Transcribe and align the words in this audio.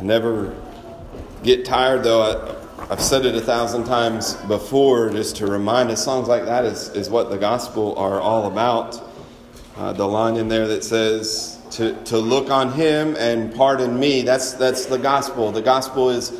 I 0.00 0.02
never 0.02 0.56
get 1.42 1.66
tired, 1.66 2.04
though. 2.04 2.22
I, 2.22 2.88
have 2.88 3.02
said 3.02 3.26
it 3.26 3.34
a 3.34 3.40
thousand 3.40 3.84
times 3.84 4.34
before, 4.48 5.10
just 5.10 5.36
to 5.36 5.46
remind 5.46 5.90
us 5.90 6.02
songs 6.02 6.26
like 6.26 6.46
that 6.46 6.64
is, 6.64 6.88
is 6.90 7.10
what 7.10 7.28
the 7.28 7.36
gospel 7.36 7.94
are 7.96 8.18
all 8.18 8.46
about. 8.46 8.98
Uh, 9.76 9.92
the 9.92 10.06
line 10.08 10.36
in 10.36 10.48
there 10.48 10.66
that 10.68 10.84
says, 10.84 11.60
to, 11.72 11.92
to 12.04 12.16
look 12.16 12.48
on 12.48 12.72
him 12.72 13.14
and 13.16 13.54
pardon 13.54 14.00
me, 14.00 14.22
that's, 14.22 14.54
that's 14.54 14.86
the 14.86 14.96
gospel. 14.96 15.52
The 15.52 15.60
gospel 15.60 16.08
is 16.08 16.32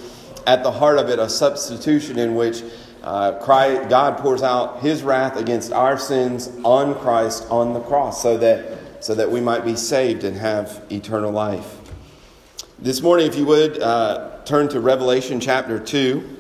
at 0.47 0.63
the 0.63 0.73
heart 0.73 0.97
of 0.97 1.11
it 1.11 1.19
a 1.19 1.29
substitution 1.29 2.19
in 2.19 2.37
which 2.37 2.63
uh, 3.03 3.33
Christ, 3.41 3.91
God 3.91 4.17
pours 4.17 4.43
out 4.43 4.81
his 4.81 5.03
wrath 5.03 5.37
against 5.37 5.71
our 5.71 5.99
sins 5.99 6.49
on 6.65 6.95
Christ 6.95 7.47
on 7.51 7.75
the 7.75 7.81
cross 7.81 8.23
so 8.23 8.39
that, 8.39 9.05
so 9.05 9.15
that 9.15 9.31
we 9.31 9.43
might 9.43 9.67
be 9.67 9.77
saved 9.77 10.25
and 10.25 10.35
have 10.35 10.83
eternal 10.91 11.31
life. 11.31 11.80
This 12.83 13.03
morning, 13.03 13.27
if 13.27 13.37
you 13.37 13.45
would, 13.45 13.79
uh, 13.83 14.39
turn 14.47 14.71
to 14.71 14.81
Revelation 14.81 15.39
chapter 15.39 15.79
2. 15.79 16.39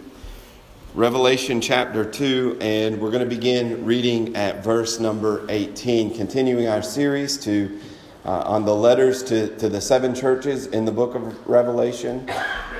Revelation 0.94 1.60
chapter 1.60 2.02
2, 2.02 2.56
and 2.62 2.98
we're 2.98 3.10
going 3.10 3.22
to 3.22 3.28
begin 3.28 3.84
reading 3.84 4.34
at 4.34 4.64
verse 4.64 4.98
number 4.98 5.44
18, 5.50 6.14
continuing 6.14 6.66
our 6.66 6.80
series 6.80 7.36
to, 7.44 7.78
uh, 8.24 8.40
on 8.46 8.64
the 8.64 8.74
letters 8.74 9.22
to, 9.24 9.54
to 9.58 9.68
the 9.68 9.82
seven 9.82 10.14
churches 10.14 10.68
in 10.68 10.86
the 10.86 10.90
book 10.90 11.14
of 11.14 11.46
Revelation. 11.46 12.26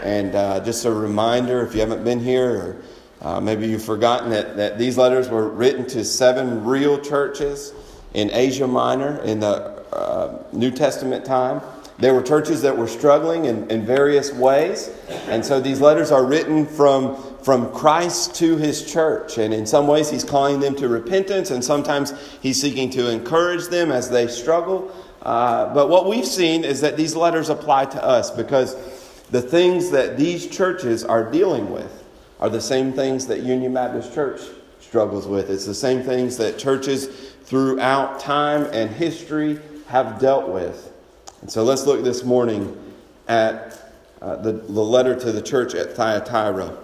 And 0.02 0.35
uh, 0.35 0.65
just 0.65 0.87
a 0.87 0.91
reminder 0.91 1.61
if 1.61 1.74
you 1.74 1.80
haven't 1.80 2.02
been 2.02 2.21
here, 2.21 2.51
or 2.51 2.77
uh, 3.21 3.41
maybe 3.43 3.69
you've 3.69 3.85
forgotten 3.85 4.30
that, 4.30 4.57
that 4.57 4.79
these 4.79 4.97
letters 4.97 5.29
were 5.29 5.51
written 5.51 5.87
to 5.88 6.02
seven 6.02 6.65
real 6.65 6.99
churches 6.99 7.74
in 8.15 8.30
Asia 8.33 8.66
Minor 8.66 9.21
in 9.21 9.38
the 9.38 9.85
uh, 9.93 10.45
New 10.51 10.71
Testament 10.71 11.27
time. 11.27 11.61
There 12.01 12.15
were 12.15 12.23
churches 12.23 12.63
that 12.63 12.77
were 12.77 12.89
struggling 12.89 13.45
in, 13.45 13.71
in 13.71 13.85
various 13.85 14.33
ways, 14.33 14.91
and 15.29 15.45
so 15.45 15.61
these 15.61 15.83
letters 15.83 16.11
are 16.11 16.25
written 16.25 16.65
from, 16.65 17.23
from 17.43 17.71
Christ 17.73 18.35
to 18.37 18.57
his 18.57 18.91
church. 18.91 19.37
And 19.37 19.52
in 19.52 19.66
some 19.66 19.87
ways, 19.87 20.09
he's 20.09 20.24
calling 20.24 20.61
them 20.61 20.74
to 20.77 20.89
repentance, 20.89 21.51
and 21.51 21.63
sometimes 21.63 22.15
he's 22.41 22.59
seeking 22.59 22.89
to 22.91 23.11
encourage 23.11 23.69
them 23.69 23.93
as 23.93 24.09
they 24.09 24.29
struggle. 24.29 24.91
Uh, 25.21 25.74
but 25.74 25.91
what 25.91 26.09
we've 26.09 26.27
seen 26.27 26.65
is 26.65 26.80
that 26.80 26.97
these 26.97 27.15
letters 27.15 27.51
apply 27.51 27.85
to 27.85 28.02
us 28.02 28.30
because 28.30 28.74
the 29.30 29.43
things 29.43 29.91
that 29.91 30.17
these 30.17 30.46
churches 30.46 31.05
are 31.05 31.30
dealing 31.30 31.71
with 31.71 32.05
are 32.41 32.49
the 32.49 32.63
same 32.63 32.95
things 32.95 33.27
that 33.27 33.43
Union 33.43 33.74
Baptist 33.74 34.15
Church 34.15 34.41
struggles 34.80 35.27
with. 35.27 35.51
It's 35.51 35.67
the 35.67 35.74
same 35.74 36.02
things 36.02 36.39
that 36.39 36.59
churches 36.59 37.35
throughout 37.45 38.21
time 38.21 38.65
and 38.73 38.91
history 38.91 39.61
have 39.89 40.19
dealt 40.19 40.49
with. 40.49 40.90
And 41.41 41.51
so 41.51 41.65
let's 41.65 41.87
look 41.87 42.05
this 42.05 42.23
morning 42.23 42.77
at 43.27 43.95
uh, 44.21 44.37
the, 44.37 44.52
the 44.52 44.80
letter 44.80 45.19
to 45.19 45.33
the 45.33 45.41
church 45.41 45.74
at 45.74 45.95
Thyatira. 45.95 46.77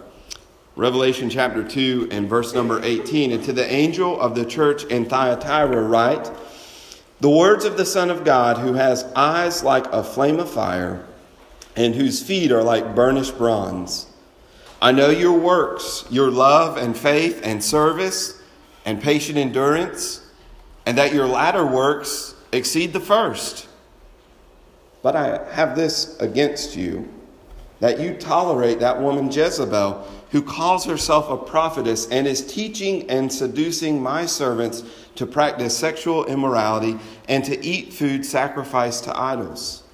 Revelation 0.77 1.29
chapter 1.29 1.63
2 1.63 2.09
and 2.11 2.29
verse 2.29 2.55
number 2.55 2.83
18. 2.83 3.33
And 3.33 3.45
to 3.45 3.53
the 3.53 3.71
angel 3.71 4.19
of 4.19 4.35
the 4.35 4.47
church 4.47 4.85
in 4.85 5.05
Thyatira, 5.05 5.83
write 5.83 6.31
The 7.21 7.29
words 7.29 7.67
of 7.67 7.77
the 7.77 7.85
Son 7.85 8.11
of 8.11 8.25
God, 8.25 8.57
who 8.57 8.75
has 8.75 9.05
eyes 9.15 9.63
like 9.63 9.87
a 9.93 10.03
flame 10.03 10.39
of 10.39 10.51
fire, 10.51 11.05
and 11.77 11.95
whose 11.95 12.23
feet 12.23 12.51
are 12.51 12.63
like 12.63 12.95
burnished 12.95 13.37
bronze. 13.37 14.07
I 14.81 14.93
know 14.93 15.11
your 15.11 15.39
works, 15.39 16.05
your 16.11 16.31
love 16.31 16.79
and 16.79 16.97
faith 16.97 17.41
and 17.43 17.63
service 17.63 18.41
and 18.87 19.03
patient 19.03 19.37
endurance, 19.37 20.27
and 20.87 20.97
that 20.97 21.13
your 21.13 21.27
latter 21.27 21.67
works 21.67 22.35
exceed 22.53 22.95
the 22.95 23.01
first. 23.01 23.66
But 25.07 25.15
I 25.15 25.41
have 25.53 25.77
this 25.77 26.19
against 26.19 26.75
you 26.75 27.09
that 27.79 28.01
you 28.01 28.15
tolerate 28.15 28.81
that 28.81 29.01
woman 29.01 29.31
Jezebel, 29.31 30.05
who 30.33 30.43
calls 30.43 30.85
herself 30.85 31.31
a 31.31 31.37
prophetess 31.37 32.09
and 32.09 32.27
is 32.27 32.45
teaching 32.45 33.09
and 33.09 33.33
seducing 33.33 34.03
my 34.03 34.27
servants 34.27 34.83
to 35.15 35.25
practice 35.25 35.79
sexual 35.79 36.25
immorality 36.25 36.99
and 37.29 37.45
to 37.45 37.65
eat 37.65 37.93
food 37.93 38.27
sacrificed 38.27 39.05
to 39.05 39.17
idols. 39.17 39.85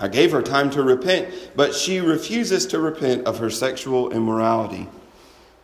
I 0.00 0.08
gave 0.08 0.32
her 0.32 0.40
time 0.40 0.70
to 0.70 0.82
repent, 0.82 1.28
but 1.54 1.74
she 1.74 2.00
refuses 2.00 2.64
to 2.68 2.80
repent 2.80 3.26
of 3.26 3.36
her 3.40 3.50
sexual 3.50 4.10
immorality. 4.10 4.88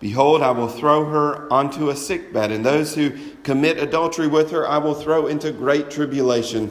Behold, 0.00 0.42
I 0.42 0.50
will 0.50 0.68
throw 0.68 1.06
her 1.06 1.50
onto 1.50 1.88
a 1.88 1.96
sickbed, 1.96 2.52
and 2.52 2.62
those 2.62 2.94
who 2.94 3.12
commit 3.42 3.78
adultery 3.78 4.28
with 4.28 4.50
her 4.50 4.68
I 4.68 4.76
will 4.76 4.92
throw 4.92 5.28
into 5.28 5.50
great 5.50 5.90
tribulation 5.90 6.70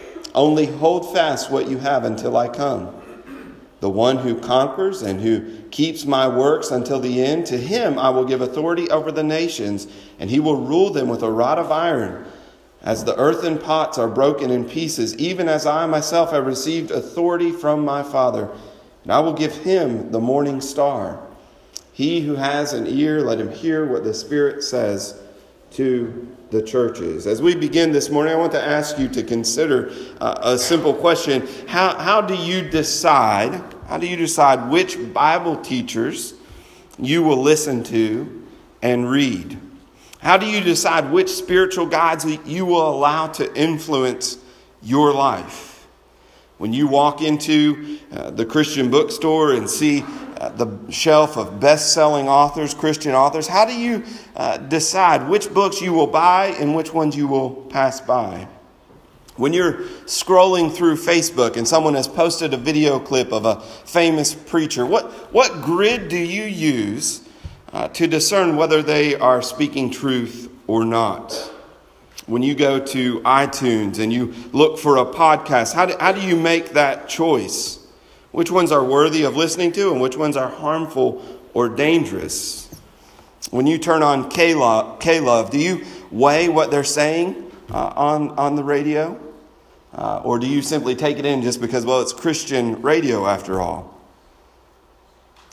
only 0.33 0.65
hold 0.65 1.13
fast 1.13 1.51
what 1.51 1.69
you 1.69 1.77
have 1.77 2.03
until 2.03 2.37
I 2.37 2.47
come. 2.47 2.95
The 3.79 3.89
one 3.89 4.17
who 4.17 4.39
conquers 4.39 5.01
and 5.01 5.19
who 5.19 5.63
keeps 5.71 6.05
my 6.05 6.27
works 6.27 6.69
until 6.69 6.99
the 6.99 7.23
end, 7.23 7.47
to 7.47 7.57
him 7.57 7.97
I 7.97 8.09
will 8.09 8.25
give 8.25 8.41
authority 8.41 8.89
over 8.91 9.11
the 9.11 9.23
nations, 9.23 9.87
and 10.19 10.29
he 10.29 10.39
will 10.39 10.57
rule 10.57 10.91
them 10.91 11.07
with 11.07 11.23
a 11.23 11.31
rod 11.31 11.57
of 11.57 11.71
iron. 11.71 12.25
As 12.83 13.03
the 13.03 13.17
earthen 13.17 13.57
pots 13.57 13.97
are 13.97 14.07
broken 14.07 14.51
in 14.51 14.65
pieces, 14.65 15.15
even 15.17 15.47
as 15.47 15.65
I 15.65 15.85
myself 15.87 16.31
have 16.31 16.45
received 16.45 16.91
authority 16.91 17.51
from 17.51 17.83
my 17.83 18.03
Father, 18.03 18.49
and 19.03 19.11
I 19.11 19.19
will 19.19 19.33
give 19.33 19.55
him 19.57 20.11
the 20.11 20.19
morning 20.19 20.61
star. 20.61 21.19
He 21.91 22.21
who 22.21 22.35
has 22.35 22.73
an 22.73 22.87
ear, 22.87 23.21
let 23.21 23.39
him 23.39 23.51
hear 23.51 23.85
what 23.85 24.03
the 24.03 24.13
Spirit 24.13 24.63
says 24.63 25.19
to 25.71 26.35
the 26.51 26.61
churches. 26.61 27.27
As 27.27 27.41
we 27.41 27.55
begin 27.55 27.93
this 27.93 28.09
morning, 28.09 28.33
I 28.33 28.35
want 28.35 28.51
to 28.51 28.61
ask 28.61 28.99
you 28.99 29.07
to 29.07 29.23
consider 29.23 29.91
uh, 30.19 30.37
a 30.41 30.57
simple 30.57 30.93
question. 30.93 31.47
How, 31.67 31.97
how 31.97 32.19
do 32.21 32.35
you 32.35 32.69
decide, 32.69 33.63
how 33.87 33.97
do 33.97 34.05
you 34.05 34.17
decide 34.17 34.69
which 34.69 34.97
Bible 35.13 35.55
teachers 35.55 36.33
you 36.99 37.23
will 37.23 37.41
listen 37.41 37.83
to 37.85 38.45
and 38.81 39.09
read? 39.09 39.57
How 40.19 40.37
do 40.37 40.45
you 40.45 40.61
decide 40.61 41.09
which 41.09 41.29
spiritual 41.29 41.85
guides 41.85 42.25
you 42.45 42.65
will 42.65 42.87
allow 42.87 43.27
to 43.27 43.55
influence 43.55 44.37
your 44.83 45.13
life? 45.13 45.70
When 46.61 46.73
you 46.73 46.85
walk 46.85 47.23
into 47.23 47.97
uh, 48.11 48.29
the 48.29 48.45
Christian 48.45 48.91
bookstore 48.91 49.53
and 49.53 49.67
see 49.67 50.03
uh, 50.37 50.49
the 50.49 50.91
shelf 50.91 51.35
of 51.35 51.59
best 51.59 51.91
selling 51.91 52.29
authors, 52.29 52.75
Christian 52.75 53.15
authors, 53.15 53.47
how 53.47 53.65
do 53.65 53.73
you 53.73 54.03
uh, 54.35 54.57
decide 54.57 55.27
which 55.27 55.51
books 55.51 55.81
you 55.81 55.91
will 55.91 56.05
buy 56.05 56.55
and 56.59 56.75
which 56.75 56.93
ones 56.93 57.17
you 57.17 57.27
will 57.27 57.49
pass 57.49 57.99
by? 57.99 58.47
When 59.37 59.53
you're 59.53 59.85
scrolling 60.05 60.71
through 60.71 60.97
Facebook 60.97 61.57
and 61.57 61.67
someone 61.67 61.95
has 61.95 62.07
posted 62.07 62.53
a 62.53 62.57
video 62.57 62.99
clip 62.99 63.33
of 63.33 63.45
a 63.45 63.59
famous 63.59 64.35
preacher, 64.35 64.85
what, 64.85 65.33
what 65.33 65.63
grid 65.63 66.09
do 66.09 66.17
you 66.19 66.43
use 66.43 67.27
uh, 67.73 67.87
to 67.87 68.05
discern 68.05 68.55
whether 68.55 68.83
they 68.83 69.15
are 69.15 69.41
speaking 69.41 69.89
truth 69.89 70.47
or 70.67 70.85
not? 70.85 71.50
When 72.31 72.43
you 72.43 72.55
go 72.55 72.79
to 72.79 73.19
iTunes 73.21 73.99
and 73.99 74.11
you 74.11 74.33
look 74.53 74.79
for 74.79 74.95
a 74.95 75.05
podcast, 75.05 75.73
how 75.73 75.85
do, 75.85 75.95
how 75.99 76.13
do 76.13 76.21
you 76.21 76.37
make 76.37 76.69
that 76.69 77.09
choice? 77.09 77.85
Which 78.31 78.49
ones 78.49 78.71
are 78.71 78.81
worthy 78.81 79.23
of 79.23 79.35
listening 79.35 79.73
to 79.73 79.91
and 79.91 79.99
which 79.99 80.15
ones 80.15 80.37
are 80.37 80.47
harmful 80.47 81.21
or 81.53 81.67
dangerous? 81.67 82.73
When 83.49 83.67
you 83.67 83.77
turn 83.77 84.01
on 84.01 84.29
K-Love, 84.29 85.49
do 85.51 85.59
you 85.59 85.85
weigh 86.09 86.47
what 86.47 86.71
they're 86.71 86.85
saying 86.85 87.51
uh, 87.69 87.91
on, 87.97 88.29
on 88.39 88.55
the 88.55 88.63
radio? 88.63 89.19
Uh, 89.93 90.21
or 90.23 90.39
do 90.39 90.47
you 90.47 90.61
simply 90.61 90.95
take 90.95 91.19
it 91.19 91.25
in 91.25 91.41
just 91.41 91.59
because, 91.59 91.85
well, 91.85 92.01
it's 92.01 92.13
Christian 92.13 92.81
radio 92.81 93.27
after 93.27 93.59
all? 93.59 93.99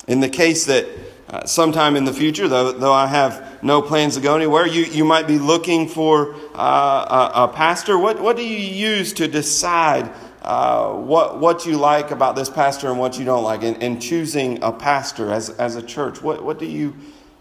In 0.06 0.20
the 0.20 0.28
case 0.28 0.66
that 0.66 0.86
uh, 1.30 1.44
sometime 1.44 1.94
in 1.94 2.04
the 2.04 2.12
future, 2.12 2.48
though, 2.48 2.72
though 2.72 2.92
I 2.92 3.06
have 3.06 3.62
no 3.62 3.82
plans 3.82 4.14
to 4.14 4.20
go 4.20 4.34
anywhere, 4.34 4.66
you, 4.66 4.84
you 4.84 5.04
might 5.04 5.26
be 5.26 5.38
looking 5.38 5.86
for 5.86 6.34
uh, 6.54 7.30
a, 7.34 7.44
a, 7.44 7.48
pastor. 7.48 7.98
What, 7.98 8.18
what 8.20 8.36
do 8.36 8.46
you 8.46 8.56
use 8.56 9.12
to 9.14 9.28
decide 9.28 10.10
uh, 10.40 10.94
what, 10.94 11.38
what 11.38 11.66
you 11.66 11.76
like 11.76 12.12
about 12.12 12.34
this 12.34 12.48
pastor 12.48 12.88
and 12.88 12.98
what 12.98 13.18
you 13.18 13.26
don't 13.26 13.44
like 13.44 13.62
in, 13.62 13.74
in 13.82 14.00
choosing 14.00 14.62
a 14.62 14.72
pastor 14.72 15.30
as, 15.30 15.50
as 15.50 15.76
a 15.76 15.82
church? 15.82 16.22
What, 16.22 16.42
what, 16.42 16.58
do 16.58 16.64
you, 16.64 16.96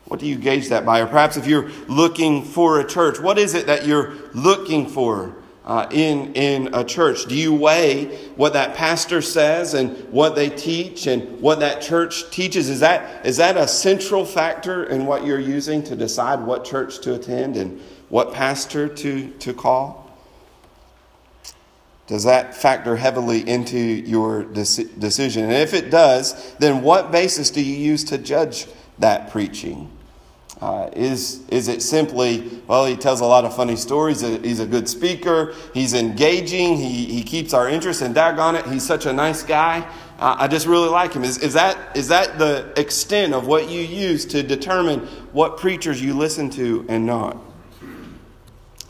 what 0.06 0.20
do 0.20 0.26
you 0.26 0.36
gauge 0.36 0.68
that 0.68 0.86
by? 0.86 1.00
Or 1.00 1.08
perhaps 1.08 1.38
if 1.38 1.48
you're 1.48 1.70
looking 1.88 2.44
for 2.44 2.82
a 2.82 2.86
church, 2.86 3.22
what 3.22 3.38
is 3.38 3.54
it 3.54 3.68
that 3.68 3.86
you're 3.86 4.14
looking 4.34 4.88
for 4.88 5.34
uh, 5.68 5.86
in, 5.92 6.34
in 6.34 6.74
a 6.74 6.84
church? 6.84 7.26
Do 7.26 7.36
you 7.36 7.54
weigh 7.54 8.06
what 8.38 8.54
that 8.54 8.74
pastor 8.74 9.22
says 9.22 9.74
and 9.74 9.98
what 10.12 10.34
they 10.34 10.50
teach 10.50 11.08
and 11.08 11.42
what 11.42 11.60
that 11.60 11.82
church 11.82 12.32
teaches? 12.32 12.70
Is 12.70 12.80
that, 12.80 13.26
is 13.26 13.36
that 13.38 13.58
a 13.58 13.68
central 13.68 14.24
factor 14.24 14.86
in 14.86 15.06
what 15.06 15.26
you're 15.26 15.40
using 15.40 15.84
to 15.84 15.96
decide 15.96 16.40
what 16.40 16.64
church 16.64 17.02
to 17.02 17.16
attend 17.16 17.58
and 17.58 17.82
what 18.08 18.34
pastor 18.34 18.88
to, 18.88 19.30
to 19.30 19.54
call? 19.54 20.06
Does 22.08 22.24
that 22.24 22.56
factor 22.56 22.96
heavily 22.96 23.46
into 23.46 23.78
your 23.78 24.44
decision? 24.46 25.44
And 25.44 25.54
if 25.54 25.74
it 25.74 25.92
does, 25.92 26.56
then 26.56 26.82
what 26.82 27.12
basis 27.12 27.50
do 27.50 27.62
you 27.62 27.76
use 27.76 28.06
to 28.06 28.18
judge 28.18 28.68
that 29.00 29.30
preaching? 29.32 29.92
Uh, 30.60 30.90
is, 30.94 31.48
is 31.50 31.68
it 31.68 31.84
simply, 31.84 32.62
well, 32.68 32.86
he 32.86 32.96
tells 32.96 33.22
a 33.22 33.26
lot 33.26 33.46
of 33.46 33.56
funny 33.56 33.76
stories, 33.76 34.22
he's 34.22 34.60
a 34.60 34.66
good 34.66 34.90
speaker, 34.90 35.54
he's 35.74 35.94
engaging, 35.94 36.76
he, 36.76 37.06
he 37.06 37.22
keeps 37.24 37.54
our 37.54 37.70
interest, 37.70 38.02
and 38.02 38.16
daggone 38.16 38.60
it, 38.60 38.66
he's 38.66 38.86
such 38.86 39.06
a 39.06 39.14
nice 39.14 39.44
guy. 39.44 39.88
Uh, 40.18 40.36
I 40.40 40.48
just 40.48 40.66
really 40.66 40.90
like 40.90 41.14
him. 41.14 41.24
Is, 41.24 41.38
is, 41.38 41.54
that, 41.54 41.96
is 41.96 42.08
that 42.08 42.40
the 42.40 42.74
extent 42.76 43.36
of 43.36 43.46
what 43.46 43.70
you 43.70 43.82
use 43.82 44.26
to 44.26 44.42
determine 44.42 45.02
what 45.32 45.58
preachers 45.58 46.02
you 46.02 46.16
listen 46.16 46.50
to 46.52 46.84
and 46.90 47.06
not? 47.06 47.38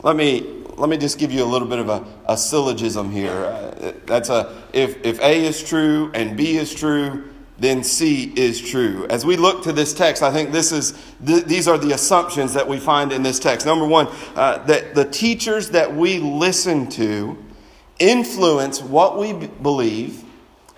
Let 0.02 0.16
me 0.16 0.54
let 0.76 0.88
me 0.88 0.96
just 0.96 1.18
give 1.18 1.32
you 1.32 1.42
a 1.42 1.46
little 1.46 1.66
bit 1.66 1.80
of 1.80 1.88
a, 1.88 2.04
a 2.28 2.36
syllogism 2.36 3.10
here. 3.10 3.32
Uh, 3.32 3.92
that's 4.06 4.28
a 4.28 4.62
if 4.72 5.04
if 5.04 5.20
A 5.20 5.44
is 5.44 5.62
true 5.62 6.12
and 6.14 6.36
B 6.36 6.56
is 6.56 6.72
true, 6.72 7.27
then 7.58 7.82
C 7.82 8.32
is 8.36 8.60
true. 8.60 9.06
As 9.10 9.26
we 9.26 9.36
look 9.36 9.64
to 9.64 9.72
this 9.72 9.92
text, 9.92 10.22
I 10.22 10.30
think 10.30 10.52
this 10.52 10.70
is 10.70 10.92
th- 11.26 11.44
these 11.44 11.66
are 11.66 11.76
the 11.76 11.92
assumptions 11.92 12.54
that 12.54 12.68
we 12.68 12.78
find 12.78 13.12
in 13.12 13.22
this 13.22 13.38
text. 13.38 13.66
Number 13.66 13.86
one, 13.86 14.08
uh, 14.36 14.58
that 14.66 14.94
the 14.94 15.04
teachers 15.04 15.70
that 15.70 15.94
we 15.94 16.18
listen 16.18 16.88
to 16.90 17.36
influence 17.98 18.80
what 18.80 19.18
we 19.18 19.32
b- 19.32 19.50
believe 19.60 20.22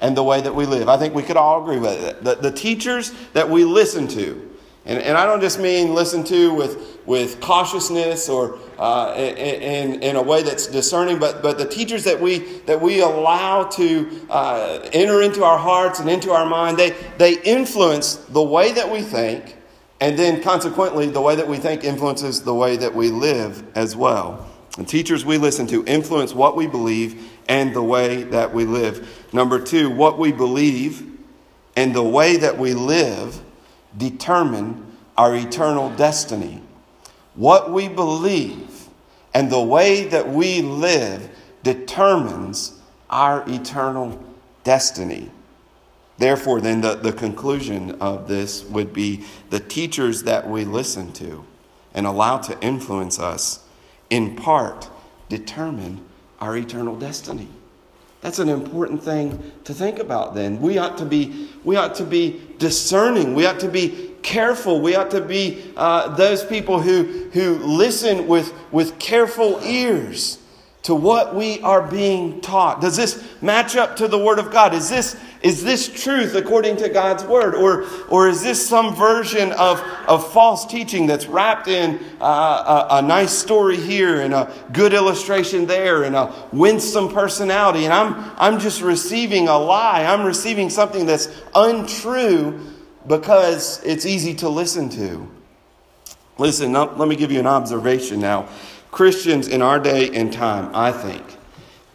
and 0.00 0.16
the 0.16 0.22
way 0.22 0.40
that 0.40 0.54
we 0.54 0.64
live. 0.64 0.88
I 0.88 0.96
think 0.96 1.14
we 1.14 1.22
could 1.22 1.36
all 1.36 1.62
agree 1.62 1.78
with 1.78 2.02
it. 2.02 2.24
The, 2.24 2.36
the 2.36 2.50
teachers 2.50 3.12
that 3.34 3.50
we 3.50 3.64
listen 3.64 4.08
to 4.08 4.49
and, 4.90 4.98
and 4.98 5.16
I 5.16 5.24
don't 5.24 5.40
just 5.40 5.60
mean 5.60 5.94
listen 5.94 6.24
to 6.24 6.52
with, 6.52 6.98
with 7.06 7.40
cautiousness 7.40 8.28
or 8.28 8.58
uh, 8.76 9.14
in, 9.16 10.02
in 10.02 10.16
a 10.16 10.22
way 10.22 10.42
that's 10.42 10.66
discerning, 10.66 11.20
but, 11.20 11.42
but 11.42 11.58
the 11.58 11.64
teachers 11.64 12.02
that 12.02 12.20
we, 12.20 12.38
that 12.66 12.80
we 12.80 13.00
allow 13.00 13.62
to 13.64 14.26
uh, 14.28 14.80
enter 14.92 15.22
into 15.22 15.44
our 15.44 15.58
hearts 15.58 16.00
and 16.00 16.10
into 16.10 16.32
our 16.32 16.44
mind, 16.44 16.76
they, 16.76 16.90
they 17.18 17.40
influence 17.42 18.16
the 18.16 18.42
way 18.42 18.72
that 18.72 18.90
we 18.90 19.00
think, 19.00 19.56
and 20.00 20.18
then 20.18 20.42
consequently, 20.42 21.06
the 21.08 21.20
way 21.20 21.36
that 21.36 21.46
we 21.46 21.58
think 21.58 21.84
influences 21.84 22.42
the 22.42 22.54
way 22.54 22.76
that 22.76 22.92
we 22.92 23.10
live 23.10 23.62
as 23.76 23.94
well. 23.94 24.44
Teachers 24.86 25.24
we 25.24 25.38
listen 25.38 25.68
to 25.68 25.84
influence 25.84 26.34
what 26.34 26.56
we 26.56 26.66
believe 26.66 27.30
and 27.48 27.72
the 27.76 27.82
way 27.82 28.24
that 28.24 28.52
we 28.52 28.64
live. 28.64 29.24
Number 29.32 29.60
two, 29.60 29.88
what 29.88 30.18
we 30.18 30.32
believe 30.32 31.06
and 31.76 31.94
the 31.94 32.02
way 32.02 32.38
that 32.38 32.58
we 32.58 32.74
live 32.74 33.40
determine 33.96 34.86
our 35.16 35.34
eternal 35.34 35.90
destiny. 35.90 36.62
What 37.34 37.70
we 37.72 37.88
believe 37.88 38.88
and 39.34 39.50
the 39.50 39.60
way 39.60 40.04
that 40.08 40.28
we 40.28 40.62
live 40.62 41.30
determines 41.62 42.80
our 43.08 43.44
eternal 43.48 44.22
destiny. 44.64 45.30
Therefore, 46.18 46.60
then, 46.60 46.80
the, 46.82 46.96
the 46.96 47.12
conclusion 47.12 47.92
of 48.00 48.28
this 48.28 48.64
would 48.64 48.92
be 48.92 49.24
the 49.48 49.60
teachers 49.60 50.24
that 50.24 50.48
we 50.48 50.64
listen 50.64 51.12
to 51.14 51.44
and 51.94 52.06
allow 52.06 52.38
to 52.38 52.60
influence 52.60 53.18
us, 53.18 53.64
in 54.10 54.36
part, 54.36 54.88
determine 55.28 56.04
our 56.40 56.56
eternal 56.56 56.96
destiny. 56.96 57.48
That's 58.20 58.38
an 58.38 58.48
important 58.48 59.02
thing 59.02 59.52
to 59.64 59.72
think 59.72 59.98
about 59.98 60.34
then. 60.34 60.60
We 60.60 60.76
ought 60.76 60.98
to 60.98 61.06
be, 61.06 61.48
we 61.64 61.76
ought 61.76 61.94
to 61.96 62.04
be 62.04 62.40
discerning. 62.58 63.34
We 63.34 63.46
ought 63.46 63.60
to 63.60 63.68
be 63.68 64.10
careful. 64.22 64.80
We 64.80 64.94
ought 64.94 65.10
to 65.12 65.22
be 65.22 65.72
uh, 65.76 66.14
those 66.16 66.44
people 66.44 66.80
who, 66.80 67.30
who 67.32 67.54
listen 67.58 68.26
with, 68.26 68.52
with 68.70 68.98
careful 68.98 69.58
ears 69.64 70.38
to 70.82 70.94
what 70.94 71.34
we 71.34 71.60
are 71.60 71.82
being 71.82 72.40
taught. 72.40 72.80
Does 72.80 72.96
this 72.96 73.22
match 73.40 73.76
up 73.76 73.96
to 73.96 74.08
the 74.08 74.18
Word 74.18 74.38
of 74.38 74.50
God? 74.50 74.74
Is 74.74 74.88
this, 74.88 75.16
is 75.42 75.64
this 75.64 75.88
truth 75.88 76.34
according 76.34 76.76
to 76.78 76.90
God's 76.90 77.24
Word? 77.24 77.54
Or, 77.54 77.86
or 78.08 78.28
is 78.28 78.42
this 78.42 78.66
some 78.66 78.94
version 78.94 79.52
of, 79.52 79.80
of 80.06 80.30
false 80.32 80.66
teaching 80.66 81.06
that's 81.06 81.26
wrapped 81.26 81.66
in 81.66 81.98
uh, 82.20 82.86
a, 82.90 82.96
a 82.96 83.02
nice 83.02 83.32
story 83.32 83.78
here 83.78 84.20
and 84.20 84.34
a 84.34 84.52
good 84.72 84.92
illustration 84.92 85.66
there 85.66 86.02
and 86.04 86.14
a 86.14 86.30
winsome 86.52 87.08
personality? 87.08 87.86
And 87.86 87.94
I'm, 87.94 88.32
I'm 88.36 88.60
just 88.60 88.82
receiving 88.82 89.48
a 89.48 89.56
lie. 89.56 90.04
I'm 90.04 90.26
receiving 90.26 90.68
something 90.68 91.06
that's 91.06 91.28
untrue 91.54 92.60
because 93.06 93.82
it's 93.82 94.04
easy 94.04 94.34
to 94.36 94.48
listen 94.50 94.90
to. 94.90 95.26
Listen, 96.36 96.72
let 96.72 97.08
me 97.08 97.16
give 97.16 97.32
you 97.32 97.40
an 97.40 97.46
observation 97.46 98.20
now. 98.20 98.46
Christians 98.90 99.48
in 99.48 99.62
our 99.62 99.78
day 99.78 100.10
and 100.14 100.30
time, 100.30 100.70
I 100.74 100.92
think, 100.92 101.22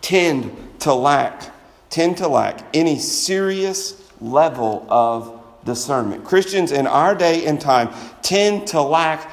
tend 0.02 0.80
to 0.80 0.94
lack 0.94 1.55
tend 1.96 2.18
to 2.18 2.28
lack 2.28 2.60
any 2.74 3.00
serious 3.00 4.12
level 4.20 4.86
of 4.90 5.42
discernment. 5.64 6.26
Christians 6.26 6.74
in 6.74 6.88
our 6.88 7.16
day 7.16 7.46
and 7.46 7.60
time 7.60 7.90
tend 8.22 8.68
to 8.68 8.82
lack 8.82 9.32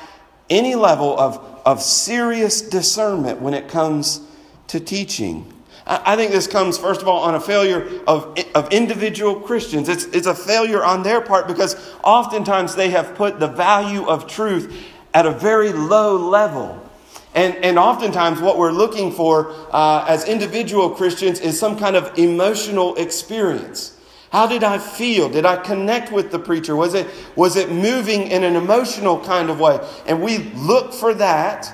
any 0.49 0.77
level 0.77 1.19
of, 1.19 1.61
of 1.67 1.83
serious 1.83 2.63
discernment 2.63 3.41
when 3.41 3.53
it 3.53 3.67
comes 3.67 4.21
to 4.69 4.79
teaching. 4.79 5.53
I 5.89 6.15
think 6.15 6.31
this 6.31 6.47
comes, 6.47 6.79
first 6.79 7.03
of 7.03 7.09
all, 7.09 7.23
on 7.23 7.35
a 7.35 7.41
failure 7.41 8.01
of, 8.07 8.39
of 8.55 8.73
individual 8.73 9.41
Christians. 9.41 9.89
It's, 9.89 10.05
it's 10.05 10.29
a 10.29 10.35
failure 10.35 10.85
on 10.85 11.03
their 11.03 11.21
part 11.21 11.49
because 11.49 11.75
oftentimes 12.05 12.77
they 12.77 12.91
have 12.91 13.17
put 13.17 13.41
the 13.41 13.49
value 13.49 14.07
of 14.07 14.29
truth 14.29 14.87
at 15.13 15.27
a 15.27 15.33
very 15.33 15.73
low 15.73 16.17
level. 16.17 16.82
And, 17.35 17.57
and 17.65 17.79
oftentimes, 17.79 18.41
what 18.41 18.59
we're 18.59 18.73
looking 18.73 19.11
for 19.11 19.55
uh, 19.73 20.05
as 20.07 20.25
individual 20.29 20.91
Christians 20.91 21.41
is 21.41 21.59
some 21.59 21.79
kind 21.79 21.97
of 21.97 22.19
emotional 22.19 22.95
experience. 22.97 23.99
How 24.31 24.47
did 24.47 24.65
I 24.65 24.79
feel? 24.79 25.29
Did 25.29 25.45
I 25.45 25.57
connect 25.57 26.11
with 26.11 26.31
the 26.31 26.39
preacher? 26.39 26.75
Was 26.75 26.95
it, 26.95 27.07
was 27.37 27.57
it 27.57 27.71
moving 27.71 28.29
in 28.29 28.45
an 28.45 28.57
emotional 28.57 29.21
kind 29.21 29.51
of 29.51 29.61
way? 29.61 29.79
And 30.07 30.23
we 30.23 30.39
look 30.55 30.93
for 30.93 31.13
that 31.15 31.71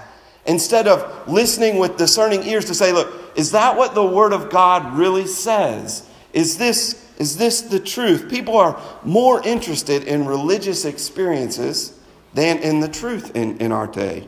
instead 0.46 0.88
of 0.88 1.28
listening 1.28 1.78
with 1.78 1.96
discerning 1.96 2.42
ears 2.44 2.64
to 2.64 2.74
say, 2.74 2.92
look, 2.92 3.12
is 3.36 3.52
that 3.52 3.76
what 3.76 3.94
the 3.94 4.04
Word 4.04 4.32
of 4.32 4.50
God 4.50 4.96
really 4.96 5.26
says? 5.26 6.08
Is 6.32 6.58
this, 6.58 7.04
is 7.18 7.36
this 7.36 7.62
the 7.62 7.78
truth? 7.78 8.28
People 8.28 8.56
are 8.56 8.80
more 9.04 9.40
interested 9.46 10.04
in 10.04 10.24
religious 10.26 10.84
experiences 10.84 11.98
than 12.34 12.58
in 12.58 12.80
the 12.80 12.88
truth 12.88 13.36
in, 13.36 13.58
in 13.58 13.72
our 13.72 13.86
day. 13.86 14.26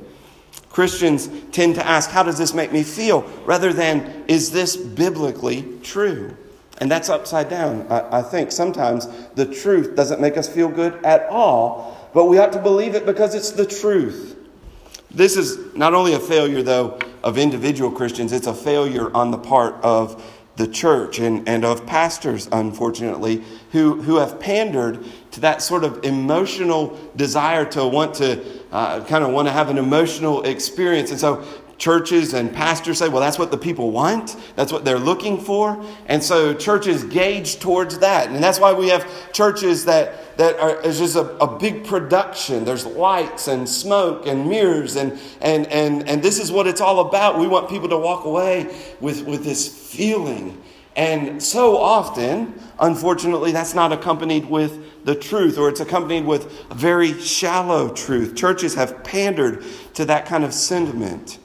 Christians 0.71 1.29
tend 1.53 1.75
to 1.75 1.87
ask, 1.87 2.11
How 2.11 2.23
does 2.23 2.39
this 2.39 2.55
make 2.55 2.73
me 2.73 2.83
feel? 2.83 3.23
rather 3.45 3.73
than, 3.73 4.25
Is 4.29 4.50
this 4.50 4.77
biblically 4.77 5.79
true? 5.83 6.37
And 6.79 6.91
that's 6.91 7.11
upside 7.11 7.50
down. 7.50 7.87
I, 7.91 8.21
I, 8.21 8.23
think 8.23 8.50
sometimes 8.50 9.07
the 9.35 9.45
truth 9.45 9.95
doesn't 9.95 10.19
make 10.21 10.39
us 10.39 10.49
feel 10.49 10.69
good 10.69 11.05
at 11.05 11.29
all, 11.29 12.11
but 12.15 12.25
we 12.25 12.39
ought 12.39 12.55
to 12.55 12.59
believe 12.59 12.95
it 12.95 13.05
because 13.05 13.35
it's 13.35 13.50
the 13.50 13.67
truth. 13.67 14.39
This 15.11 15.37
is 15.37 15.75
not 15.75 15.93
only 15.93 16.15
a 16.15 16.21
failure, 16.21 16.62
though, 16.62 16.99
of 17.23 17.37
individual 17.37 17.91
Christians, 17.91 18.33
it's 18.33 18.47
a 18.47 18.55
failure 18.55 19.15
on 19.15 19.31
the 19.31 19.39
part 19.39 19.75
of 19.83 20.25
the 20.57 20.69
church 20.69 21.19
and, 21.19 21.47
and 21.49 21.65
of 21.65 21.87
pastors, 21.87 22.49
unfortunately, 22.53 23.45
who, 23.73 24.00
who 24.03 24.17
have 24.17 24.41
pandered 24.41 25.05
to 25.32 25.40
that 25.40 25.62
sort 25.62 25.84
of 25.84 26.04
emotional 26.04 26.99
desire 27.16 27.64
to 27.64 27.87
want 27.87 28.14
to 28.14 28.44
uh, 28.72 29.04
kind 29.04 29.25
of 29.25 29.30
want 29.30 29.49
to 29.49 29.52
have 29.52 29.70
an 29.70 29.78
emotional 29.78 30.42
experience. 30.42 31.10
And 31.10 31.20
so 31.20 31.44
churches 31.80 32.34
and 32.34 32.52
pastors 32.52 32.99
say, 32.99 33.08
well, 33.08 33.20
that's 33.20 33.38
what 33.38 33.50
the 33.50 33.56
people 33.56 33.90
want. 33.90 34.37
That's 34.54 34.70
what 34.70 34.84
they're 34.84 34.99
looking 34.99 35.40
for. 35.40 35.82
And 36.06 36.22
so 36.22 36.52
churches 36.52 37.04
gauge 37.04 37.58
towards 37.58 37.99
that. 38.00 38.28
And 38.28 38.44
that's 38.44 38.60
why 38.60 38.75
we 38.75 38.88
have 38.88 39.32
churches 39.32 39.87
that, 39.87 40.37
that 40.37 40.60
are 40.60 40.80
is 40.82 40.99
just 40.99 41.16
a, 41.16 41.42
a 41.42 41.58
big 41.58 41.87
production. 41.87 42.66
There's 42.66 42.84
lights 42.84 43.49
and 43.49 43.66
smoke 43.66 44.26
and 44.26 44.46
mirrors 44.49 44.96
and, 44.96 45.18
and, 45.40 45.66
and, 45.68 46.06
and 46.06 46.22
this 46.22 46.38
is 46.38 46.52
what 46.52 46.66
it's 46.66 46.82
all 46.82 47.00
about. 47.00 47.38
We 47.38 47.46
want 47.46 47.70
people 47.70 47.88
to 47.88 47.99
walk 47.99 48.26
away 48.26 48.76
with, 49.00 49.25
with 49.25 49.42
this 49.42 49.66
feeling. 49.66 50.62
And 50.97 51.42
so 51.42 51.76
often, 51.76 52.61
unfortunately, 52.78 53.52
that's 53.52 53.75
not 53.75 53.92
accompanied 53.92 54.47
with 54.47 55.04
the 55.04 55.14
truth, 55.14 55.56
or 55.56 55.68
it's 55.68 55.80
accompanied 55.80 56.26
with 56.26 56.68
very 56.70 57.18
shallow 57.20 57.88
truth. 57.90 58.35
Churches 58.35 58.75
have 58.75 59.04
pandered 59.04 59.64
to 59.94 60.04
that 60.06 60.26
kind 60.26 60.44
of 60.44 60.52
sentiment. 60.52 61.38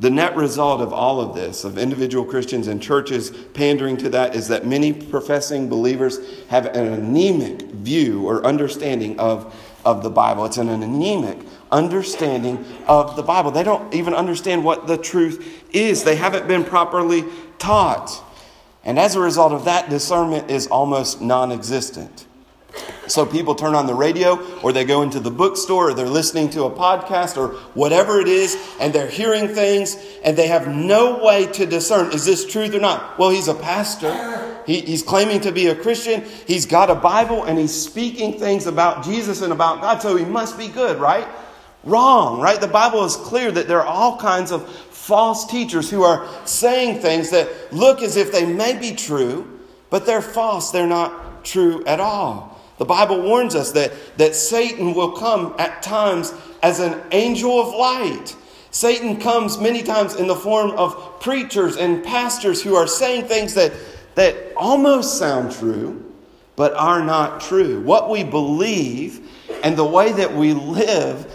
The 0.00 0.10
net 0.10 0.36
result 0.36 0.80
of 0.80 0.92
all 0.92 1.20
of 1.20 1.34
this, 1.34 1.64
of 1.64 1.76
individual 1.76 2.24
Christians 2.24 2.68
and 2.68 2.80
churches 2.80 3.30
pandering 3.54 3.96
to 3.96 4.08
that, 4.10 4.36
is 4.36 4.46
that 4.48 4.64
many 4.64 4.92
professing 4.92 5.68
believers 5.68 6.18
have 6.48 6.66
an 6.66 6.86
anemic 6.86 7.62
view 7.62 8.24
or 8.24 8.46
understanding 8.46 9.18
of, 9.18 9.52
of 9.84 10.04
the 10.04 10.10
Bible. 10.10 10.44
It's 10.44 10.58
an 10.58 10.68
anemic 10.68 11.38
understanding 11.72 12.64
of 12.86 13.16
the 13.16 13.22
Bible. 13.22 13.50
They 13.50 13.64
don't 13.64 13.92
even 13.92 14.14
understand 14.14 14.64
what 14.64 14.86
the 14.86 14.96
truth 14.96 15.64
is, 15.74 16.04
they 16.04 16.16
haven't 16.16 16.46
been 16.46 16.62
properly 16.62 17.24
taught. 17.58 18.24
And 18.84 18.98
as 18.98 19.16
a 19.16 19.20
result 19.20 19.52
of 19.52 19.64
that, 19.66 19.90
discernment 19.90 20.50
is 20.50 20.66
almost 20.66 21.20
non 21.20 21.52
existent. 21.52 22.26
So 23.06 23.24
people 23.24 23.54
turn 23.54 23.74
on 23.74 23.86
the 23.86 23.94
radio 23.94 24.38
or 24.60 24.72
they 24.72 24.84
go 24.84 25.02
into 25.02 25.18
the 25.18 25.30
bookstore 25.30 25.90
or 25.90 25.94
they're 25.94 26.06
listening 26.06 26.50
to 26.50 26.64
a 26.64 26.70
podcast 26.70 27.36
or 27.36 27.54
whatever 27.74 28.20
it 28.20 28.28
is 28.28 28.56
and 28.80 28.92
they're 28.92 29.08
hearing 29.08 29.48
things 29.48 29.96
and 30.22 30.36
they 30.36 30.48
have 30.48 30.68
no 30.68 31.24
way 31.24 31.46
to 31.46 31.64
discern 31.64 32.12
is 32.12 32.26
this 32.26 32.46
truth 32.46 32.74
or 32.74 32.80
not? 32.80 33.18
Well, 33.18 33.30
he's 33.30 33.48
a 33.48 33.54
pastor. 33.54 34.62
He, 34.66 34.82
he's 34.82 35.02
claiming 35.02 35.40
to 35.40 35.52
be 35.52 35.68
a 35.68 35.74
Christian. 35.74 36.22
He's 36.46 36.66
got 36.66 36.90
a 36.90 36.94
Bible 36.94 37.44
and 37.44 37.58
he's 37.58 37.74
speaking 37.74 38.38
things 38.38 38.66
about 38.66 39.04
Jesus 39.04 39.40
and 39.40 39.52
about 39.52 39.80
God, 39.80 40.02
so 40.02 40.14
he 40.16 40.26
must 40.26 40.58
be 40.58 40.68
good, 40.68 41.00
right? 41.00 41.26
Wrong, 41.84 42.40
right? 42.40 42.60
The 42.60 42.68
Bible 42.68 43.04
is 43.04 43.16
clear 43.16 43.50
that 43.50 43.66
there 43.66 43.80
are 43.80 43.86
all 43.86 44.18
kinds 44.18 44.52
of 44.52 44.68
false 45.08 45.46
teachers 45.46 45.88
who 45.88 46.02
are 46.02 46.28
saying 46.44 47.00
things 47.00 47.30
that 47.30 47.48
look 47.72 48.02
as 48.02 48.18
if 48.18 48.30
they 48.30 48.44
may 48.44 48.78
be 48.78 48.94
true, 48.94 49.58
but 49.88 50.04
they're 50.04 50.20
false. 50.20 50.70
They're 50.70 50.86
not 50.86 51.46
true 51.46 51.82
at 51.86 51.98
all. 51.98 52.60
The 52.76 52.84
Bible 52.84 53.22
warns 53.22 53.54
us 53.54 53.72
that, 53.72 53.90
that 54.18 54.34
Satan 54.34 54.94
will 54.94 55.12
come 55.12 55.54
at 55.58 55.82
times 55.82 56.34
as 56.62 56.80
an 56.80 57.00
angel 57.10 57.58
of 57.58 57.74
light. 57.74 58.36
Satan 58.70 59.18
comes 59.18 59.56
many 59.58 59.82
times 59.82 60.14
in 60.14 60.26
the 60.26 60.36
form 60.36 60.72
of 60.72 61.20
preachers 61.20 61.78
and 61.78 62.04
pastors 62.04 62.62
who 62.62 62.74
are 62.74 62.86
saying 62.86 63.24
things 63.24 63.54
that, 63.54 63.72
that 64.14 64.36
almost 64.58 65.18
sound 65.18 65.52
true, 65.52 66.04
but 66.54 66.74
are 66.74 67.02
not 67.02 67.40
true. 67.40 67.80
What 67.80 68.10
we 68.10 68.24
believe 68.24 69.26
and 69.62 69.74
the 69.74 69.86
way 69.86 70.12
that 70.12 70.34
we 70.34 70.52
live 70.52 71.32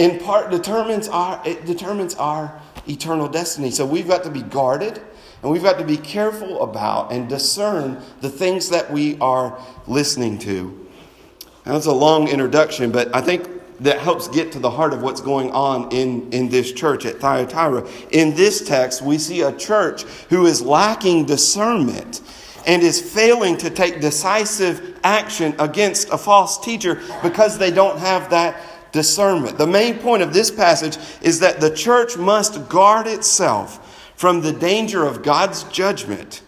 in 0.00 0.18
part 0.18 0.50
determines 0.50 1.08
our, 1.08 1.42
it 1.44 1.66
determines 1.66 2.14
our 2.14 2.58
eternal 2.88 3.28
destiny. 3.28 3.70
So 3.70 3.84
we've 3.84 4.08
got 4.08 4.24
to 4.24 4.30
be 4.30 4.40
guarded 4.40 4.98
and 5.42 5.52
we've 5.52 5.62
got 5.62 5.78
to 5.78 5.84
be 5.84 5.98
careful 5.98 6.62
about 6.62 7.12
and 7.12 7.28
discern 7.28 8.02
the 8.22 8.30
things 8.30 8.70
that 8.70 8.90
we 8.90 9.18
are 9.18 9.58
listening 9.86 10.38
to. 10.38 10.88
Now, 11.66 11.74
that's 11.74 11.84
a 11.84 11.92
long 11.92 12.28
introduction, 12.28 12.90
but 12.90 13.14
I 13.14 13.20
think 13.20 13.46
that 13.80 13.98
helps 13.98 14.26
get 14.28 14.52
to 14.52 14.58
the 14.58 14.70
heart 14.70 14.94
of 14.94 15.02
what's 15.02 15.20
going 15.20 15.50
on 15.50 15.92
in, 15.92 16.32
in 16.32 16.48
this 16.48 16.72
church 16.72 17.04
at 17.04 17.18
Thyatira. 17.18 17.86
In 18.10 18.34
this 18.34 18.66
text, 18.66 19.02
we 19.02 19.18
see 19.18 19.42
a 19.42 19.52
church 19.52 20.04
who 20.30 20.46
is 20.46 20.62
lacking 20.62 21.26
discernment 21.26 22.22
and 22.66 22.82
is 22.82 23.00
failing 23.00 23.58
to 23.58 23.68
take 23.68 24.00
decisive 24.00 24.98
action 25.04 25.54
against 25.58 26.08
a 26.08 26.16
false 26.16 26.58
teacher 26.58 27.02
because 27.22 27.58
they 27.58 27.70
don't 27.70 27.98
have 27.98 28.30
that 28.30 28.69
discernment. 28.92 29.58
The 29.58 29.66
main 29.66 29.98
point 29.98 30.22
of 30.22 30.32
this 30.32 30.50
passage 30.50 30.96
is 31.22 31.40
that 31.40 31.60
the 31.60 31.74
church 31.74 32.16
must 32.16 32.68
guard 32.68 33.06
itself 33.06 34.12
from 34.16 34.40
the 34.40 34.52
danger 34.52 35.04
of 35.04 35.22
God's 35.22 35.64
judgment 35.64 36.42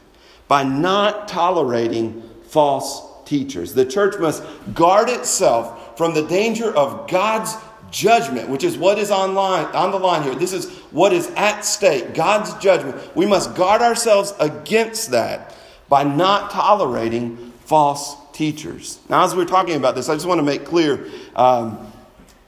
by 0.48 0.62
not 0.62 1.28
tolerating 1.28 2.22
false 2.44 3.02
teachers. 3.24 3.74
The 3.74 3.86
church 3.86 4.18
must 4.18 4.42
guard 4.74 5.08
itself 5.08 5.96
from 5.96 6.14
the 6.14 6.26
danger 6.26 6.74
of 6.74 7.08
God's 7.08 7.56
judgment, 7.90 8.48
which 8.48 8.64
is 8.64 8.76
what 8.76 8.98
is 8.98 9.10
on, 9.10 9.34
line, 9.34 9.66
on 9.74 9.90
the 9.90 9.98
line 9.98 10.22
here. 10.22 10.34
This 10.34 10.52
is 10.52 10.70
what 10.90 11.12
is 11.12 11.28
at 11.36 11.64
stake 11.64 12.14
God's 12.14 12.54
judgment. 12.54 12.96
We 13.14 13.26
must 13.26 13.54
guard 13.54 13.82
ourselves 13.82 14.34
against 14.40 15.10
that 15.10 15.54
by 15.88 16.02
not 16.02 16.50
tolerating 16.50 17.52
false 17.66 18.16
teachers. 18.32 18.98
Now, 19.08 19.24
as 19.24 19.34
we're 19.34 19.44
talking 19.44 19.76
about 19.76 19.94
this, 19.94 20.08
I 20.08 20.14
just 20.14 20.26
want 20.26 20.38
to 20.38 20.42
make 20.42 20.64
clear 20.64 21.06
um, 21.36 21.91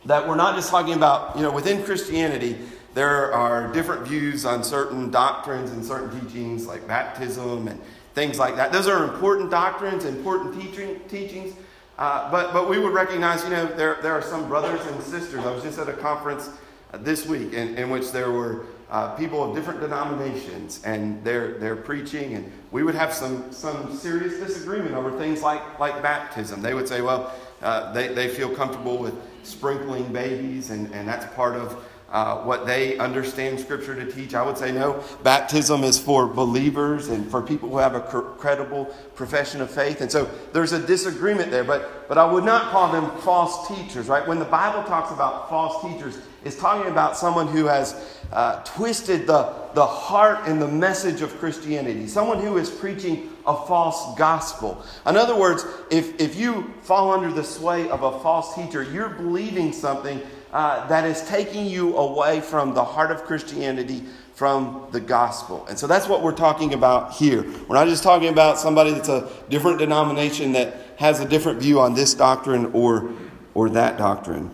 that 0.07 0.27
we're 0.29 0.37
not 0.37 0.55
just 0.55 0.71
talking 0.71 0.95
about, 0.95 1.37
you 1.37 1.43
know, 1.43 1.51
within 1.51 1.83
Christianity, 1.83 2.59
there 2.95 3.33
are 3.33 3.73
different 3.73 4.07
views 4.07 4.45
on 4.45 4.63
certain 4.63 5.11
doctrines 5.11 5.71
and 5.71 5.85
certain 5.85 6.21
teachings, 6.21 6.67
like 6.67 6.87
baptism 6.87 7.69
and 7.69 7.81
things 8.15 8.39
like 8.39 8.57
that. 8.57 8.73
Those 8.73 8.87
are 8.87 9.03
important 9.05 9.51
doctrines, 9.51 10.05
important 10.05 10.61
teaching, 10.61 11.01
teachings. 11.09 11.55
Uh, 11.99 12.31
but, 12.31 12.53
but 12.53 12.69
we 12.69 12.79
would 12.79 12.93
recognize, 12.93 13.43
you 13.45 13.51
know, 13.51 13.67
there, 13.67 13.99
there 14.03 14.13
are 14.13 14.23
some 14.23 14.49
brothers 14.49 14.85
and 14.87 15.03
sisters. 15.03 15.41
I 15.41 15.53
was 15.53 15.63
just 15.63 15.79
at 15.79 15.89
a 15.89 15.93
conference 15.93 16.51
uh, 16.93 16.99
this 16.99 17.27
week 17.27 17.53
in, 17.53 17.77
in 17.77 17.91
which 17.91 18.11
there 18.13 18.31
were 18.31 18.67
uh, 18.91 19.15
people 19.17 19.43
of 19.43 19.57
different 19.57 19.81
denominations 19.81 20.81
and 20.85 21.23
they're, 21.25 21.59
they're 21.59 21.77
preaching, 21.77 22.35
and 22.35 22.53
we 22.71 22.83
would 22.83 22.95
have 22.95 23.13
some, 23.13 23.51
some 23.51 23.97
serious 23.97 24.39
disagreement 24.39 24.95
over 24.95 25.17
things 25.19 25.43
like, 25.43 25.79
like 25.81 26.03
baptism. 26.03 26.63
They 26.63 26.75
would 26.75 26.87
say, 26.87 27.01
well, 27.01 27.33
uh, 27.63 27.93
they, 27.93 28.09
they 28.09 28.29
feel 28.29 28.51
comfortable 28.51 28.99
with 28.99 29.15
sprinkling 29.47 30.13
babies, 30.13 30.71
and, 30.71 30.93
and 30.95 31.07
that's 31.07 31.33
part 31.35 31.57
of 31.57 31.85
uh, 32.15 32.39
what 32.45 32.65
they 32.65 32.97
understand 32.99 33.59
Scripture 33.59 33.95
to 33.95 34.11
teach. 34.11 34.35
I 34.35 34.43
would 34.43 34.57
say 34.57 34.71
no. 34.71 35.03
Baptism 35.25 35.83
is 35.83 35.99
for 35.99 36.29
believers 36.29 37.09
and 37.09 37.29
for 37.29 37.43
people 37.43 37.69
who 37.69 37.79
have 37.79 37.97
a 37.97 38.01
credible 38.01 38.85
profession 39.17 39.61
of 39.61 39.69
faith. 39.69 40.01
And 40.01 40.11
so 40.11 40.31
there's 40.53 40.71
a 40.71 40.87
disagreement 40.87 41.51
there, 41.51 41.65
but, 41.65 42.07
but 42.09 42.17
I 42.17 42.25
would 42.25 42.45
not 42.45 42.71
call 42.71 42.93
them 42.93 43.11
false 43.23 43.67
teachers, 43.67 44.07
right? 44.07 44.27
When 44.29 44.39
the 44.39 44.45
Bible 44.45 44.87
talks 44.89 45.11
about 45.11 45.49
false 45.49 45.83
teachers, 45.83 46.19
it's 46.45 46.57
talking 46.57 46.89
about 46.89 47.17
someone 47.17 47.49
who 47.49 47.65
has 47.65 48.21
uh, 48.33 48.63
twisted 48.63 49.27
the, 49.27 49.53
the 49.75 49.85
heart 49.85 50.47
and 50.47 50.63
the 50.63 50.69
message 50.69 51.21
of 51.21 51.37
Christianity, 51.41 52.07
someone 52.07 52.39
who 52.39 52.59
is 52.59 52.71
preaching 52.71 53.34
a 53.47 53.67
false 53.67 54.17
gospel. 54.17 54.83
In 55.07 55.17
other 55.17 55.39
words, 55.39 55.65
if, 55.91 56.21
if 56.21 56.37
you 56.37 56.73
fall 56.83 57.13
under 57.13 57.31
the 57.31 57.45
sway 57.45 57.89
of 57.89 58.03
a 58.03 58.19
false 58.21 58.55
teacher, 58.55 58.83
you're 58.83 59.11
believing 59.11 59.73
something 59.73 60.21
uh, 60.53 60.87
that 60.87 61.05
is 61.05 61.21
taking 61.29 61.67
you 61.67 61.97
away 61.97 62.41
from 62.41 62.75
the 62.75 62.85
heart 62.85 63.11
of 63.11 63.25
Christianity, 63.25 64.05
from 64.35 64.87
the 64.93 65.01
gospel. 65.01 65.67
And 65.69 65.79
so 65.79 65.87
that's 65.87 66.09
what 66.09 66.23
we're 66.23 66.33
talking 66.33 66.75
about 66.75 67.13
here. 67.13 67.43
We're 67.69 67.77
not 67.77 67.89
just 67.89 68.03
talking 68.03 68.29
about 68.29 68.59
somebody 68.59 68.93
that's 68.93 69.09
a 69.09 69.31
different 69.49 69.79
denomination 69.79 70.53
that 70.53 70.77
has 70.97 71.21
a 71.21 71.29
different 71.29 71.61
view 71.61 71.81
on 71.81 71.95
this 71.95 72.15
doctrine 72.15 72.67
or, 72.73 73.11
or 73.55 73.69
that 73.71 73.99
doctrine. 73.99 74.51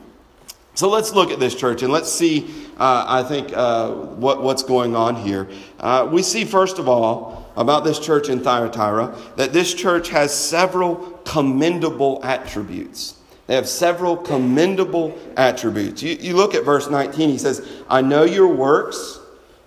So 0.75 0.89
let's 0.89 1.13
look 1.13 1.31
at 1.31 1.39
this 1.39 1.55
church 1.55 1.83
and 1.83 1.93
let's 1.93 2.11
see, 2.11 2.51
uh, 2.79 3.05
I 3.07 3.23
think, 3.23 3.53
uh, 3.55 3.91
what, 3.93 4.43
what's 4.43 4.63
going 4.63 4.97
on 4.97 5.17
here. 5.17 5.49
Uh, 5.79 6.09
we 6.11 6.23
see, 6.23 6.45
first 6.45 6.79
of 6.79 6.89
all, 6.89 7.40
about 7.57 7.85
this 7.85 7.99
church 7.99 8.29
in 8.29 8.41
Thyatira, 8.41 9.17
that 9.37 9.53
this 9.53 9.75
church 9.75 10.09
has 10.11 10.35
several 10.35 10.97
commendable 11.25 12.21
attributes. 12.23 13.17
They 13.47 13.57
have 13.57 13.69
several 13.69 14.17
commendable 14.17 15.19
attributes. 15.37 16.03
You, 16.03 16.17
you 16.21 16.37
look 16.37 16.55
at 16.55 16.65
verse 16.65 16.89
19, 16.89 17.31
he 17.31 17.39
says, 17.39 17.69
I 17.89 18.01
know 18.01 18.23
your 18.23 18.47
works, 18.47 19.19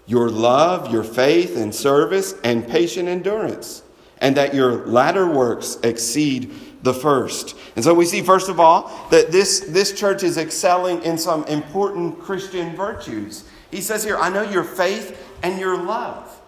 your 0.05 0.29
love, 0.29 0.91
your 0.91 1.03
faith 1.03 1.57
and 1.57 1.75
service, 1.75 2.33
and 2.43 2.65
patient 2.67 3.09
endurance, 3.09 3.83
and 4.19 4.37
that 4.37 4.53
your 4.53 4.85
latter 4.85 5.27
works 5.27 5.77
exceed 5.83 6.51
the 6.83 6.93
first. 6.93 7.55
And 7.75 7.83
so 7.83 7.93
we 7.93 8.05
see, 8.05 8.21
first 8.21 8.49
of 8.49 8.59
all, 8.59 9.07
that 9.09 9.31
this, 9.31 9.61
this 9.61 9.91
church 9.91 10.23
is 10.23 10.37
excelling 10.37 11.01
in 11.03 11.17
some 11.17 11.43
important 11.45 12.19
Christian 12.19 12.75
virtues. 12.75 13.49
He 13.71 13.81
says 13.81 14.03
here, 14.03 14.17
I 14.17 14.29
know 14.29 14.43
your 14.43 14.63
faith 14.63 15.17
and 15.41 15.59
your 15.59 15.77
love. 15.77 16.39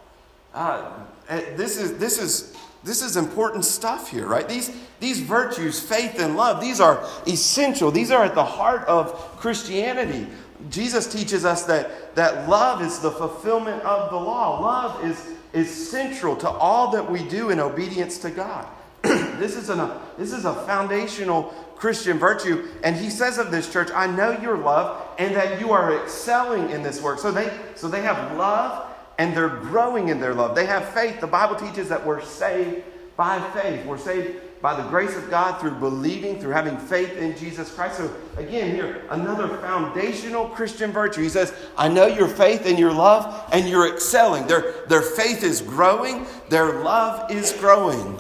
Uh, 0.53 0.91
Uh, 1.27 1.41
this, 1.55 1.77
is, 1.77 1.97
this 1.97 2.19
is 2.19 2.55
this 2.85 3.01
is 3.01 3.17
important 3.17 3.65
stuff 3.65 4.11
here, 4.11 4.27
right? 4.27 4.47
These, 4.47 4.71
these 4.99 5.19
virtues, 5.19 5.79
faith 5.79 6.19
and 6.19 6.37
love, 6.37 6.61
these 6.61 6.79
are 6.79 7.03
essential. 7.25 7.89
These 7.89 8.11
are 8.11 8.23
at 8.23 8.35
the 8.35 8.45
heart 8.45 8.87
of 8.87 9.11
Christianity. 9.37 10.27
Jesus 10.69 11.11
teaches 11.11 11.45
us 11.45 11.63
that, 11.63 12.15
that 12.15 12.47
love 12.47 12.83
is 12.83 12.99
the 12.99 13.09
fulfillment 13.09 13.81
of 13.81 14.11
the 14.11 14.15
law. 14.15 14.61
Love 14.61 15.03
is, 15.03 15.33
is 15.51 15.89
central 15.89 16.35
to 16.37 16.47
all 16.47 16.91
that 16.91 17.09
we 17.09 17.27
do 17.27 17.49
in 17.49 17.59
obedience 17.59 18.19
to 18.19 18.29
God. 18.29 18.67
this, 19.01 19.55
is 19.55 19.69
an, 19.69 19.91
this 20.19 20.31
is 20.31 20.45
a 20.45 20.53
foundational 20.53 21.43
Christian 21.75 22.19
virtue. 22.19 22.67
And 22.83 22.95
he 22.95 23.09
says 23.09 23.39
of 23.39 23.49
this 23.49 23.71
church, 23.73 23.89
I 23.95 24.05
know 24.05 24.39
your 24.41 24.57
love 24.59 25.07
and 25.17 25.35
that 25.35 25.59
you 25.59 25.71
are 25.71 26.03
excelling 26.03 26.69
in 26.69 26.83
this 26.83 27.01
work. 27.01 27.17
So 27.17 27.31
they, 27.31 27.51
so 27.73 27.87
they 27.87 28.03
have 28.03 28.37
love 28.37 28.94
and 29.17 29.35
they're 29.35 29.49
growing 29.49 30.09
in 30.09 30.19
their 30.19 30.33
love. 30.33 30.55
They 30.55 30.65
have 30.65 30.89
faith. 30.89 31.21
The 31.21 31.27
Bible 31.27 31.55
teaches 31.55 31.89
that 31.89 32.05
we're 32.05 32.21
saved 32.21 32.83
by 33.15 33.39
faith. 33.51 33.85
We're 33.85 33.97
saved 33.97 34.41
by 34.61 34.75
the 34.81 34.87
grace 34.89 35.15
of 35.15 35.29
God 35.29 35.59
through 35.59 35.75
believing, 35.75 36.39
through 36.39 36.51
having 36.51 36.77
faith 36.77 37.17
in 37.17 37.37
Jesus 37.37 37.73
Christ. 37.73 37.97
So, 37.97 38.13
again, 38.37 38.73
here, 38.73 39.03
another 39.11 39.47
foundational 39.57 40.49
Christian 40.49 40.91
virtue. 40.91 41.21
He 41.21 41.29
says, 41.29 41.53
I 41.77 41.87
know 41.87 42.07
your 42.07 42.27
faith 42.27 42.65
and 42.65 42.79
your 42.79 42.91
love, 42.91 43.49
and 43.53 43.69
you're 43.69 43.93
excelling. 43.93 44.47
Their, 44.47 44.85
their 44.87 45.01
faith 45.01 45.43
is 45.43 45.61
growing, 45.61 46.25
their 46.49 46.81
love 46.81 47.31
is 47.31 47.51
growing. 47.53 48.19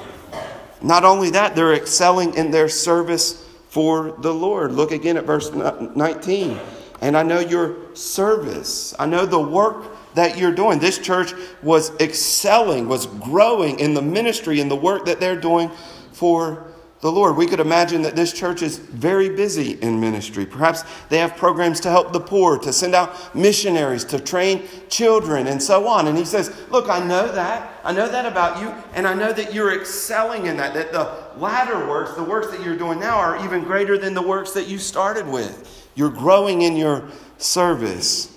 Not 0.81 1.03
only 1.03 1.31
that, 1.31 1.55
they're 1.55 1.73
excelling 1.73 2.35
in 2.35 2.51
their 2.51 2.69
service 2.69 3.43
for 3.69 4.15
the 4.19 4.33
Lord. 4.33 4.71
Look 4.71 4.91
again 4.91 5.17
at 5.17 5.23
verse 5.23 5.51
19. 5.51 6.59
And 7.01 7.17
I 7.17 7.23
know 7.23 7.39
your 7.39 7.95
service, 7.95 8.93
I 8.99 9.05
know 9.05 9.25
the 9.25 9.39
work 9.39 9.94
that 10.15 10.37
you're 10.37 10.53
doing. 10.53 10.79
This 10.79 10.97
church 10.97 11.33
was 11.61 11.91
excelling, 11.99 12.87
was 12.87 13.05
growing 13.05 13.79
in 13.79 13.93
the 13.93 14.01
ministry 14.01 14.59
and 14.59 14.69
the 14.69 14.75
work 14.75 15.05
that 15.05 15.19
they're 15.19 15.39
doing 15.39 15.69
for 16.11 16.65
the 17.01 17.11
Lord. 17.11 17.35
We 17.35 17.45
could 17.45 17.59
imagine 17.59 18.01
that 18.01 18.15
this 18.15 18.33
church 18.33 18.63
is 18.63 18.79
very 18.79 19.29
busy 19.29 19.73
in 19.73 19.99
ministry. 19.99 20.45
Perhaps 20.45 20.83
they 21.09 21.19
have 21.19 21.35
programs 21.35 21.79
to 21.81 21.89
help 21.91 22.13
the 22.13 22.19
poor, 22.19 22.57
to 22.57 22.73
send 22.73 22.95
out 22.95 23.35
missionaries, 23.35 24.03
to 24.05 24.19
train 24.19 24.63
children, 24.89 25.45
and 25.45 25.61
so 25.61 25.87
on. 25.87 26.07
And 26.07 26.17
he 26.17 26.25
says, 26.25 26.55
Look, 26.71 26.89
I 26.89 27.05
know 27.05 27.31
that. 27.31 27.79
I 27.83 27.93
know 27.93 28.09
that 28.09 28.25
about 28.25 28.59
you, 28.59 28.73
and 28.95 29.05
I 29.05 29.13
know 29.13 29.31
that 29.33 29.53
you're 29.53 29.79
excelling 29.79 30.47
in 30.47 30.57
that, 30.57 30.73
that 30.73 30.91
the 30.91 31.37
latter 31.37 31.87
works, 31.87 32.15
the 32.15 32.23
works 32.23 32.47
that 32.47 32.63
you're 32.63 32.77
doing 32.77 32.99
now, 32.99 33.17
are 33.17 33.43
even 33.45 33.63
greater 33.63 33.99
than 33.99 34.15
the 34.15 34.23
works 34.23 34.53
that 34.53 34.67
you 34.67 34.79
started 34.79 35.27
with. 35.27 35.87
You're 35.93 36.09
growing 36.09 36.63
in 36.63 36.75
your 36.75 37.07
service. 37.37 38.34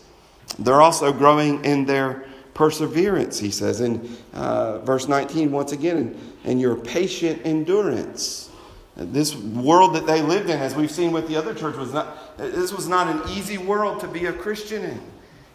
They're 0.59 0.81
also 0.81 1.12
growing 1.12 1.65
in 1.65 1.85
their 1.85 2.25
perseverance, 2.55 3.38
he 3.38 3.53
says 3.53 3.81
in 3.81 4.17
uh, 4.35 4.79
verse 4.81 5.07
19, 5.07 5.53
once 5.53 5.71
again, 5.71 6.19
and, 6.45 6.61
your 6.61 6.75
patient 6.75 7.41
endurance. 7.45 8.50
This 8.97 9.37
world 9.37 9.95
that 9.95 10.07
they 10.07 10.23
lived 10.23 10.50
in, 10.50 10.59
as 10.59 10.75
we've 10.75 10.91
seen 10.91 11.12
with 11.12 11.29
the 11.29 11.37
other 11.37 11.55
church, 11.55 11.77
was 11.77 11.93
not, 11.93 12.37
this 12.37 12.73
was 12.73 12.88
not 12.88 13.07
an 13.07 13.38
easy 13.38 13.59
world 13.59 14.00
to 14.00 14.09
be 14.09 14.27
a 14.27 14.33
Christian 14.33 14.83
in. 14.83 15.00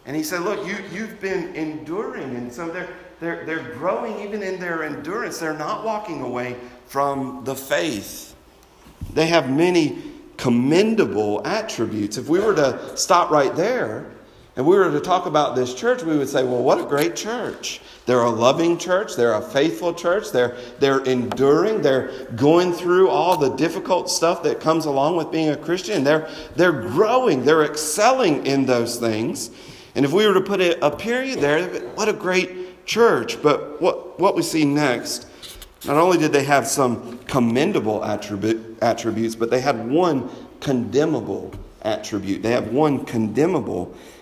And 0.06 0.16
he 0.16 0.24
said, 0.24 0.42
Look, 0.42 0.66
you, 0.66 0.78
you've 0.94 1.20
been 1.20 1.54
enduring. 1.56 2.36
And 2.36 2.54
so 2.54 2.70
they're, 2.70 2.90
they're, 3.20 3.46
they're 3.46 3.74
growing 3.74 4.22
even 4.22 4.42
in 4.42 4.60
their 4.60 4.84
endurance. 4.84 5.40
They're 5.40 5.58
not 5.58 5.84
walking 5.84 6.22
away 6.22 6.56
from 6.86 7.44
the 7.44 7.56
faith. 7.56 8.34
They 9.14 9.28
have 9.28 9.50
many 9.50 10.02
commendable 10.38 11.46
attributes. 11.46 12.18
If 12.18 12.30
we 12.30 12.40
were 12.40 12.56
to 12.56 12.96
stop 12.96 13.30
right 13.30 13.54
there, 13.56 14.13
and 14.56 14.68
we 14.68 14.76
were 14.76 14.92
to 14.92 15.00
talk 15.00 15.26
about 15.26 15.56
this 15.56 15.74
church, 15.74 16.04
we 16.04 16.16
would 16.16 16.30
say, 16.30 16.44
well, 16.44 16.62
what 16.62 16.80
a 16.80 16.84
great 16.84 17.16
church. 17.16 17.82
They're 18.06 18.22
a 18.22 18.30
loving 18.30 18.78
church. 18.78 19.16
They're 19.16 19.34
a 19.34 19.42
faithful 19.42 19.96
church. 19.96 20.32
They're, 20.32 20.56
they're 20.80 21.04
enduring. 21.06 21.82
They're 21.82 22.28
going 22.36 22.72
through 22.72 23.10
all 23.10 23.36
the 23.36 23.56
difficult 23.56 24.12
stuff 24.12 24.44
that 24.44 24.60
comes 24.60 24.86
along 24.86 25.16
with 25.16 25.32
being 25.32 25.50
a 25.50 25.58
Christian. 25.58 26.04
They're, 26.04 26.30
they're 26.56 26.72
growing. 26.72 27.44
They're 27.44 27.64
excelling 27.64 28.46
in 28.46 28.68
those 28.68 28.98
things. 28.98 29.50
And 29.96 30.06
if 30.06 30.12
we 30.12 30.28
were 30.28 30.36
to 30.36 30.42
put 30.42 30.62
a, 30.62 30.86
a 30.86 30.96
period 30.96 31.40
there, 31.40 31.68
what 31.96 32.08
a 32.08 32.14
great 32.14 32.86
church. 32.86 33.42
But 33.42 33.82
what, 33.82 34.20
what 34.20 34.36
we 34.36 34.44
see 34.44 34.66
next, 34.66 35.26
not 35.84 35.98
only 35.98 36.20
did 36.20 36.32
they 36.32 36.44
have 36.44 36.68
some 36.68 37.18
commendable 37.26 38.06
attribute, 38.06 38.78
attributes, 38.84 39.34
but 39.34 39.50
they 39.50 39.62
had 39.62 39.90
one 39.90 40.30
condemnable 40.60 41.52
attribute. 41.82 42.44
They 42.44 42.52
have 42.52 42.68
one 42.68 43.04
condemnable 43.04 43.86
attribute. 43.86 44.13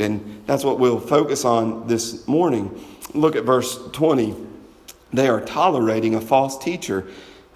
And 0.00 0.42
that's 0.46 0.64
what 0.64 0.78
we'll 0.78 1.00
focus 1.00 1.44
on 1.44 1.86
this 1.86 2.26
morning. 2.26 2.82
Look 3.14 3.36
at 3.36 3.44
verse 3.44 3.78
20. 3.92 4.34
They 5.12 5.28
are 5.28 5.40
tolerating 5.40 6.14
a 6.14 6.20
false 6.20 6.58
teacher. 6.58 7.06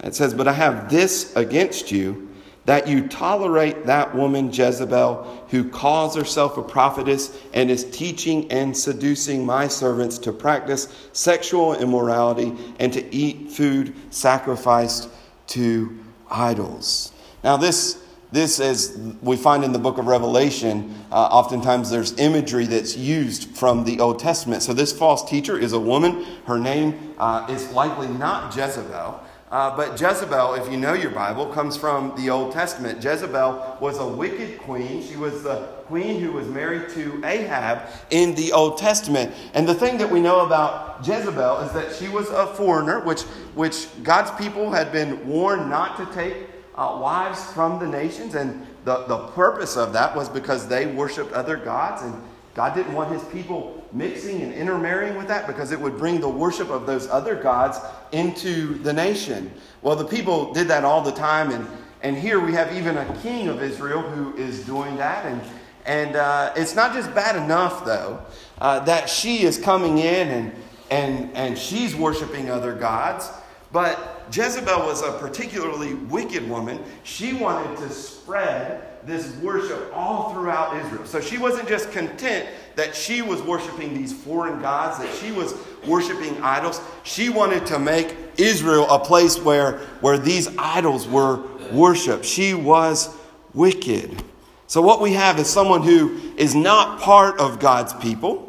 It 0.05 0.15
says, 0.15 0.35
But 0.35 0.47
I 0.47 0.53
have 0.53 0.91
this 0.91 1.35
against 1.35 1.91
you, 1.91 2.29
that 2.67 2.87
you 2.87 3.09
tolerate 3.09 3.87
that 3.87 4.15
woman 4.15 4.53
Jezebel, 4.53 5.47
who 5.49 5.69
calls 5.69 6.15
herself 6.15 6.59
a 6.59 6.63
prophetess 6.63 7.37
and 7.55 7.71
is 7.71 7.91
teaching 7.91 8.51
and 8.53 8.77
seducing 8.77 9.45
my 9.45 9.67
servants 9.67 10.19
to 10.19 10.33
practice 10.33 11.09
sexual 11.13 11.75
immorality 11.75 12.55
and 12.79 12.93
to 12.93 13.15
eat 13.15 13.51
food 13.51 13.95
sacrificed 14.11 15.09
to 15.47 15.99
idols. 16.31 17.13
Now, 17.43 17.57
this 17.57 18.05
this, 18.31 18.61
as 18.61 18.99
we 19.23 19.37
find 19.37 19.65
in 19.65 19.73
the 19.73 19.79
book 19.79 19.99
of 19.99 20.07
Revelation, 20.07 20.95
uh, 21.11 21.15
oftentimes 21.15 21.91
there's 21.91 22.19
imagery 22.19 22.67
that's 22.67 22.97
used 22.97 23.57
from 23.57 23.85
the 23.85 24.01
Old 24.01 24.19
Testament. 24.19 24.63
So, 24.63 24.75
this 24.75 24.93
false 24.93 25.29
teacher 25.29 25.59
is 25.59 25.73
a 25.73 25.81
woman. 25.81 26.25
Her 26.47 26.59
name 26.59 27.15
uh, 27.19 27.47
is 27.49 27.71
likely 27.73 28.09
not 28.09 28.55
Jezebel. 28.55 29.21
Uh, 29.51 29.75
but 29.75 29.99
Jezebel, 29.99 30.55
if 30.55 30.71
you 30.71 30.77
know 30.77 30.93
your 30.93 31.11
Bible, 31.11 31.47
comes 31.47 31.75
from 31.75 32.15
the 32.17 32.29
Old 32.29 32.53
Testament. 32.53 33.03
Jezebel 33.03 33.79
was 33.81 33.99
a 33.99 34.07
wicked 34.07 34.59
queen. 34.59 35.03
She 35.03 35.17
was 35.17 35.43
the 35.43 35.69
queen 35.87 36.21
who 36.21 36.33
was 36.33 36.47
married 36.49 36.91
to 36.91 37.23
Ahab 37.25 37.89
in 38.11 38.35
the 38.35 38.53
Old 38.53 38.77
Testament. 38.77 39.35
And 39.55 39.67
the 39.67 39.75
thing 39.75 39.97
that 39.99 40.11
we 40.11 40.21
know 40.21 40.45
about 40.45 40.99
Jezebel 41.07 41.61
is 41.61 41.73
that 41.73 41.95
she 41.95 42.11
was 42.11 42.29
a 42.29 42.47
foreigner, 42.47 43.01
which, 43.01 43.23
which 43.55 43.87
God's 44.03 44.31
people 44.33 44.71
had 44.71 44.93
been 44.93 45.27
warned 45.27 45.71
not 45.71 45.97
to 45.97 46.15
take 46.15 46.58
uh, 46.79 46.97
wives 46.97 47.45
from 47.53 47.81
the 47.81 47.87
nations. 47.87 48.37
And 48.37 48.65
the, 48.85 49.05
the 49.07 49.19
purpose 49.29 49.77
of 49.77 49.93
that 49.95 50.15
was 50.15 50.29
because 50.29 50.69
they 50.69 50.87
worshiped 50.87 51.33
other 51.33 51.57
gods. 51.57 52.03
And 52.03 52.15
God 52.55 52.75
didn't 52.75 52.93
want 52.95 53.13
his 53.13 53.25
people 53.25 53.85
mixing 53.93 54.43
and 54.43 54.55
intermarrying 54.55 55.17
with 55.17 55.27
that 55.29 55.47
because 55.47 55.73
it 55.73 55.81
would 55.81 55.99
bring 55.99 56.21
the 56.21 56.29
worship 56.29 56.71
of 56.71 56.87
those 56.87 57.09
other 57.09 57.35
gods 57.35 57.79
into 58.13 58.79
the 58.79 58.93
nation. 58.93 59.51
Well, 59.83 59.97
the 59.97 60.05
people 60.05 60.53
did 60.53 60.69
that 60.69 60.85
all 60.85 61.03
the 61.03 61.13
time. 61.13 61.51
And, 61.51 61.67
and 62.03 62.17
here 62.17 62.39
we 62.39 62.53
have 62.53 62.73
even 62.73 62.97
a 62.97 63.19
king 63.23 63.49
of 63.49 63.61
Israel 63.61 64.01
who 64.01 64.37
is 64.37 64.65
doing 64.65 64.97
that. 64.99 65.27
And, 65.27 65.43
and 65.85 66.17
uh, 66.17 66.53
it's 66.55 66.77
not 66.77 66.95
just 66.95 67.13
bad 67.13 67.35
enough, 67.35 67.85
though, 67.85 68.21
uh, 68.61 68.81
that 68.81 69.09
she 69.09 69.43
is 69.43 69.59
coming 69.59 69.99
in 69.99 70.29
and, 70.29 70.53
and, 70.93 71.37
and 71.37 71.59
she's 71.59 71.97
worshiping 71.97 72.51
other 72.51 72.73
gods. 72.73 73.29
But 73.71 74.27
Jezebel 74.33 74.81
was 74.81 75.03
a 75.03 75.13
particularly 75.19 75.95
wicked 75.95 76.49
woman. 76.49 76.83
She 77.05 77.35
wanted 77.35 77.77
to 77.79 77.91
spread 77.91 79.07
this 79.07 79.35
worship 79.37 79.91
all 79.95 80.33
throughout 80.33 80.77
Israel. 80.77 81.05
So 81.05 81.21
she 81.21 81.39
wasn't 81.39 81.69
just 81.69 81.93
content 81.93 82.49
that 82.77 82.95
she 82.95 83.23
was 83.23 83.43
worshiping 83.43 83.95
these 83.95 84.13
foreign 84.13 84.61
gods, 84.61 84.99
that 84.99 85.15
she 85.17 85.33
was 85.33 85.55
worshiping 85.87 86.41
idols. 86.43 86.81
She 87.05 87.29
wanted 87.29 87.67
to 87.67 87.79
make 87.79 88.17
Israel 88.39 88.87
a 88.89 88.99
place 88.99 89.39
where, 89.39 89.79
where 90.01 90.19
these 90.19 90.49
idols 90.57 91.07
were 91.07 91.43
worshiped. 91.71 92.25
She 92.25 92.55
was 92.55 93.15
wicked. 93.55 94.23
So, 94.67 94.83
what 94.83 95.01
we 95.01 95.15
have 95.15 95.39
is 95.39 95.49
someone 95.49 95.83
who 95.83 96.21
is 96.37 96.55
not 96.55 97.01
part 97.01 97.41
of 97.41 97.59
God's 97.59 97.95
people 97.95 98.48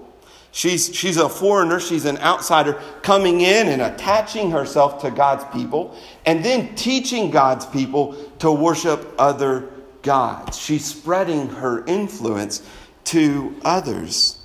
She's, 0.52 0.94
she's 0.96 1.18
a 1.18 1.30
foreigner, 1.30 1.80
she's 1.80 2.06
an 2.06 2.18
outsider 2.18 2.74
coming 3.04 3.42
in 3.42 3.68
and 3.68 3.82
attaching 3.82 4.52
herself 4.52 5.02
to 5.02 5.12
God's 5.12 5.46
people 5.56 5.96
and 6.26 6.44
then 6.44 6.74
teaching 6.76 7.30
God's 7.30 7.66
people 7.68 8.16
to 8.40 8.52
worship 8.52 9.14
other 9.20 9.70
gods. 10.02 10.58
She's 10.58 10.86
spreading 10.86 11.50
her 11.50 11.86
influence 11.86 12.68
to 13.06 13.56
others. 13.64 14.40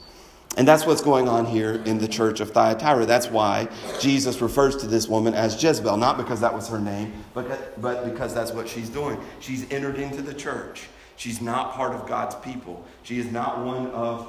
And 0.57 0.69
that's 0.69 0.87
what's 0.87 1.01
going 1.03 1.29
on 1.29 1.47
here 1.47 1.83
in 1.85 1.99
the 1.99 2.07
church 2.07 2.41
of 2.41 2.53
Thyatira. 2.53 3.07
That's 3.07 3.27
why 3.29 3.69
Jesus 3.99 4.41
refers 4.41 4.77
to 4.77 4.87
this 4.87 5.09
woman 5.09 5.35
as 5.35 5.61
Jezebel, 5.61 5.97
not 5.97 6.17
because 6.17 6.41
that 6.41 6.55
was 6.55 6.69
her 6.69 6.79
name, 6.79 7.13
but, 7.33 7.81
but 7.81 8.05
because 8.05 8.33
that's 8.35 8.53
what 8.53 8.69
she's 8.69 8.89
doing. 8.89 9.19
She's 9.41 9.69
entered 9.73 9.99
into 9.99 10.23
the 10.23 10.35
church. 10.35 10.85
She's 11.17 11.41
not 11.41 11.73
part 11.73 11.95
of 11.95 12.07
God's 12.07 12.37
people. 12.37 12.85
She 13.03 13.19
is 13.19 13.31
not 13.33 13.65
one 13.65 13.89
of 13.89 14.29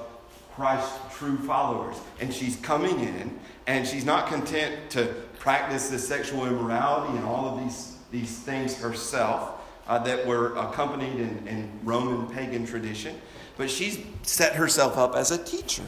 Christ's 0.55 0.97
true 1.17 1.37
followers. 1.37 1.97
And 2.19 2.33
she's 2.33 2.55
coming 2.57 2.99
in, 2.99 3.37
and 3.67 3.85
she's 3.85 4.05
not 4.05 4.27
content 4.27 4.89
to 4.91 5.05
practice 5.39 5.89
this 5.89 6.07
sexual 6.07 6.45
immorality 6.45 7.17
and 7.17 7.25
all 7.25 7.47
of 7.47 7.63
these, 7.63 7.97
these 8.11 8.39
things 8.39 8.77
herself 8.77 9.61
uh, 9.87 9.99
that 9.99 10.25
were 10.25 10.55
accompanied 10.55 11.19
in, 11.19 11.47
in 11.47 11.69
Roman 11.83 12.27
pagan 12.27 12.65
tradition, 12.65 13.19
but 13.57 13.69
she's 13.69 13.99
set 14.23 14.55
herself 14.55 14.97
up 14.97 15.15
as 15.15 15.31
a 15.31 15.43
teacher. 15.43 15.83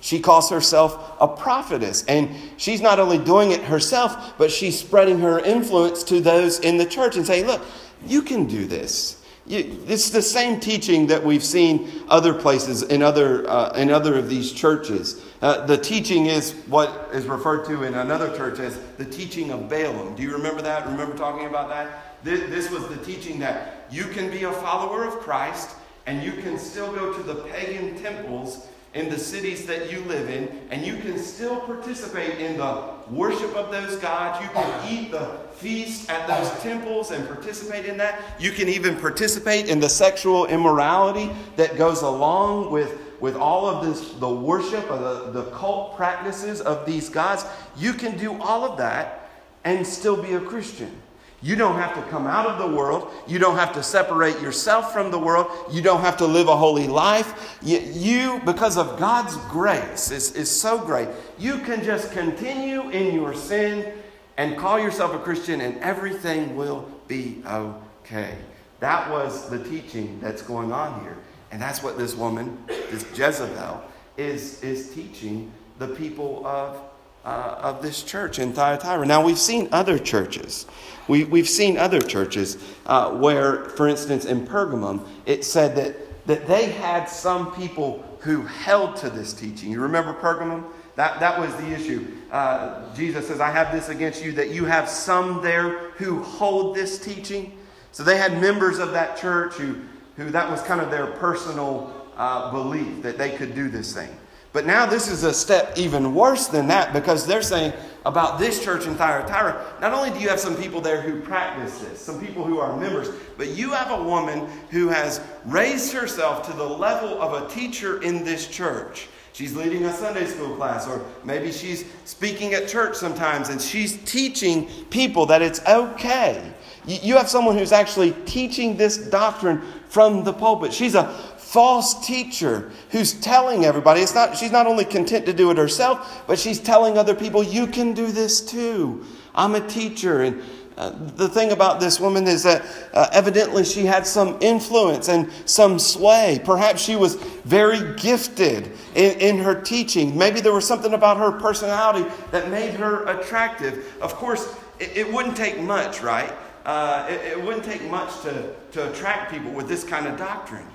She 0.00 0.20
calls 0.20 0.48
herself 0.48 1.16
a 1.20 1.28
prophetess. 1.28 2.04
And 2.06 2.30
she's 2.56 2.80
not 2.80 2.98
only 2.98 3.18
doing 3.18 3.50
it 3.50 3.62
herself, 3.62 4.38
but 4.38 4.50
she's 4.50 4.78
spreading 4.78 5.20
her 5.20 5.40
influence 5.40 6.02
to 6.04 6.20
those 6.20 6.58
in 6.60 6.78
the 6.78 6.86
church 6.86 7.16
and 7.16 7.26
saying, 7.26 7.46
look, 7.46 7.62
you 8.06 8.22
can 8.22 8.46
do 8.46 8.66
this. 8.66 9.19
It's 9.50 10.10
the 10.10 10.22
same 10.22 10.60
teaching 10.60 11.08
that 11.08 11.24
we've 11.24 11.42
seen 11.42 12.04
other 12.08 12.32
places 12.32 12.82
in 12.82 13.02
other, 13.02 13.48
uh, 13.48 13.72
in 13.72 13.90
other 13.90 14.16
of 14.16 14.28
these 14.28 14.52
churches. 14.52 15.24
Uh, 15.42 15.66
the 15.66 15.76
teaching 15.76 16.26
is 16.26 16.52
what 16.68 17.08
is 17.12 17.26
referred 17.26 17.64
to 17.66 17.82
in 17.82 17.94
another 17.94 18.34
church 18.36 18.60
as 18.60 18.78
the 18.96 19.04
teaching 19.04 19.50
of 19.50 19.68
Balaam. 19.68 20.14
Do 20.14 20.22
you 20.22 20.32
remember 20.32 20.62
that? 20.62 20.86
Remember 20.86 21.16
talking 21.16 21.46
about 21.46 21.68
that? 21.70 22.22
This, 22.22 22.48
this 22.50 22.70
was 22.70 22.86
the 22.88 22.98
teaching 22.98 23.40
that 23.40 23.86
you 23.90 24.04
can 24.04 24.30
be 24.30 24.44
a 24.44 24.52
follower 24.52 25.04
of 25.04 25.14
Christ 25.20 25.70
and 26.06 26.22
you 26.22 26.32
can 26.42 26.58
still 26.58 26.92
go 26.92 27.12
to 27.12 27.22
the 27.22 27.36
pagan 27.44 28.00
temples 28.00 28.68
in 28.92 29.08
the 29.08 29.18
cities 29.18 29.66
that 29.66 29.92
you 29.92 30.00
live 30.00 30.28
in, 30.28 30.48
and 30.70 30.84
you 30.84 30.96
can 30.96 31.16
still 31.18 31.60
participate 31.60 32.40
in 32.40 32.56
the 32.56 32.82
worship 33.08 33.54
of 33.54 33.70
those 33.70 33.96
gods. 33.96 34.42
You 34.42 34.50
can 34.50 34.92
eat 34.92 35.10
the 35.12 35.38
feast 35.54 36.10
at 36.10 36.26
those 36.26 36.50
temples 36.60 37.12
and 37.12 37.26
participate 37.28 37.84
in 37.84 37.96
that. 37.98 38.20
You 38.40 38.50
can 38.50 38.68
even 38.68 38.96
participate 38.96 39.68
in 39.68 39.78
the 39.78 39.88
sexual 39.88 40.46
immorality 40.46 41.30
that 41.54 41.76
goes 41.76 42.02
along 42.02 42.72
with, 42.72 42.98
with 43.20 43.36
all 43.36 43.66
of 43.66 43.86
this, 43.86 44.12
the 44.14 44.28
worship 44.28 44.90
of 44.90 45.00
the, 45.00 45.42
the 45.42 45.50
cult 45.50 45.96
practices 45.96 46.60
of 46.60 46.84
these 46.84 47.08
gods. 47.08 47.44
You 47.76 47.92
can 47.92 48.18
do 48.18 48.40
all 48.42 48.64
of 48.64 48.76
that 48.78 49.30
and 49.64 49.86
still 49.86 50.20
be 50.20 50.32
a 50.32 50.40
Christian. 50.40 51.00
You 51.42 51.56
don't 51.56 51.76
have 51.76 51.94
to 51.94 52.02
come 52.10 52.26
out 52.26 52.46
of 52.46 52.58
the 52.58 52.76
world. 52.76 53.10
You 53.26 53.38
don't 53.38 53.56
have 53.56 53.72
to 53.72 53.82
separate 53.82 54.40
yourself 54.40 54.92
from 54.92 55.10
the 55.10 55.18
world. 55.18 55.46
You 55.72 55.80
don't 55.80 56.02
have 56.02 56.18
to 56.18 56.26
live 56.26 56.48
a 56.48 56.56
holy 56.56 56.86
life. 56.86 57.58
You, 57.62 57.78
you 57.78 58.40
because 58.44 58.76
of 58.76 58.98
God's 58.98 59.36
grace, 59.48 60.10
is, 60.10 60.32
is 60.32 60.50
so 60.50 60.78
great, 60.78 61.08
you 61.38 61.58
can 61.58 61.82
just 61.82 62.12
continue 62.12 62.90
in 62.90 63.14
your 63.14 63.34
sin 63.34 63.94
and 64.36 64.56
call 64.56 64.78
yourself 64.78 65.14
a 65.14 65.18
Christian, 65.18 65.60
and 65.60 65.78
everything 65.78 66.56
will 66.56 66.90
be 67.08 67.42
okay. 67.46 68.36
That 68.80 69.10
was 69.10 69.50
the 69.50 69.62
teaching 69.64 70.18
that's 70.20 70.40
going 70.40 70.72
on 70.72 71.00
here. 71.02 71.16
And 71.52 71.60
that's 71.60 71.82
what 71.82 71.98
this 71.98 72.14
woman, 72.14 72.62
this 72.66 73.04
Jezebel, 73.14 73.82
is, 74.16 74.62
is 74.62 74.94
teaching 74.94 75.52
the 75.78 75.88
people 75.88 76.46
of, 76.46 76.80
uh, 77.24 77.56
of 77.60 77.82
this 77.82 78.02
church 78.02 78.38
in 78.38 78.52
Thyatira. 78.52 79.06
Now, 79.06 79.24
we've 79.24 79.38
seen 79.38 79.68
other 79.72 79.98
churches. 79.98 80.66
We, 81.08 81.24
we've 81.24 81.48
seen 81.48 81.76
other 81.76 82.00
churches 82.00 82.56
uh, 82.86 83.10
where, 83.10 83.64
for 83.70 83.88
instance, 83.88 84.24
in 84.24 84.46
Pergamum, 84.46 85.06
it 85.26 85.44
said 85.44 85.76
that, 85.76 86.26
that 86.26 86.46
they 86.46 86.70
had 86.70 87.06
some 87.06 87.52
people 87.54 88.04
who 88.20 88.42
held 88.42 88.96
to 88.96 89.10
this 89.10 89.32
teaching. 89.32 89.70
You 89.72 89.80
remember 89.80 90.14
Pergamum? 90.14 90.64
That, 90.96 91.20
that 91.20 91.38
was 91.38 91.54
the 91.56 91.72
issue. 91.72 92.06
Uh, 92.30 92.94
Jesus 92.94 93.28
says, 93.28 93.40
I 93.40 93.50
have 93.50 93.72
this 93.72 93.88
against 93.88 94.24
you, 94.24 94.32
that 94.32 94.50
you 94.50 94.64
have 94.66 94.88
some 94.88 95.42
there 95.42 95.90
who 95.92 96.22
hold 96.22 96.76
this 96.76 96.98
teaching. 96.98 97.56
So 97.92 98.02
they 98.02 98.18
had 98.18 98.40
members 98.40 98.78
of 98.78 98.92
that 98.92 99.16
church 99.16 99.54
who, 99.54 99.76
who 100.16 100.30
that 100.30 100.50
was 100.50 100.62
kind 100.62 100.80
of 100.80 100.90
their 100.90 101.06
personal 101.06 101.92
uh, 102.16 102.50
belief 102.52 103.02
that 103.02 103.18
they 103.18 103.30
could 103.30 103.54
do 103.54 103.68
this 103.68 103.94
thing. 103.94 104.14
But 104.52 104.66
now 104.66 104.86
this 104.86 105.08
is 105.08 105.22
a 105.22 105.32
step 105.32 105.78
even 105.78 106.14
worse 106.14 106.48
than 106.48 106.66
that 106.68 106.92
because 106.92 107.26
they're 107.26 107.42
saying 107.42 107.72
about 108.04 108.38
this 108.38 108.64
church 108.64 108.86
in 108.86 108.94
Thyatira, 108.94 109.76
not 109.80 109.92
only 109.92 110.10
do 110.10 110.18
you 110.18 110.28
have 110.28 110.40
some 110.40 110.56
people 110.56 110.80
there 110.80 111.00
who 111.00 111.20
practice 111.20 111.78
this, 111.78 112.00
some 112.00 112.20
people 112.24 112.42
who 112.42 112.58
are 112.58 112.76
members, 112.76 113.10
but 113.36 113.48
you 113.48 113.70
have 113.70 113.90
a 113.90 114.02
woman 114.02 114.48
who 114.70 114.88
has 114.88 115.20
raised 115.44 115.92
herself 115.92 116.46
to 116.46 116.52
the 116.54 116.64
level 116.64 117.20
of 117.20 117.42
a 117.42 117.48
teacher 117.54 118.02
in 118.02 118.24
this 118.24 118.48
church. 118.48 119.08
She's 119.32 119.54
leading 119.54 119.84
a 119.84 119.92
Sunday 119.92 120.26
school 120.26 120.56
class, 120.56 120.88
or 120.88 121.04
maybe 121.24 121.52
she's 121.52 121.84
speaking 122.04 122.54
at 122.54 122.66
church 122.66 122.96
sometimes, 122.96 123.48
and 123.48 123.60
she's 123.60 123.98
teaching 124.04 124.66
people 124.90 125.26
that 125.26 125.40
it's 125.40 125.64
okay. 125.66 126.52
You 126.86 127.16
have 127.16 127.28
someone 127.28 127.56
who's 127.56 127.72
actually 127.72 128.12
teaching 128.24 128.76
this 128.76 128.96
doctrine 128.96 129.62
from 129.88 130.24
the 130.24 130.32
pulpit. 130.32 130.72
She's 130.72 130.94
a 130.94 131.14
false 131.50 132.06
teacher 132.06 132.70
who's 132.90 133.12
telling 133.14 133.64
everybody 133.64 134.00
it's 134.00 134.14
not 134.14 134.36
she's 134.36 134.52
not 134.52 134.68
only 134.68 134.84
content 134.84 135.26
to 135.26 135.32
do 135.32 135.50
it 135.50 135.56
herself 135.56 136.22
but 136.28 136.38
she's 136.38 136.60
telling 136.60 136.96
other 136.96 137.12
people 137.12 137.42
you 137.42 137.66
can 137.66 137.92
do 137.92 138.12
this 138.12 138.40
too 138.40 139.04
i'm 139.34 139.56
a 139.56 139.66
teacher 139.66 140.22
and 140.22 140.40
uh, 140.76 140.90
the 141.16 141.28
thing 141.28 141.50
about 141.50 141.80
this 141.80 141.98
woman 141.98 142.28
is 142.28 142.44
that 142.44 142.64
uh, 142.94 143.08
evidently 143.12 143.64
she 143.64 143.84
had 143.84 144.06
some 144.06 144.38
influence 144.40 145.10
and 145.10 145.30
some 145.44 145.78
sway. 145.78 146.40
Perhaps 146.42 146.80
she 146.80 146.96
was 146.96 147.16
very 147.44 147.94
gifted 147.96 148.72
in, 148.94 149.20
in 149.20 149.38
her 149.38 149.60
teaching. 149.60 150.16
Maybe 150.16 150.40
there 150.40 150.54
was 150.54 150.66
something 150.66 150.94
about 150.94 151.18
her 151.18 151.32
personality 151.32 152.08
that 152.30 152.48
made 152.48 152.72
her 152.74 153.04
attractive. 153.08 153.92
Of 154.00 154.14
course, 154.14 154.56
it, 154.78 154.96
it 154.96 155.12
wouldn't 155.12 155.36
take 155.36 155.60
much, 155.60 156.00
right? 156.00 156.32
Uh, 156.64 157.06
it, 157.10 157.32
it 157.32 157.44
wouldn't 157.44 157.64
take 157.64 157.82
much 157.90 158.18
to, 158.22 158.54
to 158.72 158.90
attract 158.90 159.30
people 159.32 159.50
with 159.50 159.68
this 159.68 159.84
kind 159.84 160.06
of 160.06 160.16
doctrine 160.16 160.66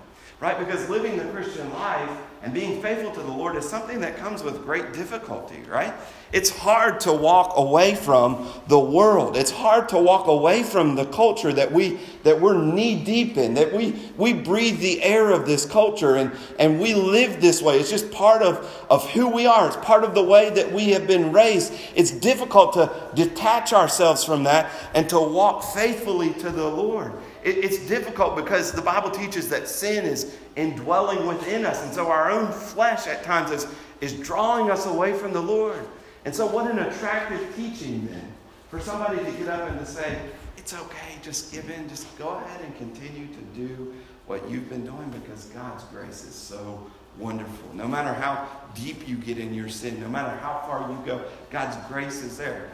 right? 0.42 0.60
Because 0.60 0.90
living 0.90 1.18
the 1.18 1.26
Christian 1.26 1.72
life 1.74 2.10
and 2.44 2.54
being 2.54 2.82
faithful 2.82 3.12
to 3.12 3.22
the 3.22 3.32
Lord 3.32 3.56
is 3.56 3.68
something 3.68 4.02
that 4.02 4.18
comes 4.18 4.44
with 4.44 4.64
great 4.64 4.94
difficulty, 4.94 5.64
right? 5.68 5.94
It's 6.32 6.50
hard 6.50 7.00
to 7.02 7.14
walk 7.14 7.54
away 7.56 7.96
from 7.96 8.48
the 8.68 8.78
world. 8.78 9.38
It's 9.38 9.50
hard 9.50 9.90
to 9.90 9.98
walk 9.98 10.28
away 10.28 10.62
from 10.62 10.96
the 10.96 11.06
culture 11.06 11.54
that 11.54 11.72
we 11.72 12.00
that 12.24 12.40
we're 12.40 12.62
knee 12.62 13.04
deep 13.04 13.38
in, 13.38 13.54
that 13.54 13.74
we 13.74 14.12
we 14.18 14.34
breathe 14.34 14.80
the 14.80 15.02
air 15.02 15.32
of 15.32 15.46
this 15.46 15.66
culture 15.66 16.18
and, 16.18 16.32
and 16.60 16.80
we 16.80 16.94
live 16.94 17.40
this 17.40 17.62
way. 17.62 17.80
It's 17.80 17.90
just 17.90 18.12
part 18.12 18.42
of, 18.42 18.86
of 18.90 19.10
who 19.12 19.30
we 19.30 19.48
are. 19.48 19.68
It's 19.68 19.78
part 19.78 20.04
of 20.04 20.14
the 20.14 20.24
way 20.24 20.50
that 20.50 20.72
we 20.72 20.90
have 20.90 21.08
been 21.08 21.32
raised. 21.32 21.74
It's 21.96 22.12
difficult 22.12 22.74
to 22.74 22.92
detach 23.16 23.72
ourselves 23.72 24.24
from 24.24 24.44
that 24.44 24.70
and 24.94 25.08
to 25.10 25.20
walk 25.20 25.64
faithfully 25.64 26.34
to 26.34 26.50
the 26.52 26.68
Lord 26.68 27.14
it, 27.46 27.64
it's 27.64 27.78
difficult 27.88 28.36
because 28.36 28.72
the 28.72 28.82
Bible 28.82 29.12
teaches 29.12 29.48
that 29.50 29.70
sin 29.70 30.04
is 30.04 30.36
indwelling 30.56 31.28
within 31.28 31.64
us. 31.64 31.84
And 31.84 31.94
so 31.94 32.08
our 32.08 32.32
own 32.32 32.52
flesh 32.52 33.08
at 33.08 33.24
times 33.24 33.52
is, 33.52 33.68
is 34.02 34.14
drawing 34.20 34.72
us 34.72 34.88
away 34.88 35.14
from 35.14 35.32
the 35.32 35.42
Lord. 35.42 35.88
And 36.26 36.34
so, 36.34 36.48
what 36.48 36.70
an 36.70 36.80
attractive 36.80 37.56
teaching 37.56 38.08
then 38.08 38.34
for 38.70 38.80
somebody 38.80 39.24
to 39.24 39.32
get 39.34 39.48
up 39.48 39.70
and 39.70 39.80
to 39.80 39.86
say, 39.86 40.20
it's 40.58 40.74
okay, 40.74 41.18
just 41.22 41.54
give 41.54 41.70
in, 41.70 41.88
just 41.88 42.18
go 42.18 42.30
ahead 42.30 42.62
and 42.62 42.76
continue 42.78 43.28
to 43.28 43.42
do 43.54 43.94
what 44.26 44.50
you've 44.50 44.68
been 44.68 44.84
doing 44.84 45.08
because 45.12 45.46
God's 45.46 45.84
grace 45.86 46.24
is 46.24 46.34
so 46.34 46.84
wonderful. 47.20 47.76
No 47.76 47.88
matter 47.88 48.12
how 48.12 48.48
deep 48.74 49.08
you 49.08 49.18
get 49.18 49.38
in 49.38 49.54
your 49.54 49.70
sin, 49.70 50.02
no 50.02 50.08
matter 50.08 50.36
how 50.38 50.64
far 50.66 50.90
you 50.90 50.98
go, 51.06 51.22
God's 51.52 51.78
grace 51.88 52.24
is 52.24 52.38
there. 52.38 52.72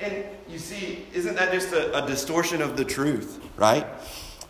And, 0.00 0.12
and 0.12 0.24
you 0.48 0.58
see, 0.58 1.06
isn't 1.12 1.34
that 1.36 1.52
just 1.52 1.72
a, 1.72 2.04
a 2.04 2.06
distortion 2.06 2.62
of 2.62 2.76
the 2.76 2.84
truth, 2.84 3.42
right? 3.56 3.86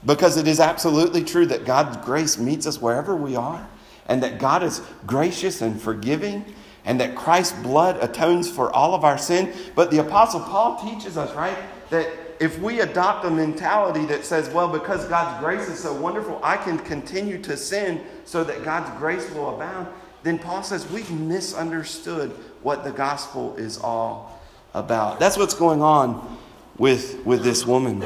Because 0.05 0.37
it 0.37 0.49
is 0.49 0.61
absolutely 0.61 1.23
true 1.25 1.47
that 1.47 1.64
God's 1.64 1.97
grace 2.05 2.38
meets 2.38 2.66
us 2.66 2.81
wherever 2.81 3.14
we 3.14 3.37
are, 3.37 3.68
and 4.07 4.23
that 4.23 4.38
God 4.38 4.62
is 4.62 4.83
gracious 5.07 5.62
and 5.62 5.81
forgiving, 5.81 6.45
and 6.85 7.01
that 7.01 7.14
Christ's 7.14 7.59
blood 7.61 8.03
atones 8.03 8.51
for 8.51 8.73
all 8.73 8.95
of 8.95 9.05
our 9.05 9.16
sin. 9.16 9.53
But 9.75 9.90
the 9.90 9.99
Apostle 9.99 10.40
Paul 10.40 10.79
teaches 10.79 11.16
us, 11.16 11.35
right, 11.37 11.57
that 11.90 12.09
if 12.40 12.59
we 12.59 12.81
adopt 12.81 13.25
a 13.25 13.31
mentality 13.31 14.05
that 14.07 14.25
says, 14.25 14.51
well, 14.51 14.68
because 14.68 15.05
God's 15.05 15.40
grace 15.40 15.68
is 15.68 15.79
so 15.79 15.95
wonderful, 15.95 16.40
I 16.42 16.57
can 16.57 16.79
continue 16.79 17.40
to 17.42 17.57
sin 17.57 18.01
so 18.25 18.42
that 18.42 18.64
God's 18.64 18.90
grace 18.99 19.31
will 19.31 19.55
abound, 19.55 19.87
then 20.25 20.38
Paul 20.38 20.64
says 20.64 20.90
we've 20.90 21.11
misunderstood 21.12 22.33
what 22.62 22.83
the 22.83 22.90
gospel 22.90 23.55
is 23.57 23.79
all 23.79 24.41
about. 24.75 25.21
That's 25.21 25.37
what's 25.37 25.55
going 25.55 25.83
on 25.83 26.39
with, 26.79 27.25
with 27.25 27.43
this 27.45 27.67
woman. 27.67 28.05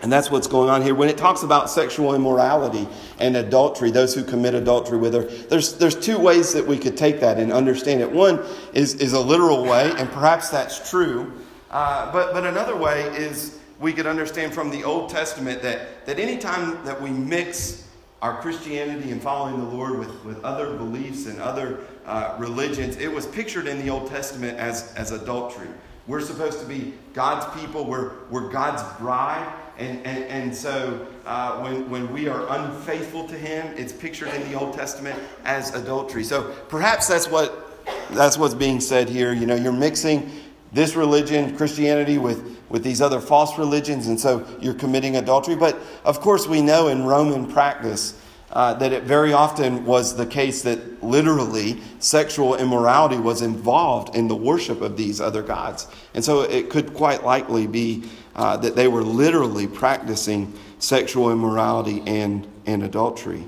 And 0.00 0.12
that's 0.12 0.30
what's 0.30 0.46
going 0.46 0.70
on 0.70 0.82
here. 0.82 0.94
When 0.94 1.08
it 1.08 1.18
talks 1.18 1.42
about 1.42 1.68
sexual 1.68 2.14
immorality 2.14 2.86
and 3.18 3.36
adultery, 3.36 3.90
those 3.90 4.14
who 4.14 4.22
commit 4.22 4.54
adultery 4.54 4.96
with 4.96 5.14
her, 5.14 5.24
there's, 5.24 5.76
there's 5.76 5.96
two 5.96 6.18
ways 6.18 6.52
that 6.52 6.64
we 6.64 6.78
could 6.78 6.96
take 6.96 7.18
that 7.20 7.38
and 7.38 7.52
understand 7.52 8.00
it. 8.00 8.10
One 8.10 8.44
is, 8.74 8.94
is 8.94 9.12
a 9.12 9.20
literal 9.20 9.64
way, 9.64 9.90
and 9.96 10.08
perhaps 10.10 10.50
that's 10.50 10.88
true. 10.88 11.32
Uh, 11.70 12.12
but, 12.12 12.32
but 12.32 12.46
another 12.46 12.76
way 12.76 13.02
is 13.16 13.58
we 13.80 13.92
could 13.92 14.06
understand 14.06 14.54
from 14.54 14.70
the 14.70 14.84
Old 14.84 15.10
Testament 15.10 15.62
that, 15.62 16.06
that 16.06 16.20
anytime 16.20 16.84
that 16.84 17.00
we 17.02 17.10
mix 17.10 17.87
our 18.20 18.40
Christianity 18.40 19.12
and 19.12 19.22
following 19.22 19.58
the 19.60 19.76
Lord 19.76 19.98
with, 19.98 20.24
with 20.24 20.42
other 20.44 20.76
beliefs 20.76 21.26
and 21.26 21.40
other 21.40 21.80
uh, 22.04 22.34
religions, 22.38 22.96
it 22.96 23.12
was 23.12 23.26
pictured 23.26 23.66
in 23.66 23.78
the 23.78 23.90
Old 23.90 24.08
Testament 24.08 24.58
as, 24.58 24.92
as 24.94 25.12
adultery. 25.12 25.68
We're 26.08 26.20
supposed 26.20 26.58
to 26.60 26.66
be 26.66 26.94
God's 27.12 27.46
people, 27.60 27.84
we're, 27.84 28.12
we're 28.30 28.50
God's 28.50 28.82
bride. 28.98 29.52
And, 29.78 30.04
and, 30.04 30.24
and 30.24 30.56
so 30.56 31.06
uh, 31.24 31.60
when, 31.60 31.88
when 31.88 32.12
we 32.12 32.28
are 32.28 32.46
unfaithful 32.48 33.28
to 33.28 33.36
Him, 33.36 33.72
it's 33.76 33.92
pictured 33.92 34.34
in 34.34 34.50
the 34.50 34.58
Old 34.58 34.74
Testament 34.74 35.16
as 35.44 35.72
adultery. 35.74 36.24
So 36.24 36.50
perhaps 36.68 37.06
that's, 37.06 37.28
what, 37.28 37.86
that's 38.10 38.36
what's 38.36 38.54
being 38.54 38.80
said 38.80 39.08
here. 39.08 39.32
You 39.32 39.46
know, 39.46 39.54
you're 39.54 39.72
mixing 39.72 40.32
this 40.72 40.96
religion, 40.96 41.56
Christianity, 41.56 42.18
with, 42.18 42.57
with 42.68 42.84
these 42.84 43.00
other 43.00 43.20
false 43.20 43.58
religions, 43.58 44.06
and 44.08 44.18
so 44.18 44.46
you're 44.60 44.74
committing 44.74 45.16
adultery. 45.16 45.56
But 45.56 45.78
of 46.04 46.20
course, 46.20 46.46
we 46.46 46.60
know 46.60 46.88
in 46.88 47.04
Roman 47.04 47.50
practice, 47.50 48.14
uh, 48.50 48.74
that 48.74 48.92
it 48.92 49.02
very 49.02 49.32
often 49.32 49.84
was 49.84 50.16
the 50.16 50.24
case 50.24 50.62
that 50.62 51.02
literally 51.02 51.80
sexual 51.98 52.54
immorality 52.54 53.18
was 53.18 53.42
involved 53.42 54.16
in 54.16 54.26
the 54.26 54.34
worship 54.34 54.80
of 54.80 54.96
these 54.96 55.20
other 55.20 55.42
gods. 55.42 55.86
And 56.14 56.24
so 56.24 56.42
it 56.42 56.70
could 56.70 56.94
quite 56.94 57.24
likely 57.24 57.66
be 57.66 58.04
uh, 58.34 58.56
that 58.58 58.74
they 58.74 58.88
were 58.88 59.02
literally 59.02 59.66
practicing 59.66 60.52
sexual 60.78 61.30
immorality 61.30 62.02
and, 62.06 62.46
and 62.64 62.82
adultery. 62.84 63.44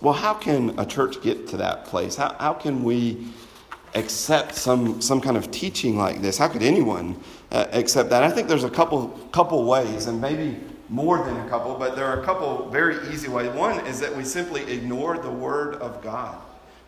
Well, 0.00 0.14
how 0.14 0.34
can 0.34 0.78
a 0.78 0.86
church 0.86 1.20
get 1.20 1.48
to 1.48 1.56
that 1.56 1.86
place? 1.86 2.14
How, 2.14 2.36
how 2.38 2.52
can 2.52 2.84
we 2.84 3.26
accept 3.96 4.54
some, 4.54 5.02
some 5.02 5.20
kind 5.20 5.36
of 5.36 5.50
teaching 5.50 5.98
like 5.98 6.22
this? 6.22 6.38
How 6.38 6.46
could 6.46 6.62
anyone 6.62 7.20
uh, 7.50 7.66
accept 7.72 8.10
that? 8.10 8.22
I 8.22 8.30
think 8.30 8.48
there's 8.48 8.64
a 8.64 8.70
couple, 8.70 9.08
couple 9.32 9.64
ways, 9.64 10.06
and 10.06 10.20
maybe 10.20 10.60
more 10.88 11.24
than 11.24 11.36
a 11.36 11.48
couple, 11.48 11.74
but 11.74 11.96
there 11.96 12.06
are 12.06 12.20
a 12.20 12.24
couple 12.24 12.68
very 12.70 12.96
easy 13.12 13.28
ways. 13.28 13.50
One 13.50 13.86
is 13.86 14.00
that 14.00 14.14
we 14.14 14.24
simply 14.24 14.62
ignore 14.72 15.18
the 15.18 15.30
Word 15.30 15.74
of 15.76 16.02
God. 16.02 16.40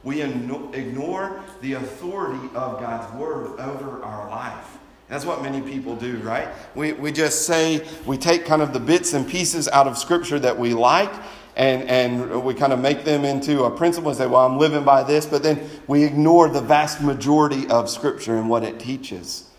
We 0.03 0.23
ignore 0.23 1.43
the 1.61 1.75
authority 1.75 2.47
of 2.55 2.81
God's 2.81 3.13
Word 3.15 3.61
over 3.61 4.03
our 4.03 4.31
life. 4.31 4.79
That's 5.09 5.27
what 5.27 5.43
many 5.43 5.61
people 5.61 5.97
do, 5.97 6.17
right? 6.19 6.49
We, 6.75 6.93
we 6.93 7.13
just 7.13 7.45
say, 7.45 7.87
we 8.07 8.17
take 8.17 8.47
kind 8.47 8.63
of 8.63 8.73
the 8.73 8.81
bits 8.81 9.13
and 9.13 9.29
pieces 9.29 9.69
out 9.69 9.87
of 9.87 9.99
Scripture 9.99 10.39
that 10.39 10.59
we 10.59 10.73
like, 10.73 11.13
and, 11.57 11.83
and 11.83 12.43
we 12.43 12.55
kind 12.55 12.73
of 12.73 12.79
make 12.79 13.05
them 13.05 13.25
into 13.25 13.65
a 13.65 13.71
principle 13.71 14.11
and 14.11 14.17
say, 14.17 14.27
well, 14.27 14.47
I'm 14.47 14.57
living 14.57 14.85
by 14.85 15.03
this, 15.03 15.27
but 15.27 15.43
then 15.43 15.69
we 15.89 16.05
ignore 16.05 16.49
the 16.49 16.61
vast 16.63 17.03
majority 17.03 17.69
of 17.69 17.91
Scripture 17.91 18.37
and 18.39 18.49
what 18.49 18.63
it 18.63 18.79
teaches. 18.79 19.50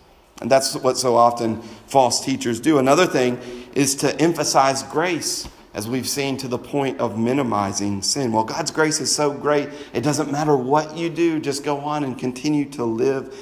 And 0.41 0.51
that's 0.51 0.75
what 0.75 0.97
so 0.97 1.15
often 1.15 1.61
false 1.87 2.23
teachers 2.23 2.59
do. 2.59 2.79
Another 2.79 3.05
thing 3.05 3.39
is 3.73 3.95
to 3.95 4.19
emphasize 4.19 4.83
grace, 4.83 5.47
as 5.73 5.87
we've 5.87 6.09
seen 6.09 6.35
to 6.37 6.47
the 6.47 6.57
point 6.57 6.99
of 6.99 7.17
minimizing 7.17 8.01
sin. 8.01 8.31
Well, 8.31 8.43
God's 8.43 8.71
grace 8.71 8.99
is 8.99 9.15
so 9.15 9.31
great, 9.31 9.69
it 9.93 10.01
doesn't 10.01 10.31
matter 10.31 10.57
what 10.57 10.97
you 10.97 11.09
do, 11.09 11.39
just 11.39 11.63
go 11.63 11.77
on 11.77 12.03
and 12.03 12.17
continue 12.17 12.65
to 12.71 12.83
live 12.83 13.33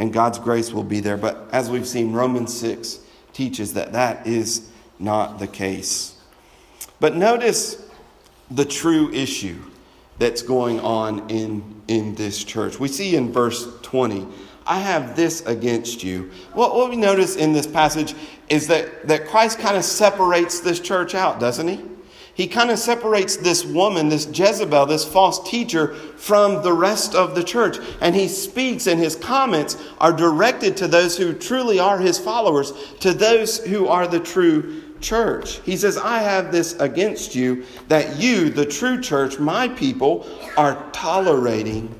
and 0.00 0.14
God's 0.14 0.38
grace 0.38 0.72
will 0.72 0.82
be 0.82 1.00
there. 1.00 1.18
But 1.18 1.48
as 1.52 1.68
we've 1.68 1.86
seen, 1.86 2.14
Romans 2.14 2.58
6 2.58 3.00
teaches 3.34 3.74
that 3.74 3.92
that 3.92 4.26
is 4.26 4.70
not 4.98 5.38
the 5.38 5.46
case. 5.46 6.16
But 7.00 7.16
notice 7.16 7.86
the 8.50 8.64
true 8.64 9.12
issue 9.12 9.58
that's 10.18 10.40
going 10.40 10.80
on 10.80 11.28
in, 11.28 11.82
in 11.86 12.14
this 12.14 12.42
church. 12.42 12.80
We 12.80 12.88
see 12.88 13.14
in 13.14 13.30
verse 13.30 13.68
20, 13.82 14.26
I 14.70 14.78
have 14.78 15.16
this 15.16 15.44
against 15.46 16.04
you. 16.04 16.30
What, 16.52 16.76
what 16.76 16.90
we 16.90 16.96
notice 16.96 17.34
in 17.34 17.52
this 17.52 17.66
passage 17.66 18.14
is 18.48 18.68
that, 18.68 19.08
that 19.08 19.26
Christ 19.26 19.58
kind 19.58 19.76
of 19.76 19.84
separates 19.84 20.60
this 20.60 20.78
church 20.78 21.14
out, 21.14 21.40
doesn't 21.40 21.66
he? 21.66 21.82
he 22.34 22.46
kind 22.46 22.70
of 22.70 22.78
separates 22.78 23.36
this 23.36 23.66
woman, 23.66 24.08
this 24.08 24.26
Jezebel, 24.26 24.86
this 24.86 25.04
false 25.04 25.46
teacher, 25.50 25.94
from 26.16 26.62
the 26.62 26.72
rest 26.72 27.14
of 27.14 27.34
the 27.34 27.44
church. 27.44 27.78
And 28.00 28.14
he 28.14 28.28
speaks, 28.28 28.86
and 28.86 28.98
his 28.98 29.16
comments 29.16 29.76
are 29.98 30.12
directed 30.12 30.76
to 30.78 30.88
those 30.88 31.18
who 31.18 31.34
truly 31.34 31.78
are 31.78 31.98
his 31.98 32.18
followers, 32.18 32.72
to 33.00 33.12
those 33.12 33.58
who 33.66 33.88
are 33.88 34.06
the 34.06 34.20
true 34.20 34.82
church. 35.00 35.60
He 35.66 35.76
says, 35.76 35.98
I 35.98 36.18
have 36.18 36.52
this 36.52 36.72
against 36.80 37.34
you 37.34 37.66
that 37.88 38.18
you, 38.18 38.48
the 38.48 38.64
true 38.64 39.00
church, 39.00 39.38
my 39.38 39.68
people, 39.68 40.26
are 40.56 40.90
tolerating 40.92 41.94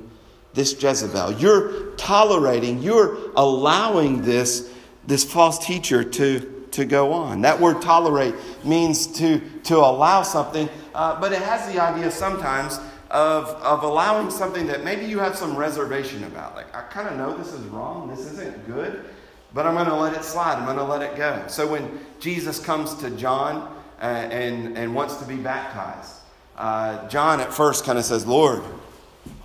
this 0.60 0.82
Jezebel. 0.82 1.32
You're 1.40 1.92
tolerating, 1.92 2.82
you're 2.82 3.16
allowing 3.34 4.20
this, 4.20 4.70
this 5.06 5.24
false 5.24 5.58
teacher 5.58 6.04
to 6.04 6.56
to 6.72 6.84
go 6.84 7.12
on. 7.12 7.40
That 7.40 7.58
word 7.58 7.82
tolerate 7.82 8.34
means 8.64 9.06
to, 9.18 9.40
to 9.64 9.76
allow 9.76 10.22
something, 10.22 10.68
uh, 10.94 11.20
but 11.20 11.32
it 11.32 11.42
has 11.42 11.66
the 11.72 11.82
idea 11.82 12.12
sometimes 12.12 12.78
of, 13.10 13.48
of 13.62 13.82
allowing 13.82 14.30
something 14.30 14.68
that 14.68 14.84
maybe 14.84 15.04
you 15.04 15.18
have 15.18 15.34
some 15.34 15.56
reservation 15.56 16.22
about. 16.22 16.54
Like, 16.54 16.72
I 16.72 16.82
kind 16.82 17.08
of 17.08 17.16
know 17.16 17.36
this 17.36 17.52
is 17.52 17.64
wrong, 17.66 18.08
this 18.08 18.20
isn't 18.20 18.68
good, 18.68 19.04
but 19.52 19.66
I'm 19.66 19.74
going 19.74 19.88
to 19.88 19.96
let 19.96 20.14
it 20.14 20.22
slide, 20.22 20.58
I'm 20.58 20.64
going 20.64 20.76
to 20.76 20.84
let 20.84 21.02
it 21.02 21.16
go. 21.16 21.42
So 21.48 21.66
when 21.66 21.98
Jesus 22.20 22.60
comes 22.60 22.94
to 23.02 23.10
John 23.10 23.76
uh, 24.00 24.04
and, 24.04 24.78
and 24.78 24.94
wants 24.94 25.16
to 25.16 25.24
be 25.24 25.36
baptized, 25.36 26.18
uh, 26.56 27.08
John 27.08 27.40
at 27.40 27.52
first 27.52 27.84
kind 27.84 27.98
of 27.98 28.04
says, 28.04 28.28
Lord, 28.28 28.62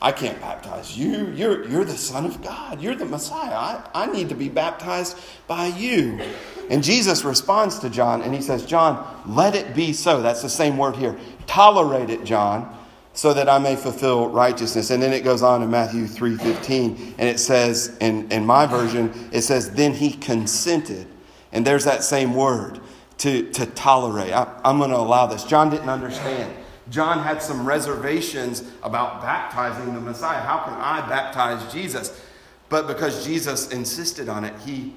I 0.06 0.12
can't 0.12 0.40
baptize 0.40 0.96
you. 0.96 1.32
You're, 1.32 1.68
you're 1.68 1.84
the 1.84 1.98
Son 1.98 2.28
of 2.28 2.40
God. 2.44 2.80
You're 2.80 2.94
the 2.94 3.08
Messiah. 3.08 3.56
I, 3.56 4.04
I 4.04 4.06
need 4.06 4.30
to 4.30 4.36
be 4.36 4.50
baptized 4.50 5.18
by 5.48 5.66
you. 5.66 6.22
And 6.70 6.84
Jesus 6.84 7.26
responds 7.26 7.80
to 7.80 7.90
John 7.90 8.22
and 8.22 8.32
he 8.32 8.40
says, 8.40 8.68
John, 8.68 9.04
let 9.26 9.56
it 9.56 9.74
be 9.74 9.94
so. 9.94 10.22
That's 10.22 10.44
the 10.44 10.50
same 10.50 10.78
word 10.78 10.96
here. 10.96 11.18
Tolerate 11.48 12.12
it, 12.12 12.24
John, 12.24 12.78
so 13.14 13.34
that 13.34 13.50
I 13.50 13.58
may 13.58 13.76
fulfill 13.76 14.30
righteousness. 14.30 14.92
And 14.92 15.02
then 15.02 15.12
it 15.12 15.24
goes 15.24 15.42
on 15.42 15.64
in 15.64 15.72
Matthew 15.72 16.04
3.15 16.04 17.16
and 17.18 17.28
it 17.28 17.40
says, 17.40 17.98
in, 18.00 18.32
in 18.32 18.46
my 18.46 18.68
version, 18.68 19.12
it 19.32 19.42
says, 19.42 19.72
then 19.72 19.92
he 19.92 20.12
consented. 20.12 21.08
And 21.52 21.66
there's 21.66 21.86
that 21.86 22.04
same 22.04 22.36
word, 22.36 22.80
to, 23.18 23.50
to 23.54 23.66
tolerate. 23.66 24.34
I, 24.34 24.62
I'm 24.64 24.78
going 24.78 24.92
to 24.92 24.98
allow 24.98 25.26
this. 25.26 25.46
John 25.46 25.72
didn't 25.72 25.90
understand. 25.90 26.54
John 26.90 27.20
had 27.20 27.42
some 27.42 27.66
reservations 27.66 28.64
about 28.84 29.22
baptizing 29.22 29.94
the 29.94 30.02
Messiah. 30.02 30.40
How 30.40 30.60
can 30.60 30.74
I 30.74 31.08
baptize 31.08 31.72
Jesus? 31.74 32.22
But 32.70 32.88
because 32.88 33.26
Jesus 33.26 33.72
insisted 33.72 34.30
on 34.30 34.44
it, 34.44 34.54
he, 34.60 34.94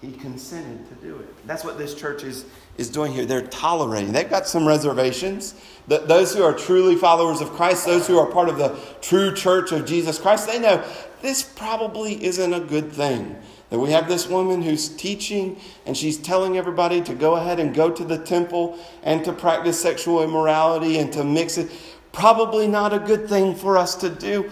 he 0.00 0.12
consented 0.12 0.88
to 0.88 0.94
do 1.06 1.16
it. 1.16 1.46
That's 1.46 1.64
what 1.64 1.78
this 1.78 1.94
church 1.94 2.24
is, 2.24 2.44
is 2.76 2.88
doing 2.88 3.12
here. 3.12 3.24
They're 3.24 3.46
tolerating. 3.46 4.12
They've 4.12 4.28
got 4.28 4.46
some 4.46 4.66
reservations. 4.66 5.54
The, 5.86 5.98
those 5.98 6.34
who 6.34 6.42
are 6.42 6.52
truly 6.52 6.96
followers 6.96 7.40
of 7.40 7.50
Christ, 7.50 7.86
those 7.86 8.06
who 8.06 8.18
are 8.18 8.26
part 8.26 8.48
of 8.48 8.58
the 8.58 8.78
true 9.00 9.34
church 9.34 9.72
of 9.72 9.86
Jesus 9.86 10.18
Christ, 10.18 10.46
they 10.46 10.58
know 10.58 10.84
this 11.22 11.42
probably 11.42 12.22
isn't 12.24 12.52
a 12.52 12.60
good 12.60 12.92
thing. 12.92 13.36
That 13.70 13.78
we 13.78 13.90
have 13.90 14.08
this 14.08 14.26
woman 14.26 14.62
who's 14.62 14.88
teaching 14.88 15.60
and 15.84 15.96
she's 15.96 16.16
telling 16.16 16.56
everybody 16.56 17.02
to 17.02 17.14
go 17.14 17.36
ahead 17.36 17.60
and 17.60 17.74
go 17.74 17.90
to 17.90 18.04
the 18.04 18.18
temple 18.18 18.78
and 19.02 19.22
to 19.24 19.32
practice 19.32 19.80
sexual 19.80 20.22
immorality 20.22 20.98
and 20.98 21.12
to 21.12 21.24
mix 21.24 21.58
it. 21.58 21.70
Probably 22.12 22.66
not 22.66 22.94
a 22.94 22.98
good 22.98 23.28
thing 23.28 23.54
for 23.54 23.76
us 23.76 23.94
to 23.96 24.08
do, 24.08 24.50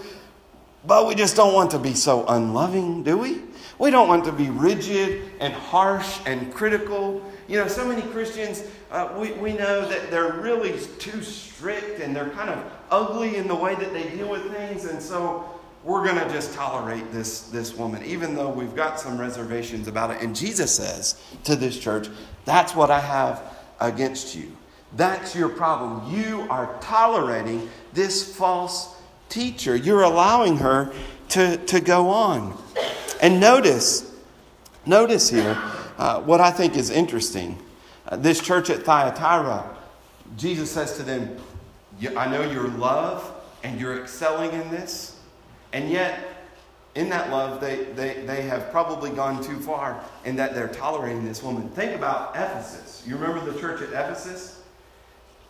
but 0.85 1.07
we 1.07 1.15
just 1.15 1.35
don't 1.35 1.53
want 1.53 1.71
to 1.71 1.79
be 1.79 1.95
so 1.95 2.27
unloving, 2.27 3.03
do 3.03 3.17
we? 3.17 3.41
We 3.79 3.89
don't 3.89 4.07
want 4.07 4.25
to 4.25 4.31
be 4.31 4.49
rigid 4.49 5.31
and 5.39 5.53
harsh 5.53 6.19
and 6.25 6.53
critical. 6.53 7.21
You 7.47 7.59
know, 7.59 7.67
so 7.67 7.87
many 7.87 8.03
Christians, 8.11 8.63
uh, 8.91 9.15
we, 9.17 9.31
we 9.33 9.53
know 9.53 9.87
that 9.87 10.11
they're 10.11 10.33
really 10.33 10.79
too 10.99 11.23
strict 11.23 11.99
and 12.01 12.15
they're 12.15 12.29
kind 12.29 12.49
of 12.49 12.63
ugly 12.91 13.37
in 13.37 13.47
the 13.47 13.55
way 13.55 13.75
that 13.75 13.93
they 13.93 14.09
deal 14.09 14.29
with 14.29 14.51
things. 14.51 14.85
And 14.85 15.01
so 15.01 15.56
we're 15.87 16.03
going 16.03 16.19
to 16.19 16.33
just 16.33 16.53
tolerate 16.53 17.13
this, 17.13 17.43
this 17.43 17.73
woman, 17.73 18.03
even 18.03 18.35
though 18.35 18.49
we've 18.49 18.75
got 18.75 18.99
some 18.99 19.17
reservations 19.17 19.87
about 19.87 20.11
it. 20.11 20.21
And 20.21 20.35
Jesus 20.35 20.75
says 20.75 21.19
to 21.45 21.55
this 21.55 21.79
church, 21.79 22.09
That's 22.43 22.75
what 22.75 22.91
I 22.91 22.99
have 22.99 23.41
against 23.79 24.35
you. 24.35 24.51
That's 24.97 25.33
your 25.33 25.47
problem. 25.47 26.13
You 26.13 26.45
are 26.49 26.77
tolerating 26.81 27.69
this 27.93 28.35
false 28.35 28.97
teacher, 29.29 29.77
you're 29.77 30.03
allowing 30.03 30.57
her 30.57 30.93
to, 31.29 31.55
to 31.55 31.79
go 31.79 32.09
on. 32.09 32.61
And 33.21 33.39
notice, 33.39 34.13
notice 34.85 35.29
here 35.29 35.57
uh, 35.97 36.21
what 36.21 36.41
I 36.41 36.51
think 36.51 36.75
is 36.75 36.89
interesting. 36.89 37.57
Uh, 38.09 38.17
this 38.17 38.41
church 38.41 38.69
at 38.69 38.83
Thyatira, 38.83 39.73
Jesus 40.35 40.69
says 40.69 40.97
to 40.97 41.03
them, 41.03 41.37
I 42.17 42.29
know 42.29 42.49
your 42.51 42.67
love 42.67 43.33
and 43.63 43.79
you're 43.79 44.01
excelling 44.01 44.51
in 44.51 44.69
this. 44.69 45.16
And 45.73 45.89
yet, 45.89 46.37
in 46.95 47.09
that 47.09 47.29
love, 47.29 47.61
they, 47.61 47.83
they, 47.93 48.21
they 48.25 48.41
have 48.43 48.71
probably 48.71 49.11
gone 49.11 49.43
too 49.43 49.59
far 49.59 50.03
in 50.25 50.35
that 50.37 50.55
they're 50.55 50.67
tolerating 50.67 51.25
this 51.25 51.43
woman. 51.43 51.69
Think 51.69 51.95
about 51.95 52.35
Ephesus. 52.35 53.03
You 53.05 53.17
remember 53.17 53.51
the 53.51 53.59
church 53.59 53.81
at 53.81 53.89
Ephesus? 53.89 54.63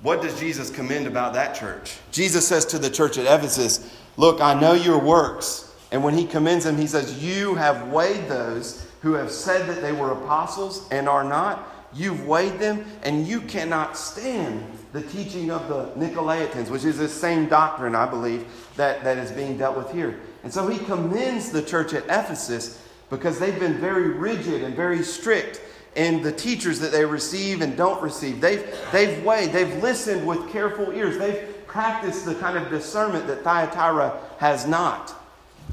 What 0.02 0.22
does 0.22 0.40
Jesus 0.40 0.70
commend 0.70 1.08
about 1.08 1.34
that 1.34 1.56
church? 1.56 1.98
Jesus 2.12 2.48
says 2.48 2.66
to 2.68 2.80
the 2.80 2.90
church 2.90 3.18
at 3.18 3.26
Ephesus, 3.26 3.96
Look, 4.18 4.42
I 4.42 4.60
know 4.60 4.74
your 4.74 5.00
works. 5.00 5.74
And 5.92 6.04
when 6.04 6.16
he 6.16 6.26
commends 6.26 6.66
them, 6.66 6.78
he 6.78 6.88
says, 6.88 7.24
You 7.24 7.56
have 7.56 7.90
weighed 7.90 8.28
those 8.28 8.86
who 9.02 9.14
have 9.14 9.32
said 9.32 9.68
that 9.68 9.82
they 9.82 9.94
were 9.94 10.12
apostles 10.12 10.88
and 10.92 11.08
are 11.08 11.24
not. 11.24 11.74
You've 11.94 12.28
weighed 12.28 12.60
them, 12.60 12.86
and 13.04 13.26
you 13.26 13.42
cannot 13.42 13.98
stand 13.98 14.66
the 14.94 15.02
teaching 15.02 15.52
of 15.52 15.68
the 15.68 15.86
Nicolaitans, 16.00 16.70
which 16.70 16.86
is 16.86 16.98
the 16.98 17.08
same 17.08 17.48
doctrine, 17.48 17.96
I 17.96 18.06
believe, 18.06 18.48
that, 18.78 19.04
that 19.04 19.18
is 19.18 19.32
being 19.32 19.58
dealt 19.58 19.78
with 19.78 19.92
here. 19.92 20.20
And 20.44 20.54
so 20.54 20.68
he 20.68 20.80
commends 20.86 21.52
the 21.52 21.62
church 21.62 21.94
at 21.94 22.04
Ephesus 22.06 22.82
because 23.10 23.40
they've 23.40 23.60
been 23.60 23.78
very 23.78 24.10
rigid 24.10 24.64
and 24.64 24.76
very 24.76 25.04
strict 25.04 25.62
in 25.96 26.22
the 26.22 26.32
teachers 26.32 26.80
that 26.80 26.92
they 26.92 27.04
receive 27.04 27.62
and 27.62 27.76
don't 27.76 28.02
receive. 28.02 28.40
They've, 28.40 28.66
they've 28.92 29.24
weighed, 29.24 29.52
they've 29.52 29.82
listened 29.82 30.26
with 30.26 30.50
careful 30.52 30.92
ears, 30.94 31.18
they've 31.18 31.66
practiced 31.66 32.26
the 32.26 32.36
kind 32.36 32.58
of 32.58 32.70
discernment 32.70 33.28
that 33.28 33.44
Thyatira 33.44 34.20
has 34.38 34.68
not. 34.68 35.14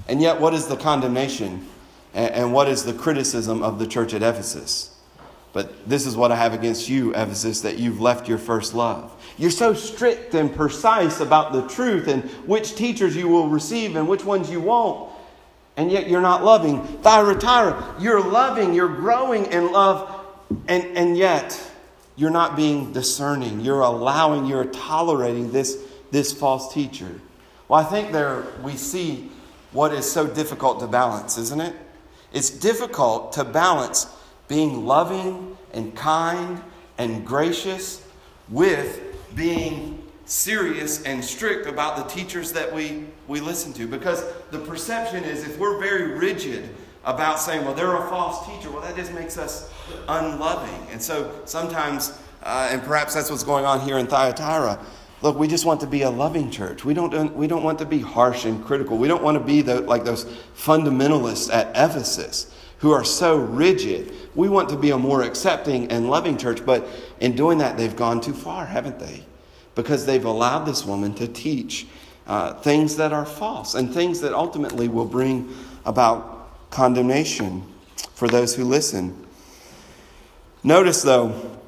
And 0.08 0.20
yet, 0.20 0.40
what 0.40 0.54
is 0.54 0.66
the 0.66 0.76
condemnation 0.76 1.66
and, 2.14 2.34
and 2.34 2.52
what 2.52 2.68
is 2.68 2.84
the 2.84 2.94
criticism 2.94 3.62
of 3.62 3.78
the 3.78 3.86
church 3.86 4.14
at 4.14 4.22
Ephesus? 4.22 4.93
But 5.54 5.88
this 5.88 6.04
is 6.04 6.16
what 6.16 6.32
I 6.32 6.36
have 6.36 6.52
against 6.52 6.88
you, 6.88 7.12
Ephesus, 7.12 7.60
that 7.60 7.78
you've 7.78 8.00
left 8.00 8.28
your 8.28 8.38
first 8.38 8.74
love. 8.74 9.14
You're 9.38 9.52
so 9.52 9.72
strict 9.72 10.34
and 10.34 10.54
precise 10.54 11.20
about 11.20 11.52
the 11.52 11.66
truth 11.68 12.08
and 12.08 12.24
which 12.44 12.74
teachers 12.74 13.14
you 13.14 13.28
will 13.28 13.48
receive 13.48 13.94
and 13.94 14.08
which 14.08 14.24
ones 14.24 14.50
you 14.50 14.60
won't. 14.60 15.12
And 15.76 15.92
yet 15.92 16.10
you're 16.10 16.20
not 16.20 16.44
loving. 16.44 16.82
Thyatira, 16.98 17.94
you're 18.00 18.20
loving, 18.20 18.74
you're 18.74 18.96
growing 18.96 19.46
in 19.46 19.70
love, 19.70 20.26
and, 20.66 20.84
and 20.96 21.16
yet 21.16 21.60
you're 22.16 22.30
not 22.30 22.56
being 22.56 22.92
discerning. 22.92 23.60
You're 23.60 23.80
allowing, 23.80 24.46
you're 24.46 24.66
tolerating 24.66 25.52
this, 25.52 25.78
this 26.10 26.32
false 26.32 26.74
teacher. 26.74 27.20
Well, 27.68 27.78
I 27.78 27.84
think 27.84 28.10
there 28.10 28.44
we 28.60 28.76
see 28.76 29.30
what 29.70 29.92
is 29.92 30.10
so 30.10 30.26
difficult 30.26 30.80
to 30.80 30.88
balance, 30.88 31.38
isn't 31.38 31.60
it? 31.60 31.76
It's 32.32 32.50
difficult 32.50 33.32
to 33.34 33.44
balance 33.44 34.06
being 34.48 34.84
loving 34.84 35.56
and 35.72 35.94
kind 35.96 36.60
and 36.98 37.26
gracious 37.26 38.06
with 38.48 39.00
being 39.34 40.02
serious 40.26 41.02
and 41.02 41.24
strict 41.24 41.66
about 41.66 41.96
the 41.96 42.14
teachers 42.14 42.52
that 42.52 42.72
we, 42.72 43.04
we 43.28 43.40
listen 43.40 43.72
to. 43.74 43.86
Because 43.86 44.24
the 44.50 44.58
perception 44.58 45.24
is 45.24 45.46
if 45.46 45.58
we're 45.58 45.78
very 45.80 46.18
rigid 46.18 46.68
about 47.04 47.38
saying, 47.38 47.64
well, 47.64 47.74
they're 47.74 47.96
a 47.96 48.08
false 48.08 48.46
teacher, 48.46 48.70
well, 48.70 48.80
that 48.80 48.96
just 48.96 49.12
makes 49.12 49.36
us 49.36 49.70
unloving. 50.08 50.86
And 50.90 51.02
so 51.02 51.42
sometimes, 51.44 52.18
uh, 52.42 52.68
and 52.70 52.82
perhaps 52.82 53.14
that's 53.14 53.30
what's 53.30 53.44
going 53.44 53.64
on 53.64 53.80
here 53.80 53.98
in 53.98 54.06
Thyatira. 54.06 54.78
Look, 55.20 55.38
we 55.38 55.48
just 55.48 55.64
want 55.64 55.80
to 55.80 55.86
be 55.86 56.02
a 56.02 56.10
loving 56.10 56.50
church. 56.50 56.84
We 56.84 56.92
don't, 56.94 57.34
we 57.34 57.46
don't 57.46 57.62
want 57.62 57.78
to 57.80 57.86
be 57.86 58.00
harsh 58.00 58.44
and 58.44 58.64
critical. 58.64 58.98
We 58.98 59.08
don't 59.08 59.22
want 59.22 59.38
to 59.38 59.44
be 59.44 59.62
the, 59.62 59.80
like 59.82 60.04
those 60.04 60.24
fundamentalists 60.56 61.52
at 61.52 61.68
Ephesus 61.70 62.54
who 62.78 62.92
are 62.92 63.04
so 63.04 63.36
rigid. 63.36 64.12
We 64.34 64.48
want 64.48 64.68
to 64.70 64.76
be 64.76 64.90
a 64.90 64.98
more 64.98 65.22
accepting 65.22 65.90
and 65.90 66.10
loving 66.10 66.36
church, 66.36 66.64
but 66.64 66.86
in 67.20 67.36
doing 67.36 67.58
that, 67.58 67.76
they've 67.76 67.94
gone 67.94 68.20
too 68.20 68.34
far, 68.34 68.66
haven't 68.66 68.98
they? 68.98 69.24
Because 69.74 70.06
they've 70.06 70.24
allowed 70.24 70.64
this 70.64 70.84
woman 70.84 71.14
to 71.14 71.28
teach 71.28 71.86
uh, 72.26 72.54
things 72.54 72.96
that 72.96 73.12
are 73.12 73.26
false 73.26 73.74
and 73.74 73.92
things 73.92 74.20
that 74.20 74.32
ultimately 74.32 74.88
will 74.88 75.04
bring 75.04 75.54
about 75.84 76.70
condemnation 76.70 77.62
for 78.14 78.28
those 78.28 78.54
who 78.54 78.64
listen. 78.64 79.26
Notice, 80.62 81.02
though, 81.02 81.58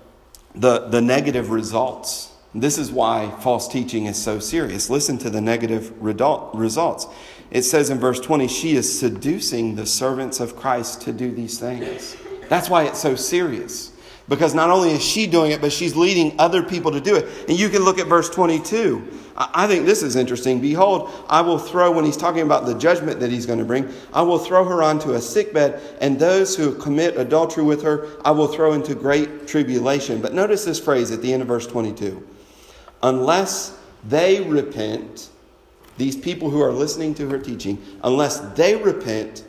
the, 0.54 0.88
the 0.88 1.02
negative 1.02 1.50
results. 1.50 2.32
This 2.54 2.78
is 2.78 2.90
why 2.90 3.30
false 3.40 3.68
teaching 3.68 4.06
is 4.06 4.20
so 4.20 4.38
serious. 4.38 4.88
Listen 4.88 5.18
to 5.18 5.28
the 5.28 5.42
negative 5.42 5.92
results. 6.02 7.06
It 7.50 7.62
says 7.62 7.90
in 7.90 7.98
verse 7.98 8.18
20, 8.18 8.48
she 8.48 8.74
is 8.74 8.98
seducing 8.98 9.74
the 9.74 9.84
servants 9.86 10.40
of 10.40 10.56
Christ 10.56 11.02
to 11.02 11.12
do 11.12 11.30
these 11.30 11.58
things. 11.58 12.16
That's 12.48 12.68
why 12.68 12.84
it's 12.84 13.00
so 13.00 13.14
serious. 13.14 13.92
Because 14.28 14.54
not 14.54 14.70
only 14.70 14.90
is 14.90 15.04
she 15.04 15.26
doing 15.26 15.52
it, 15.52 15.60
but 15.60 15.72
she's 15.72 15.94
leading 15.94 16.38
other 16.40 16.62
people 16.62 16.90
to 16.92 17.00
do 17.00 17.14
it. 17.14 17.28
And 17.48 17.58
you 17.58 17.68
can 17.68 17.84
look 17.84 17.98
at 17.98 18.08
verse 18.08 18.28
22. 18.28 19.06
I 19.36 19.66
think 19.66 19.86
this 19.86 20.02
is 20.02 20.16
interesting. 20.16 20.60
Behold, 20.60 21.12
I 21.28 21.42
will 21.42 21.58
throw, 21.58 21.92
when 21.92 22.04
he's 22.04 22.16
talking 22.16 22.40
about 22.40 22.66
the 22.66 22.74
judgment 22.74 23.20
that 23.20 23.30
he's 23.30 23.46
going 23.46 23.58
to 23.58 23.64
bring, 23.64 23.92
I 24.12 24.22
will 24.22 24.38
throw 24.38 24.64
her 24.64 24.82
onto 24.82 25.12
a 25.12 25.20
sickbed, 25.20 25.80
and 26.00 26.18
those 26.18 26.56
who 26.56 26.74
commit 26.74 27.16
adultery 27.18 27.62
with 27.62 27.82
her, 27.82 28.08
I 28.24 28.30
will 28.30 28.48
throw 28.48 28.72
into 28.72 28.94
great 28.94 29.46
tribulation. 29.46 30.20
But 30.20 30.32
notice 30.32 30.64
this 30.64 30.80
phrase 30.80 31.10
at 31.12 31.22
the 31.22 31.32
end 31.32 31.42
of 31.42 31.48
verse 31.48 31.66
22 31.66 32.26
Unless 33.02 33.78
they 34.08 34.40
repent, 34.40 35.28
these 35.98 36.16
people 36.16 36.50
who 36.50 36.60
are 36.62 36.72
listening 36.72 37.14
to 37.16 37.28
her 37.28 37.38
teaching, 37.38 37.80
unless 38.02 38.40
they 38.54 38.74
repent 38.74 39.44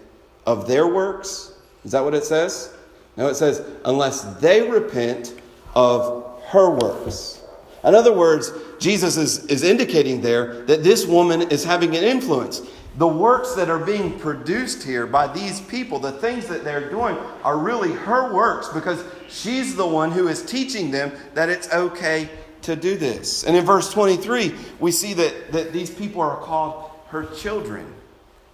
of 0.45 0.67
their 0.67 0.88
works, 0.88 1.53
is 1.83 1.91
that 1.91 2.03
what 2.03 2.13
it 2.13 2.25
says? 2.25 2.73
No, 3.17 3.27
it 3.27 3.36
says, 3.36 3.63
unless 3.84 4.21
they 4.39 4.69
repent 4.69 5.34
of 5.75 6.41
her 6.47 6.69
works. 6.69 7.41
In 7.84 7.95
other 7.95 8.13
words, 8.13 8.51
Jesus 8.80 9.17
is, 9.17 9.45
is 9.47 9.63
indicating 9.63 10.21
there 10.21 10.63
that 10.65 10.84
this 10.84 11.06
woman 11.06 11.41
is 11.43 11.63
having 11.63 11.95
an 11.95 12.03
influence. 12.03 12.62
The 12.97 13.08
works 13.08 13.53
that 13.56 13.69
are 13.69 13.80
being 13.80 14.17
produced 14.17 14.84
here 14.84 15.06
by 15.06 15.32
these 15.32 15.62
people, 15.62 15.99
the 15.99 16.13
things 16.13 16.47
that 16.47 16.63
they're 16.63 16.89
doing, 16.89 17.15
are 17.43 17.58
really 17.58 17.91
her 17.91 18.34
works 18.34 18.69
because 18.69 19.03
she's 19.30 19.75
the 19.75 19.86
one 19.86 20.12
who 20.12 20.27
is 20.27 20.43
teaching 20.43 20.89
them 20.89 21.12
that 21.34 21.49
it's 21.49 21.71
okay 21.71 22.30
to 22.63 22.75
do 22.75 22.97
this. 22.97 23.43
And 23.43 23.56
in 23.56 23.63
verse 23.65 23.91
23, 23.93 24.53
we 24.80 24.91
see 24.91 25.13
that, 25.13 25.51
that 25.51 25.73
these 25.73 25.89
people 25.89 26.21
are 26.21 26.38
called 26.38 26.91
her 27.10 27.25
children. 27.36 27.93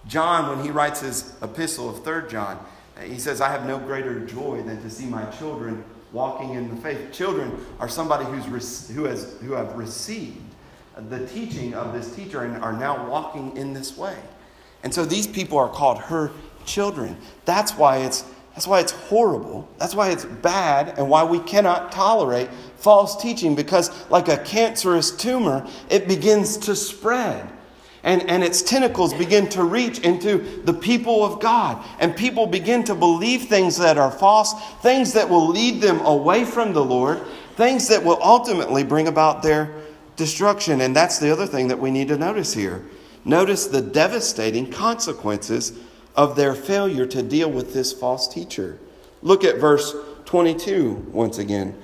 John, 0.06 0.54
when 0.54 0.64
he 0.64 0.70
writes 0.70 1.00
his 1.00 1.34
epistle 1.42 1.88
of 1.88 2.04
3rd 2.04 2.30
John, 2.30 2.64
he 3.02 3.18
says, 3.18 3.40
I 3.40 3.48
have 3.48 3.66
no 3.66 3.78
greater 3.78 4.24
joy 4.24 4.62
than 4.62 4.80
to 4.82 4.90
see 4.90 5.06
my 5.06 5.24
children 5.26 5.84
walking 6.12 6.54
in 6.54 6.74
the 6.74 6.80
faith. 6.80 7.12
Children 7.12 7.64
are 7.80 7.88
somebody 7.88 8.24
who's 8.24 8.88
who, 8.88 9.04
has, 9.04 9.36
who 9.40 9.52
have 9.52 9.74
received 9.74 10.40
the 11.08 11.26
teaching 11.26 11.74
of 11.74 11.92
this 11.92 12.14
teacher 12.14 12.42
and 12.42 12.62
are 12.62 12.72
now 12.72 13.08
walking 13.08 13.56
in 13.56 13.72
this 13.72 13.96
way. 13.96 14.16
And 14.84 14.94
so 14.94 15.04
these 15.04 15.26
people 15.26 15.58
are 15.58 15.68
called 15.68 15.98
her 15.98 16.30
children. 16.64 17.16
That's 17.44 17.72
why 17.72 17.98
it's 17.98 18.24
that's 18.54 18.68
why 18.68 18.78
it's 18.78 18.92
horrible. 18.92 19.68
That's 19.78 19.96
why 19.96 20.10
it's 20.10 20.24
bad 20.24 20.96
and 20.96 21.10
why 21.10 21.24
we 21.24 21.40
cannot 21.40 21.90
tolerate 21.90 22.48
false 22.76 23.20
teaching 23.20 23.56
because 23.56 24.08
like 24.10 24.28
a 24.28 24.36
cancerous 24.38 25.10
tumor, 25.10 25.66
it 25.90 26.06
begins 26.06 26.56
to 26.58 26.76
spread 26.76 27.50
and, 28.04 28.22
and 28.28 28.44
its 28.44 28.62
tentacles 28.62 29.14
begin 29.14 29.48
to 29.48 29.64
reach 29.64 29.98
into 30.00 30.62
the 30.64 30.74
people 30.74 31.24
of 31.24 31.40
God. 31.40 31.82
And 31.98 32.14
people 32.14 32.46
begin 32.46 32.84
to 32.84 32.94
believe 32.94 33.44
things 33.44 33.78
that 33.78 33.96
are 33.96 34.10
false, 34.10 34.54
things 34.82 35.14
that 35.14 35.28
will 35.28 35.48
lead 35.48 35.80
them 35.80 36.00
away 36.00 36.44
from 36.44 36.74
the 36.74 36.84
Lord, 36.84 37.22
things 37.56 37.88
that 37.88 38.04
will 38.04 38.18
ultimately 38.22 38.84
bring 38.84 39.08
about 39.08 39.42
their 39.42 39.70
destruction. 40.16 40.82
And 40.82 40.94
that's 40.94 41.18
the 41.18 41.32
other 41.32 41.46
thing 41.46 41.68
that 41.68 41.78
we 41.78 41.90
need 41.90 42.08
to 42.08 42.18
notice 42.18 42.52
here. 42.52 42.84
Notice 43.24 43.66
the 43.66 43.80
devastating 43.80 44.70
consequences 44.70 45.72
of 46.14 46.36
their 46.36 46.54
failure 46.54 47.06
to 47.06 47.22
deal 47.22 47.50
with 47.50 47.72
this 47.72 47.94
false 47.94 48.28
teacher. 48.28 48.78
Look 49.22 49.44
at 49.44 49.56
verse 49.56 49.96
22 50.26 51.06
once 51.10 51.38
again. 51.38 51.74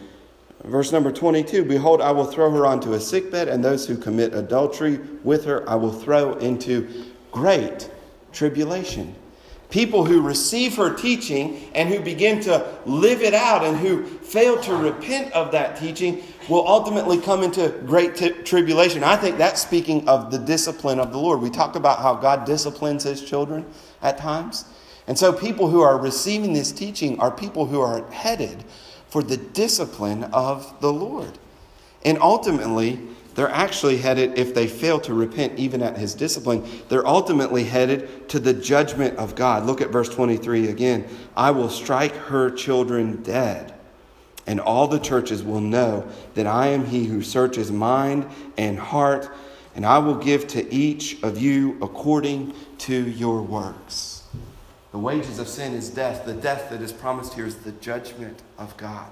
Verse 0.64 0.92
number 0.92 1.11
22 1.11 1.64
Behold, 1.64 2.01
I 2.01 2.12
will 2.12 2.27
throw 2.27 2.51
her 2.51 2.66
onto 2.66 2.92
a 2.92 3.01
sickbed, 3.01 3.49
and 3.49 3.64
those 3.64 3.87
who 3.87 3.96
commit 3.96 4.35
adultery 4.35 4.99
with 5.25 5.44
her 5.44 5.68
I 5.68 5.75
will 5.77 5.92
throw 5.92 6.35
into 6.35 7.07
great 7.33 7.90
tribulation. 8.33 9.14
People 9.70 10.05
who 10.05 10.20
receive 10.20 10.77
her 10.77 10.92
teaching 10.92 11.70
and 11.75 11.88
who 11.88 12.01
begin 12.01 12.40
to 12.42 12.66
live 12.87 13.23
it 13.23 13.35
out 13.35 13.64
and 13.64 13.79
who 13.79 14.05
fail 14.05 14.61
to 14.62 14.75
repent 14.75 15.33
of 15.33 15.53
that 15.53 15.79
teaching 15.79 16.25
will 16.49 16.66
ultimately 16.66 17.20
come 17.20 17.44
into 17.44 17.68
great 17.87 18.16
t- 18.16 18.31
tribulation. 18.31 19.05
I 19.05 19.16
think 19.16 19.38
that's 19.38 19.62
speaking 19.62 20.09
of 20.09 20.33
the 20.33 20.38
discipline 20.38 20.99
of 20.99 21.12
the 21.12 21.18
Lord. 21.18 21.40
We 21.40 21.51
talk 21.51 21.77
about 21.77 22.01
how 22.01 22.16
God 22.16 22.44
disciplines 22.46 23.05
his 23.05 23.25
children 23.25 23.64
at 24.03 24.18
times. 24.18 24.64
And 25.07 25.16
so 25.16 25.33
people 25.33 25.68
who 25.68 25.81
are 25.83 25.96
receiving 25.99 26.53
this 26.53 26.73
teaching 26.73 27.20
are 27.20 27.31
people 27.31 27.64
who 27.64 27.81
are 27.81 28.05
headed 28.11 28.64
for 29.11 29.23
the 29.23 29.37
discipline 29.37 30.25
of 30.25 30.81
the 30.81 30.92
Lord. 30.92 31.38
And 32.05 32.18
ultimately, 32.20 32.99
they're 33.35 33.49
actually 33.49 33.99
headed, 33.99 34.38
if 34.38 34.55
they 34.55 34.66
fail 34.66 34.99
to 35.01 35.14
repent 35.14 35.59
even 35.59 35.83
at 35.83 35.96
his 35.96 36.14
discipline, 36.14 36.68
they're 36.88 37.07
ultimately 37.07 37.64
headed 37.64 38.29
to 38.31 38.40
the 38.40 38.53
judgment 38.53 39.16
of 39.18 39.35
God. 39.35 39.66
Look 39.66 39.81
at 39.81 39.90
verse 39.90 40.09
23 40.09 40.68
again. 40.68 41.07
I 41.37 41.51
will 41.53 41.68
strike 41.68 42.14
her 42.14 42.51
children 42.51 43.23
dead, 43.23 43.73
and 44.46 44.61
all 44.61 44.88
the 44.88 44.99
churches 44.99 45.42
will 45.42 45.61
know 45.61 46.09
that 46.35 46.46
I 46.46 46.68
am 46.68 46.87
he 46.87 47.05
who 47.05 47.23
searches 47.23 47.70
mind 47.70 48.27
and 48.59 48.79
heart, 48.79 49.31
and 49.77 49.87
I 49.87 49.99
will 49.99 50.16
give 50.16 50.49
to 50.49 50.75
each 50.75 51.23
of 51.23 51.38
you 51.38 51.79
according 51.81 52.53
to 52.79 53.09
your 53.11 53.42
works. 53.42 54.10
The 54.92 54.98
wages 54.98 55.38
of 55.38 55.48
sin 55.48 55.74
is 55.74 55.88
death. 55.88 56.24
The 56.24 56.35
death 56.35 56.70
that 56.70 56.83
is 56.83 56.92
promised 56.92 57.35
here 57.35 57.46
is 57.46 57.57
the 57.57 57.72
judgment 57.72 58.42
of 58.59 58.76
God. 58.76 59.11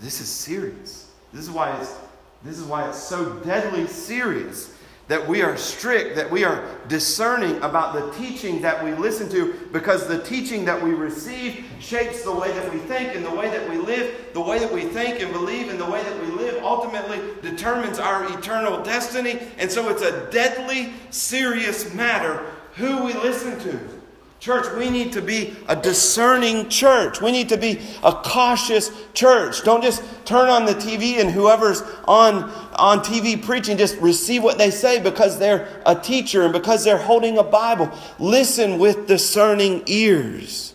This 0.00 0.20
is 0.20 0.28
serious. 0.28 1.10
This 1.32 1.42
is 1.42 1.50
why 1.50 1.76
it's, 1.80 1.96
this 2.44 2.58
is 2.58 2.64
why 2.64 2.88
it's 2.88 2.98
so 2.98 3.34
deadly 3.40 3.86
serious 3.88 4.74
that 5.08 5.26
we 5.26 5.40
are 5.40 5.56
strict, 5.56 6.14
that 6.16 6.30
we 6.30 6.44
are 6.44 6.68
discerning 6.86 7.56
about 7.62 7.94
the 7.94 8.12
teaching 8.22 8.60
that 8.60 8.84
we 8.84 8.92
listen 8.92 9.28
to, 9.30 9.54
because 9.72 10.06
the 10.06 10.22
teaching 10.22 10.66
that 10.66 10.80
we 10.80 10.90
receive 10.90 11.64
shapes 11.80 12.22
the 12.22 12.32
way 12.32 12.52
that 12.52 12.72
we 12.72 12.78
think 12.80 13.16
and 13.16 13.24
the 13.24 13.34
way 13.34 13.48
that 13.48 13.68
we 13.70 13.78
live. 13.78 14.14
The 14.34 14.40
way 14.40 14.58
that 14.58 14.72
we 14.72 14.82
think 14.82 15.20
and 15.20 15.32
believe 15.32 15.70
and 15.70 15.80
the 15.80 15.90
way 15.90 16.02
that 16.02 16.20
we 16.20 16.28
live 16.28 16.62
ultimately 16.62 17.20
determines 17.42 17.98
our 17.98 18.24
eternal 18.38 18.82
destiny. 18.84 19.40
And 19.56 19.72
so 19.72 19.88
it's 19.88 20.02
a 20.02 20.30
deadly 20.30 20.92
serious 21.10 21.92
matter 21.94 22.44
who 22.74 23.04
we 23.04 23.14
listen 23.14 23.58
to. 23.60 23.97
Church, 24.40 24.72
we 24.76 24.88
need 24.88 25.12
to 25.14 25.20
be 25.20 25.56
a 25.66 25.74
discerning 25.74 26.68
church. 26.68 27.20
We 27.20 27.32
need 27.32 27.48
to 27.48 27.56
be 27.56 27.80
a 28.04 28.12
cautious 28.12 28.92
church. 29.12 29.64
Don't 29.64 29.82
just 29.82 30.00
turn 30.24 30.48
on 30.48 30.64
the 30.64 30.74
TV 30.74 31.20
and 31.20 31.28
whoever's 31.28 31.82
on, 32.06 32.44
on 32.76 33.00
TV 33.00 33.42
preaching, 33.42 33.76
just 33.76 33.98
receive 33.98 34.44
what 34.44 34.56
they 34.56 34.70
say 34.70 35.00
because 35.00 35.40
they're 35.40 35.82
a 35.84 35.94
teacher 35.96 36.44
and 36.44 36.52
because 36.52 36.84
they're 36.84 36.98
holding 36.98 37.36
a 37.36 37.42
Bible. 37.42 37.90
Listen 38.20 38.78
with 38.78 39.08
discerning 39.08 39.82
ears. 39.86 40.74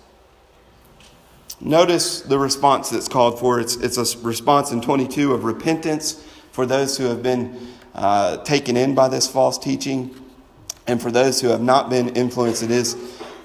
Notice 1.62 2.20
the 2.20 2.38
response 2.38 2.90
that's 2.90 3.08
called 3.08 3.40
for. 3.40 3.62
It's, 3.62 3.78
it's 3.78 3.98
a 3.98 4.18
response 4.20 4.74
in 4.74 4.82
22 4.82 5.34
of 5.34 5.46
repentance 5.46 6.22
for 6.52 6.66
those 6.66 6.98
who 6.98 7.06
have 7.06 7.24
been 7.24 7.58
uh, 7.96 8.44
taken 8.44 8.76
in 8.76 8.94
by 8.94 9.08
this 9.08 9.26
false 9.26 9.58
teaching. 9.58 10.14
And 10.86 11.02
for 11.02 11.12
those 11.12 11.40
who 11.40 11.48
have 11.48 11.62
not 11.62 11.90
been 11.90 12.10
influenced, 12.10 12.62
it 12.62 12.72
is 12.72 12.98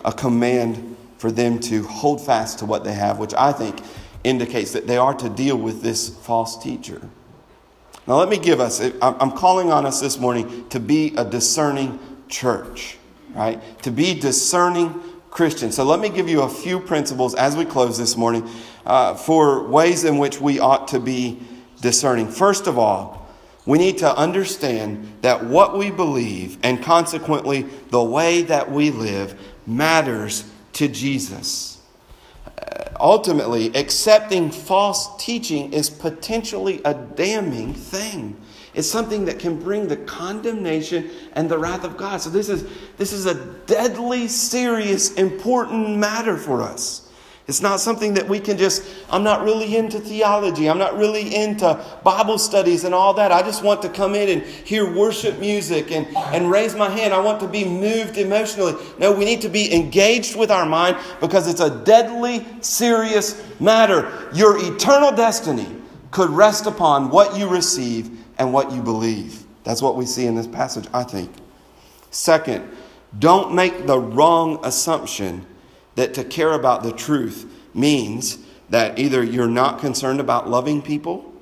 a 0.09 0.13
command 0.13 0.97
for 1.19 1.31
them 1.31 1.59
to 1.59 1.83
hold 1.83 2.25
fast 2.25 2.61
to 2.61 2.65
what 2.65 2.83
they 2.83 2.95
have, 2.95 3.19
which 3.19 3.35
I 3.35 3.53
think 3.53 3.79
indicates 4.25 4.73
that 4.73 4.87
they 4.87 4.97
are 4.97 5.13
to 5.13 5.29
deal 5.29 5.57
with 5.57 5.83
this 5.83 6.09
false 6.09 6.61
teacher. 6.63 7.03
Now, 8.07 8.17
let 8.17 8.31
me 8.31 8.39
give 8.39 8.59
us, 8.59 8.81
I'm 9.03 9.33
calling 9.33 9.71
on 9.71 9.85
us 9.85 10.01
this 10.01 10.19
morning 10.19 10.67
to 10.71 10.81
be 10.81 11.15
a 11.17 11.27
discerning 11.27 11.99
church, 12.27 12.97
right? 13.35 13.61
To 13.83 13.91
be 13.91 14.19
discerning 14.19 14.99
Christians. 15.29 15.77
So, 15.77 15.85
let 15.85 16.01
me 16.01 16.09
give 16.09 16.27
you 16.27 16.41
a 16.41 16.49
few 16.49 16.81
principles 16.81 17.35
as 17.35 17.55
we 17.55 17.67
close 17.67 17.99
this 17.99 18.17
morning 18.17 18.49
uh, 18.87 19.15
for 19.15 19.69
ways 19.69 20.05
in 20.05 20.17
which 20.17 20.41
we 20.41 20.59
ought 20.59 20.89
to 20.89 21.01
be 21.01 21.39
discerning. 21.83 22.29
First 22.29 22.67
of 22.67 22.79
all, 22.79 23.29
we 23.67 23.77
need 23.77 23.99
to 23.99 24.17
understand 24.17 25.19
that 25.21 25.45
what 25.45 25.77
we 25.77 25.91
believe 25.91 26.57
and 26.63 26.83
consequently 26.83 27.67
the 27.91 28.03
way 28.03 28.41
that 28.45 28.73
we 28.73 28.91
live 28.91 29.39
matters 29.69 30.45
to 30.75 30.89
Jesus. 30.89 31.81
Uh, 32.47 32.85
ultimately, 32.99 33.75
accepting 33.75 34.51
false 34.51 35.23
teaching 35.23 35.73
is 35.73 35.91
potentially 35.91 36.81
a 36.85 36.95
damning 36.95 37.75
thing. 37.75 38.37
It's 38.75 38.89
something 38.89 39.25
that 39.25 39.39
can 39.39 39.59
bring 39.59 39.89
the 39.89 39.97
condemnation 39.97 41.11
and 41.33 41.51
the 41.51 41.59
wrath 41.59 41.85
of 41.85 41.97
God. 41.97 42.21
So 42.21 42.31
this 42.31 42.49
is 42.49 42.65
this 42.97 43.13
is 43.13 43.27
a 43.27 43.35
deadly 43.67 44.29
serious 44.29 45.15
important 45.15 45.97
matter 45.97 46.37
for 46.37 46.63
us. 46.63 47.08
It's 47.49 47.63
not 47.63 47.81
something 47.81 48.13
that 48.13 48.29
we 48.29 48.41
can 48.41 48.59
just, 48.59 48.85
I'm 49.09 49.25
not 49.25 49.43
really 49.43 49.75
into 49.75 49.99
theology. 49.99 50.69
I'm 50.69 50.77
not 50.77 50.99
really 50.99 51.35
into 51.35 51.83
Bible 52.05 52.37
studies 52.37 52.85
and 52.85 52.95
all 52.95 53.15
that. 53.15 53.33
I 53.33 53.41
just 53.41 53.65
want 53.65 53.81
to 53.83 53.89
come 53.89 54.15
in 54.15 54.29
and 54.29 54.43
hear 54.43 54.95
worship 54.95 55.39
music 55.39 55.91
and, 55.91 56.07
and 56.15 56.51
raise 56.51 56.77
my 56.77 56.91
hand. 56.91 57.15
I 57.15 57.21
want 57.21 57.41
to 57.41 57.49
be 57.49 57.65
moved 57.65 58.19
emotionally. 58.19 58.75
No, 58.99 59.13
we 59.13 59.25
need 59.25 59.41
to 59.41 59.49
be 59.49 59.75
engaged 59.75 60.37
with 60.37 60.51
our 60.51 60.67
mind 60.67 60.99
because 61.23 61.49
it's 61.49 61.63
a 61.63 61.83
deadly, 61.85 62.47
serious 62.61 63.43
matter. 63.59 64.29
Your 64.35 64.59
eternal 64.59 65.11
destiny 65.11 65.75
could 66.11 66.29
rest 66.29 66.67
upon 66.67 67.09
what 67.09 67.39
you 67.39 67.49
receive 67.49 68.11
and 68.37 68.53
what 68.53 68.73
you 68.73 68.83
believe. 68.83 69.43
That's 69.65 69.81
what 69.81 69.97
we 69.97 70.05
see 70.05 70.27
in 70.27 70.35
this 70.35 70.47
passage, 70.47 70.87
I 70.93 71.03
think. 71.03 71.33
Second, 72.11 72.71
don't 73.19 73.55
make 73.55 73.87
the 73.87 73.99
wrong 73.99 74.61
assumption 74.65 75.47
that 75.99 76.15
to 76.15 76.23
care 76.23 76.53
about 76.53 76.85
the 76.85 76.93
truth 76.93 77.53
means 77.75 78.39
that 78.71 79.01
either 79.01 79.21
you're 79.21 79.49
not 79.49 79.81
concerned 79.81 80.21
about 80.21 80.49
loving 80.49 80.81
people 80.81 81.33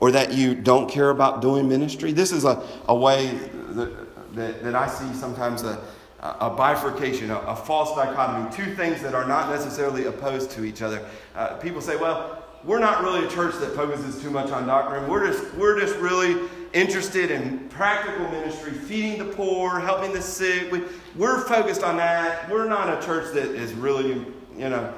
or 0.00 0.10
that 0.12 0.32
you 0.32 0.54
don't 0.54 0.88
care 0.88 1.10
about 1.10 1.42
doing 1.42 1.68
ministry. 1.68 2.12
This 2.12 2.32
is 2.32 2.46
a, 2.46 2.66
a 2.86 2.94
way 2.94 3.38
that, 3.52 4.34
that, 4.34 4.62
that 4.64 4.74
I 4.74 4.86
see 4.86 5.12
sometimes 5.12 5.62
a, 5.62 5.78
a 6.20 6.48
bifurcation, 6.48 7.30
a, 7.30 7.38
a, 7.40 7.54
false 7.54 7.94
dichotomy, 7.94 8.50
two 8.50 8.74
things 8.76 9.02
that 9.02 9.14
are 9.14 9.26
not 9.28 9.50
necessarily 9.50 10.06
opposed 10.06 10.52
to 10.52 10.64
each 10.64 10.80
other. 10.80 11.06
Uh, 11.34 11.56
people 11.56 11.82
say, 11.82 11.96
well, 11.96 12.42
we're 12.68 12.78
not 12.78 13.02
really 13.02 13.24
a 13.24 13.30
church 13.30 13.54
that 13.60 13.74
focuses 13.74 14.20
too 14.20 14.30
much 14.30 14.50
on 14.50 14.66
doctrine. 14.66 15.08
We're 15.08 15.26
just, 15.32 15.54
we're 15.54 15.80
just 15.80 15.96
really 15.96 16.38
interested 16.74 17.30
in 17.30 17.66
practical 17.70 18.28
ministry, 18.28 18.72
feeding 18.72 19.18
the 19.18 19.32
poor, 19.32 19.80
helping 19.80 20.12
the 20.12 20.20
sick. 20.20 20.70
We, 20.70 20.82
we're 21.16 21.40
focused 21.40 21.82
on 21.82 21.96
that. 21.96 22.48
We're 22.50 22.68
not 22.68 23.02
a 23.02 23.06
church 23.06 23.32
that 23.32 23.46
is 23.54 23.72
really, 23.72 24.26
you 24.54 24.68
know, 24.68 24.92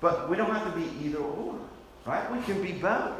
but 0.00 0.28
we 0.28 0.36
don't 0.36 0.50
have 0.50 0.64
to 0.74 0.76
be 0.76 0.90
either 1.06 1.18
or, 1.18 1.54
right? 2.04 2.30
We 2.32 2.42
can 2.42 2.60
be 2.60 2.72
both. 2.72 3.14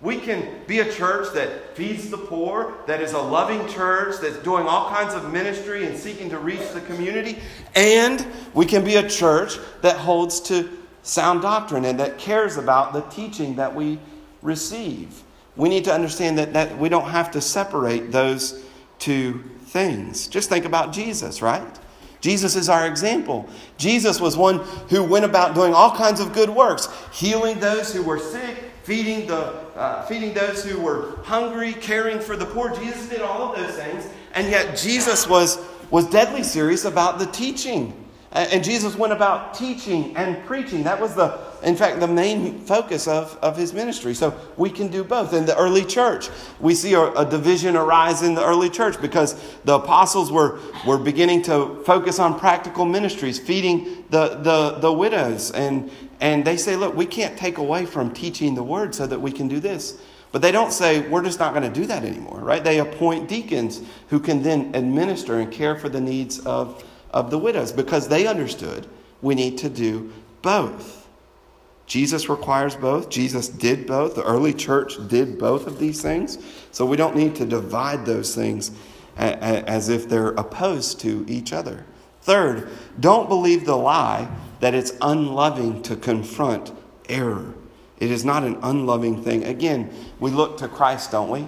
We 0.00 0.18
can 0.18 0.60
be 0.68 0.78
a 0.78 0.92
church 0.92 1.34
that 1.34 1.76
feeds 1.76 2.10
the 2.10 2.18
poor, 2.18 2.74
that 2.86 3.00
is 3.00 3.14
a 3.14 3.18
loving 3.18 3.66
church, 3.66 4.16
that's 4.20 4.38
doing 4.38 4.66
all 4.68 4.90
kinds 4.90 5.12
of 5.14 5.32
ministry 5.32 5.86
and 5.86 5.98
seeking 5.98 6.30
to 6.30 6.38
reach 6.38 6.70
the 6.72 6.82
community. 6.82 7.38
And 7.74 8.24
we 8.52 8.64
can 8.64 8.84
be 8.84 8.94
a 8.94 9.08
church 9.08 9.58
that 9.80 9.96
holds 9.96 10.38
to 10.42 10.83
sound 11.04 11.42
doctrine 11.42 11.84
and 11.84 12.00
that 12.00 12.18
cares 12.18 12.56
about 12.56 12.92
the 12.92 13.02
teaching 13.02 13.54
that 13.56 13.72
we 13.72 13.98
receive. 14.42 15.22
We 15.54 15.68
need 15.68 15.84
to 15.84 15.92
understand 15.92 16.38
that, 16.38 16.52
that 16.54 16.76
we 16.78 16.88
don't 16.88 17.08
have 17.10 17.30
to 17.32 17.40
separate 17.40 18.10
those 18.10 18.64
two 18.98 19.44
things. 19.66 20.26
Just 20.26 20.48
think 20.48 20.64
about 20.64 20.92
Jesus, 20.92 21.42
right? 21.42 21.78
Jesus 22.20 22.56
is 22.56 22.70
our 22.70 22.86
example. 22.86 23.48
Jesus 23.76 24.18
was 24.18 24.36
one 24.36 24.60
who 24.88 25.04
went 25.04 25.26
about 25.26 25.54
doing 25.54 25.74
all 25.74 25.94
kinds 25.94 26.20
of 26.20 26.32
good 26.32 26.48
works, 26.48 26.88
healing 27.12 27.60
those 27.60 27.92
who 27.92 28.02
were 28.02 28.18
sick, 28.18 28.64
feeding, 28.82 29.26
the, 29.26 29.52
uh, 29.76 30.06
feeding 30.06 30.32
those 30.32 30.64
who 30.64 30.80
were 30.80 31.16
hungry, 31.22 31.74
caring 31.74 32.18
for 32.18 32.34
the 32.34 32.46
poor. 32.46 32.74
Jesus 32.74 33.08
did 33.10 33.20
all 33.20 33.52
of 33.52 33.58
those 33.58 33.76
things, 33.76 34.08
and 34.32 34.48
yet 34.48 34.76
Jesus 34.76 35.28
was, 35.28 35.58
was 35.90 36.08
deadly 36.08 36.42
serious 36.42 36.86
about 36.86 37.18
the 37.18 37.26
teaching 37.26 38.03
and 38.34 38.64
Jesus 38.64 38.96
went 38.96 39.12
about 39.12 39.54
teaching 39.54 40.16
and 40.16 40.44
preaching. 40.44 40.82
That 40.82 41.00
was 41.00 41.14
the, 41.14 41.38
in 41.62 41.76
fact, 41.76 42.00
the 42.00 42.08
main 42.08 42.58
focus 42.58 43.06
of, 43.06 43.38
of 43.40 43.56
his 43.56 43.72
ministry. 43.72 44.12
So 44.12 44.36
we 44.56 44.70
can 44.70 44.88
do 44.88 45.04
both. 45.04 45.32
In 45.32 45.46
the 45.46 45.56
early 45.56 45.84
church, 45.84 46.30
we 46.58 46.74
see 46.74 46.94
a, 46.94 47.12
a, 47.12 47.24
division 47.24 47.76
arise 47.76 48.22
in 48.22 48.34
the 48.34 48.44
early 48.44 48.68
church 48.68 49.00
because 49.00 49.40
the 49.64 49.74
apostles 49.74 50.32
were, 50.32 50.58
were 50.84 50.98
beginning 50.98 51.42
to 51.42 51.80
focus 51.84 52.18
on 52.18 52.38
practical 52.38 52.84
ministries, 52.84 53.38
feeding 53.38 54.04
the, 54.10 54.40
the, 54.42 54.78
the 54.80 54.92
widows. 54.92 55.52
And, 55.52 55.92
and 56.20 56.44
they 56.44 56.56
say, 56.56 56.74
look, 56.74 56.96
we 56.96 57.06
can't 57.06 57.38
take 57.38 57.58
away 57.58 57.86
from 57.86 58.12
teaching 58.12 58.56
the 58.56 58.64
word 58.64 58.96
so 58.96 59.06
that 59.06 59.20
we 59.20 59.30
can 59.30 59.46
do 59.46 59.60
this. 59.60 60.00
But 60.32 60.42
they 60.42 60.50
don't 60.50 60.72
say, 60.72 61.08
we're 61.08 61.22
just 61.22 61.38
not 61.38 61.54
going 61.54 61.72
to 61.72 61.80
do 61.80 61.86
that 61.86 62.02
anymore, 62.02 62.40
right? 62.40 62.64
They 62.64 62.80
appoint 62.80 63.28
deacons 63.28 63.80
who 64.08 64.18
can 64.18 64.42
then 64.42 64.74
administer 64.74 65.38
and 65.38 65.52
care 65.52 65.76
for 65.76 65.88
the 65.88 66.00
needs 66.00 66.40
of 66.40 66.82
of 67.14 67.30
the 67.30 67.38
widows 67.38 67.72
because 67.72 68.08
they 68.08 68.26
understood 68.26 68.86
we 69.22 69.34
need 69.34 69.56
to 69.58 69.70
do 69.70 70.12
both. 70.42 71.08
Jesus 71.86 72.28
requires 72.28 72.76
both. 72.76 73.08
Jesus 73.08 73.48
did 73.48 73.86
both. 73.86 74.14
The 74.14 74.24
early 74.24 74.52
church 74.52 74.96
did 75.08 75.38
both 75.38 75.66
of 75.66 75.78
these 75.78 76.02
things. 76.02 76.38
So 76.72 76.84
we 76.84 76.96
don't 76.96 77.16
need 77.16 77.36
to 77.36 77.46
divide 77.46 78.04
those 78.04 78.34
things 78.34 78.70
as 79.16 79.88
if 79.88 80.08
they're 80.08 80.30
opposed 80.30 81.00
to 81.00 81.24
each 81.28 81.52
other. 81.52 81.86
Third, 82.22 82.70
don't 82.98 83.28
believe 83.28 83.64
the 83.64 83.76
lie 83.76 84.28
that 84.60 84.74
it's 84.74 84.92
unloving 85.00 85.82
to 85.82 85.94
confront 85.94 86.72
error. 87.08 87.54
It 87.98 88.10
is 88.10 88.24
not 88.24 88.42
an 88.44 88.58
unloving 88.62 89.22
thing. 89.22 89.44
Again, 89.44 89.90
we 90.18 90.30
look 90.30 90.56
to 90.58 90.68
Christ, 90.68 91.12
don't 91.12 91.30
we? 91.30 91.46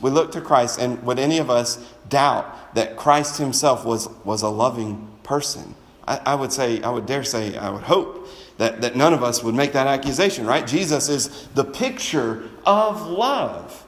We 0.00 0.10
look 0.10 0.32
to 0.32 0.40
Christ, 0.40 0.80
and 0.80 1.02
would 1.02 1.18
any 1.18 1.38
of 1.38 1.50
us 1.50 1.84
doubt 2.08 2.74
that 2.74 2.96
Christ 2.96 3.38
himself 3.38 3.84
was, 3.84 4.08
was 4.24 4.42
a 4.42 4.48
loving 4.48 5.08
person? 5.22 5.74
I, 6.06 6.20
I 6.26 6.34
would 6.34 6.52
say, 6.52 6.82
I 6.82 6.90
would 6.90 7.06
dare 7.06 7.24
say, 7.24 7.56
I 7.56 7.70
would 7.70 7.82
hope 7.82 8.28
that, 8.58 8.80
that 8.80 8.96
none 8.96 9.14
of 9.14 9.22
us 9.22 9.42
would 9.42 9.54
make 9.54 9.72
that 9.72 9.86
accusation, 9.86 10.46
right? 10.46 10.66
Jesus 10.66 11.08
is 11.08 11.48
the 11.54 11.64
picture 11.64 12.48
of 12.66 13.06
love. 13.06 13.86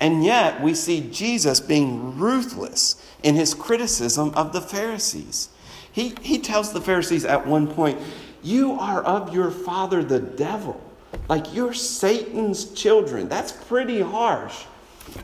And 0.00 0.24
yet, 0.24 0.62
we 0.62 0.74
see 0.74 1.08
Jesus 1.10 1.60
being 1.60 2.16
ruthless 2.18 3.04
in 3.22 3.34
his 3.34 3.52
criticism 3.52 4.32
of 4.34 4.52
the 4.52 4.60
Pharisees. 4.60 5.48
He, 5.90 6.14
he 6.22 6.38
tells 6.38 6.72
the 6.72 6.80
Pharisees 6.80 7.24
at 7.24 7.46
one 7.46 7.66
point, 7.66 7.98
You 8.42 8.72
are 8.72 9.02
of 9.02 9.34
your 9.34 9.50
father, 9.50 10.04
the 10.04 10.20
devil. 10.20 10.80
Like 11.28 11.52
you're 11.52 11.74
Satan's 11.74 12.72
children. 12.72 13.28
That's 13.28 13.50
pretty 13.50 14.00
harsh. 14.00 14.64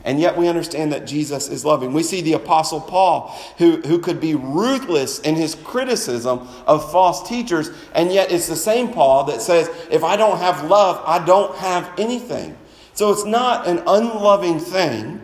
And 0.03 0.19
yet 0.19 0.37
we 0.37 0.47
understand 0.47 0.91
that 0.91 1.07
Jesus 1.07 1.49
is 1.49 1.65
loving. 1.65 1.93
We 1.93 2.03
see 2.03 2.21
the 2.21 2.33
Apostle 2.33 2.79
Paul, 2.79 3.35
who, 3.57 3.77
who 3.81 3.99
could 3.99 4.21
be 4.21 4.35
ruthless 4.35 5.19
in 5.19 5.35
his 5.35 5.55
criticism 5.55 6.47
of 6.67 6.91
false 6.91 7.27
teachers, 7.27 7.71
and 7.93 8.11
yet 8.11 8.31
it's 8.31 8.47
the 8.47 8.55
same 8.55 8.93
Paul 8.93 9.23
that 9.25 9.41
says, 9.41 9.69
if 9.89 10.03
I 10.03 10.15
don't 10.15 10.37
have 10.37 10.69
love, 10.69 11.01
I 11.05 11.25
don't 11.25 11.55
have 11.57 11.91
anything. 11.97 12.55
So 12.93 13.11
it's 13.11 13.25
not 13.25 13.67
an 13.67 13.79
unloving 13.87 14.59
thing 14.59 15.21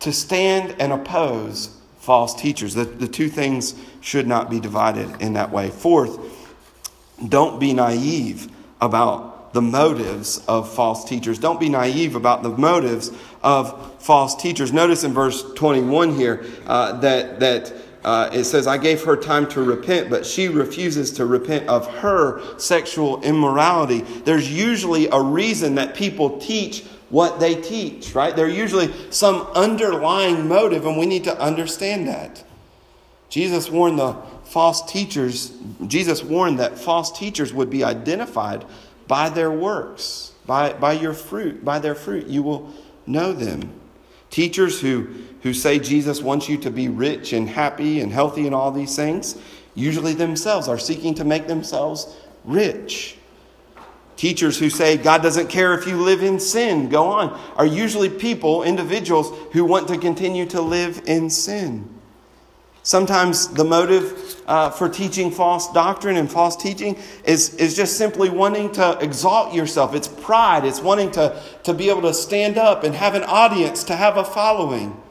to 0.00 0.12
stand 0.12 0.76
and 0.78 0.92
oppose 0.92 1.76
false 1.98 2.34
teachers. 2.34 2.74
The, 2.74 2.84
the 2.84 3.08
two 3.08 3.28
things 3.28 3.74
should 4.00 4.26
not 4.26 4.48
be 4.48 4.60
divided 4.60 5.20
in 5.20 5.34
that 5.34 5.50
way. 5.50 5.70
Fourth, 5.70 6.18
don't 7.28 7.58
be 7.58 7.72
naive 7.72 8.48
about 8.80 9.35
the 9.56 9.62
motives 9.62 10.44
of 10.46 10.70
false 10.70 11.02
teachers. 11.06 11.38
Don't 11.38 11.58
be 11.58 11.70
naive 11.70 12.14
about 12.14 12.42
the 12.42 12.50
motives 12.50 13.10
of 13.42 14.02
false 14.02 14.36
teachers. 14.36 14.70
Notice 14.70 15.02
in 15.02 15.14
verse 15.14 15.50
21 15.54 16.14
here 16.14 16.44
uh, 16.66 17.00
that, 17.00 17.40
that 17.40 17.72
uh, 18.04 18.28
it 18.34 18.44
says, 18.44 18.66
I 18.66 18.76
gave 18.76 19.02
her 19.04 19.16
time 19.16 19.48
to 19.48 19.62
repent, 19.62 20.10
but 20.10 20.26
she 20.26 20.48
refuses 20.48 21.10
to 21.12 21.24
repent 21.24 21.68
of 21.68 21.86
her 22.00 22.58
sexual 22.58 23.22
immorality. 23.22 24.02
There's 24.02 24.52
usually 24.52 25.08
a 25.08 25.22
reason 25.22 25.76
that 25.76 25.94
people 25.94 26.38
teach 26.38 26.84
what 27.08 27.40
they 27.40 27.54
teach, 27.54 28.14
right? 28.14 28.36
There's 28.36 28.54
usually 28.54 28.92
some 29.10 29.40
underlying 29.54 30.48
motive, 30.48 30.84
and 30.84 30.98
we 30.98 31.06
need 31.06 31.24
to 31.24 31.40
understand 31.40 32.08
that. 32.08 32.44
Jesus 33.30 33.70
warned 33.70 33.98
the 33.98 34.12
false 34.44 34.84
teachers, 34.92 35.56
Jesus 35.86 36.22
warned 36.22 36.58
that 36.58 36.78
false 36.78 37.10
teachers 37.18 37.54
would 37.54 37.70
be 37.70 37.84
identified 37.84 38.66
by 39.08 39.28
their 39.28 39.50
works, 39.50 40.32
by, 40.46 40.72
by 40.72 40.92
your 40.92 41.12
fruit, 41.12 41.64
by 41.64 41.78
their 41.78 41.94
fruit, 41.94 42.26
you 42.26 42.42
will 42.42 42.72
know 43.06 43.32
them. 43.32 43.72
Teachers 44.30 44.80
who, 44.80 45.08
who 45.42 45.54
say 45.54 45.78
Jesus 45.78 46.20
wants 46.20 46.48
you 46.48 46.56
to 46.58 46.70
be 46.70 46.88
rich 46.88 47.32
and 47.32 47.48
happy 47.48 48.00
and 48.00 48.12
healthy 48.12 48.46
and 48.46 48.54
all 48.54 48.70
these 48.70 48.96
things, 48.96 49.36
usually 49.74 50.14
themselves 50.14 50.68
are 50.68 50.78
seeking 50.78 51.14
to 51.14 51.24
make 51.24 51.46
themselves 51.46 52.16
rich. 52.44 53.16
Teachers 54.16 54.58
who 54.58 54.70
say 54.70 54.96
God 54.96 55.22
doesn't 55.22 55.48
care 55.48 55.78
if 55.78 55.86
you 55.86 56.02
live 56.02 56.22
in 56.22 56.40
sin, 56.40 56.88
go 56.88 57.04
on, 57.04 57.38
are 57.56 57.66
usually 57.66 58.08
people, 58.08 58.62
individuals, 58.62 59.30
who 59.52 59.64
want 59.64 59.88
to 59.88 59.98
continue 59.98 60.46
to 60.46 60.60
live 60.60 61.02
in 61.06 61.28
sin. 61.28 61.95
Sometimes 62.86 63.48
the 63.48 63.64
motive 63.64 64.40
uh, 64.46 64.70
for 64.70 64.88
teaching 64.88 65.32
false 65.32 65.72
doctrine 65.72 66.16
and 66.16 66.30
false 66.30 66.54
teaching 66.54 66.96
is, 67.24 67.52
is 67.56 67.74
just 67.74 67.98
simply 67.98 68.30
wanting 68.30 68.70
to 68.74 68.96
exalt 69.00 69.52
yourself. 69.52 69.92
It's 69.92 70.06
pride. 70.06 70.64
It's 70.64 70.80
wanting 70.80 71.10
to, 71.10 71.42
to 71.64 71.74
be 71.74 71.90
able 71.90 72.02
to 72.02 72.14
stand 72.14 72.58
up 72.58 72.84
and 72.84 72.94
have 72.94 73.16
an 73.16 73.24
audience, 73.24 73.82
to 73.84 73.96
have 73.96 74.16
a 74.16 74.22
following. 74.22 75.02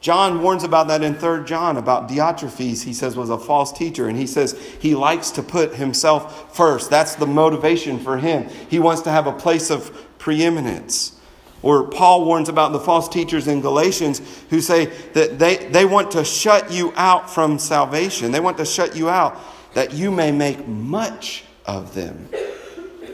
John 0.00 0.42
warns 0.42 0.62
about 0.62 0.86
that 0.86 1.02
in 1.02 1.16
3 1.16 1.44
John 1.44 1.76
about 1.76 2.08
Diotrephes, 2.08 2.84
he 2.84 2.94
says, 2.94 3.16
was 3.16 3.30
a 3.30 3.38
false 3.38 3.72
teacher. 3.72 4.06
And 4.06 4.16
he 4.16 4.28
says 4.28 4.56
he 4.78 4.94
likes 4.94 5.32
to 5.32 5.42
put 5.42 5.74
himself 5.74 6.54
first. 6.56 6.88
That's 6.88 7.16
the 7.16 7.26
motivation 7.26 7.98
for 7.98 8.18
him. 8.18 8.48
He 8.70 8.78
wants 8.78 9.02
to 9.02 9.10
have 9.10 9.26
a 9.26 9.32
place 9.32 9.70
of 9.72 9.90
preeminence. 10.18 11.18
Or 11.62 11.84
Paul 11.84 12.24
warns 12.24 12.48
about 12.48 12.72
the 12.72 12.80
false 12.80 13.08
teachers 13.08 13.46
in 13.46 13.60
Galatians 13.60 14.20
who 14.50 14.60
say 14.60 14.86
that 15.14 15.38
they, 15.38 15.56
they 15.56 15.84
want 15.84 16.10
to 16.12 16.24
shut 16.24 16.72
you 16.72 16.92
out 16.96 17.30
from 17.30 17.58
salvation. 17.58 18.32
They 18.32 18.40
want 18.40 18.58
to 18.58 18.64
shut 18.64 18.96
you 18.96 19.08
out 19.08 19.38
that 19.74 19.92
you 19.94 20.10
may 20.10 20.32
make 20.32 20.66
much 20.66 21.44
of 21.64 21.94
them. 21.94 22.28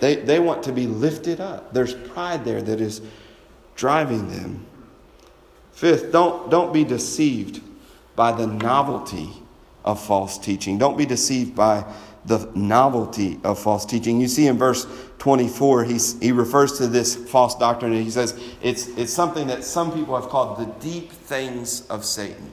they, 0.01 0.17
they 0.17 0.41
want 0.41 0.63
to 0.65 0.73
be 0.73 0.87
lifted 0.87 1.41
up. 1.41 1.73
There's 1.73 1.95
pride 1.95 2.45
there 2.45 2.63
that 2.63 2.81
is 2.81 3.03
driving 3.77 4.29
them. 4.29 4.67
Fifth, 5.73 6.11
don't, 6.11 6.51
don't 6.51 6.73
be 6.73 6.85
deceived 6.85 7.63
by 8.17 8.33
the 8.33 8.47
novelty 8.47 9.31
of 9.85 10.03
false 10.03 10.39
teaching. 10.39 10.77
Don't 10.79 10.99
be 10.99 11.07
deceived 11.07 11.55
by 11.55 11.85
the 12.29 12.51
novelty 12.55 13.41
of 13.43 13.59
false 13.59 13.85
teaching. 13.85 14.21
You 14.21 14.29
see 14.29 14.47
in 14.47 14.59
verse 14.59 14.87
24, 15.19 15.85
he's, 15.85 16.21
he 16.21 16.31
refers 16.31 16.79
to 16.79 16.87
this 16.87 17.17
false 17.17 17.57
doctrine 17.57 17.93
and 17.93 18.03
he 18.05 18.11
says 18.11 18.39
it's, 18.63 18.87
it's 18.89 19.13
something 19.13 19.47
that 19.49 19.65
some 19.65 19.93
people 19.93 20.15
have 20.15 20.29
called 20.29 20.59
the 20.59 20.67
deep 20.87 21.11
things 21.11 21.87
of 21.89 22.05
Satan. 22.05 22.53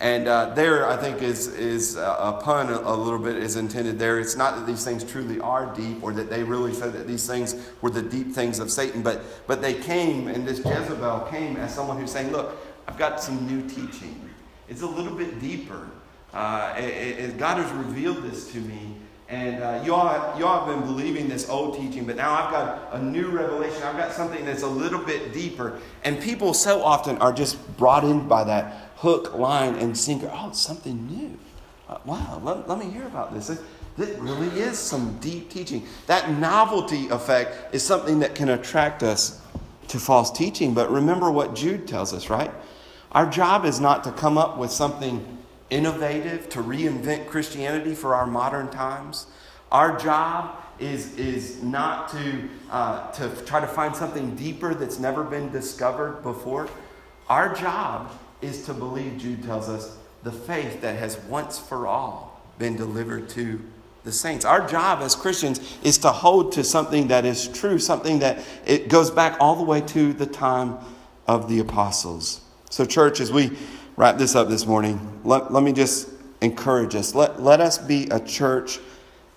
And 0.00 0.28
uh, 0.28 0.54
there, 0.54 0.88
I 0.88 0.96
think, 0.96 1.22
is, 1.22 1.48
is 1.48 1.96
a 1.96 2.40
pun 2.42 2.70
a, 2.70 2.94
little 2.94 3.18
bit 3.18 3.36
is 3.36 3.56
intended 3.56 3.98
there. 3.98 4.20
It's 4.20 4.36
not 4.36 4.54
that 4.54 4.66
these 4.66 4.84
things 4.84 5.02
truly 5.02 5.40
are 5.40 5.74
deep 5.74 6.04
or 6.04 6.12
that 6.12 6.30
they 6.30 6.44
really 6.44 6.72
said 6.72 6.92
that 6.92 7.08
these 7.08 7.26
things 7.26 7.56
were 7.82 7.90
the 7.90 8.02
deep 8.02 8.32
things 8.32 8.60
of 8.60 8.70
Satan, 8.70 9.02
but, 9.02 9.22
but 9.48 9.60
they 9.60 9.74
came, 9.74 10.28
and 10.28 10.46
this 10.46 10.58
Jezebel 10.58 11.26
came 11.30 11.56
as 11.56 11.74
someone 11.74 11.98
who's 11.98 12.12
saying, 12.12 12.30
Look, 12.30 12.56
I've 12.86 12.96
got 12.96 13.20
some 13.20 13.44
new 13.46 13.68
teaching. 13.68 14.30
It's 14.68 14.82
a 14.82 14.86
little 14.86 15.16
bit 15.16 15.40
deeper. 15.40 15.88
Uh, 16.32 16.74
it, 16.76 16.84
it, 16.84 17.38
God 17.38 17.58
has 17.58 17.70
revealed 17.72 18.22
this 18.22 18.52
to 18.52 18.58
me. 18.58 18.96
And 19.28 19.62
uh, 19.62 19.82
you, 19.84 19.94
all, 19.94 20.38
you 20.38 20.46
all 20.46 20.64
have 20.64 20.74
been 20.74 20.86
believing 20.86 21.28
this 21.28 21.50
old 21.50 21.76
teaching, 21.76 22.06
but 22.06 22.16
now 22.16 22.32
I've 22.32 22.50
got 22.50 22.88
a 22.92 23.02
new 23.02 23.28
revelation. 23.28 23.82
I've 23.82 23.98
got 23.98 24.12
something 24.12 24.42
that's 24.46 24.62
a 24.62 24.68
little 24.68 25.00
bit 25.00 25.34
deeper. 25.34 25.80
And 26.02 26.18
people 26.18 26.54
so 26.54 26.82
often 26.82 27.18
are 27.18 27.32
just 27.32 27.76
brought 27.76 28.04
in 28.04 28.26
by 28.26 28.44
that 28.44 28.90
hook, 28.96 29.34
line, 29.34 29.74
and 29.74 29.96
sinker. 29.96 30.30
Oh, 30.32 30.48
it's 30.48 30.60
something 30.60 31.06
new. 31.08 31.38
Uh, 31.90 31.98
wow, 32.06 32.40
let, 32.42 32.68
let 32.68 32.78
me 32.78 32.90
hear 32.90 33.06
about 33.06 33.34
this. 33.34 33.50
It, 33.50 33.60
it 33.98 34.18
really 34.18 34.48
is 34.60 34.78
some 34.78 35.18
deep 35.18 35.50
teaching. 35.50 35.86
That 36.06 36.30
novelty 36.30 37.08
effect 37.08 37.74
is 37.74 37.82
something 37.82 38.20
that 38.20 38.34
can 38.34 38.48
attract 38.48 39.02
us 39.02 39.42
to 39.88 39.98
false 39.98 40.30
teaching. 40.30 40.72
But 40.72 40.90
remember 40.90 41.30
what 41.30 41.54
Jude 41.54 41.86
tells 41.86 42.14
us, 42.14 42.30
right? 42.30 42.50
Our 43.12 43.28
job 43.28 43.66
is 43.66 43.78
not 43.78 44.04
to 44.04 44.12
come 44.12 44.38
up 44.38 44.56
with 44.56 44.70
something 44.70 45.37
innovative, 45.70 46.48
to 46.50 46.62
reinvent 46.62 47.26
Christianity 47.26 47.94
for 47.94 48.14
our 48.14 48.26
modern 48.26 48.70
times. 48.70 49.26
Our 49.70 49.98
job 49.98 50.56
is, 50.78 51.16
is 51.16 51.62
not 51.62 52.08
to, 52.10 52.48
uh, 52.70 53.10
to 53.12 53.28
try 53.44 53.60
to 53.60 53.66
find 53.66 53.94
something 53.94 54.34
deeper 54.36 54.74
that's 54.74 54.98
never 54.98 55.24
been 55.24 55.50
discovered 55.50 56.22
before. 56.22 56.68
Our 57.28 57.54
job 57.54 58.12
is 58.40 58.64
to 58.66 58.74
believe, 58.74 59.18
Jude 59.18 59.42
tells 59.42 59.68
us, 59.68 59.96
the 60.22 60.32
faith 60.32 60.80
that 60.80 60.98
has 60.98 61.18
once 61.28 61.58
for 61.58 61.86
all 61.86 62.42
been 62.58 62.76
delivered 62.76 63.28
to 63.30 63.60
the 64.04 64.12
saints. 64.12 64.44
Our 64.44 64.66
job 64.66 65.00
as 65.00 65.14
Christians 65.14 65.78
is 65.82 65.98
to 65.98 66.10
hold 66.10 66.52
to 66.52 66.64
something 66.64 67.08
that 67.08 67.24
is 67.24 67.48
true, 67.48 67.78
something 67.78 68.20
that 68.20 68.38
it 68.66 68.88
goes 68.88 69.10
back 69.10 69.36
all 69.40 69.56
the 69.56 69.64
way 69.64 69.80
to 69.82 70.12
the 70.12 70.26
time 70.26 70.78
of 71.26 71.48
the 71.48 71.58
apostles. 71.58 72.40
So, 72.70 72.84
church, 72.84 73.20
as 73.20 73.32
we 73.32 73.56
wrap 73.98 74.16
this 74.16 74.36
up 74.36 74.48
this 74.48 74.64
morning, 74.64 75.20
let, 75.24 75.52
let 75.52 75.64
me 75.64 75.72
just 75.72 76.08
encourage 76.40 76.94
us. 76.94 77.16
Let, 77.16 77.42
let 77.42 77.60
us 77.60 77.78
be 77.78 78.06
a 78.10 78.20
church 78.20 78.78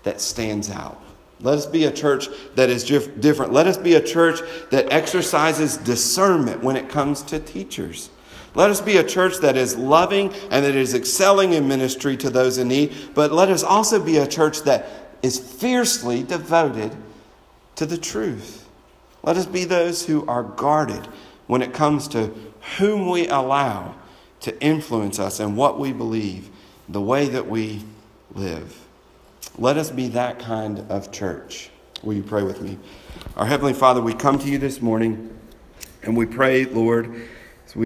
that 0.03 0.21
stands 0.21 0.69
out. 0.69 1.01
Let 1.39 1.57
us 1.57 1.65
be 1.65 1.85
a 1.85 1.91
church 1.91 2.27
that 2.53 2.69
is 2.69 2.83
different. 2.83 3.53
Let 3.53 3.65
us 3.65 3.75
be 3.75 3.95
a 3.95 4.01
church 4.01 4.39
that 4.69 4.93
exercises 4.93 5.77
discernment 5.77 6.61
when 6.61 6.75
it 6.75 6.89
comes 6.89 7.23
to 7.23 7.39
teachers. 7.39 8.11
Let 8.53 8.69
us 8.69 8.79
be 8.79 8.97
a 8.97 9.03
church 9.03 9.37
that 9.37 9.57
is 9.57 9.75
loving 9.75 10.31
and 10.51 10.63
that 10.63 10.75
is 10.75 10.93
excelling 10.93 11.53
in 11.53 11.67
ministry 11.67 12.15
to 12.17 12.29
those 12.29 12.59
in 12.59 12.67
need, 12.67 12.93
but 13.15 13.31
let 13.31 13.49
us 13.49 13.63
also 13.63 13.99
be 13.99 14.17
a 14.17 14.27
church 14.27 14.61
that 14.61 14.85
is 15.23 15.39
fiercely 15.39 16.21
devoted 16.21 16.95
to 17.77 17.87
the 17.87 17.97
truth. 17.97 18.69
Let 19.23 19.37
us 19.37 19.47
be 19.47 19.65
those 19.65 20.05
who 20.05 20.23
are 20.27 20.43
guarded 20.43 21.07
when 21.47 21.63
it 21.63 21.73
comes 21.73 22.07
to 22.09 22.31
whom 22.77 23.09
we 23.09 23.27
allow 23.27 23.95
to 24.41 24.59
influence 24.61 25.19
us 25.19 25.39
and 25.39 25.55
what 25.55 25.79
we 25.79 25.93
believe, 25.93 26.49
the 26.89 27.01
way 27.01 27.27
that 27.29 27.47
we 27.47 27.83
live. 28.33 28.87
Let 29.57 29.77
us 29.77 29.89
be 29.89 30.07
that 30.09 30.39
kind 30.39 30.79
of 30.89 31.11
church. 31.11 31.69
Will 32.03 32.13
you 32.13 32.23
pray 32.23 32.43
with 32.43 32.61
me? 32.61 32.77
Our 33.35 33.45
Heavenly 33.45 33.73
Father, 33.73 34.01
we 34.01 34.13
come 34.13 34.39
to 34.39 34.47
you 34.47 34.57
this 34.57 34.81
morning 34.81 35.37
and 36.03 36.17
we 36.17 36.25
pray, 36.25 36.65
Lord 36.65 37.27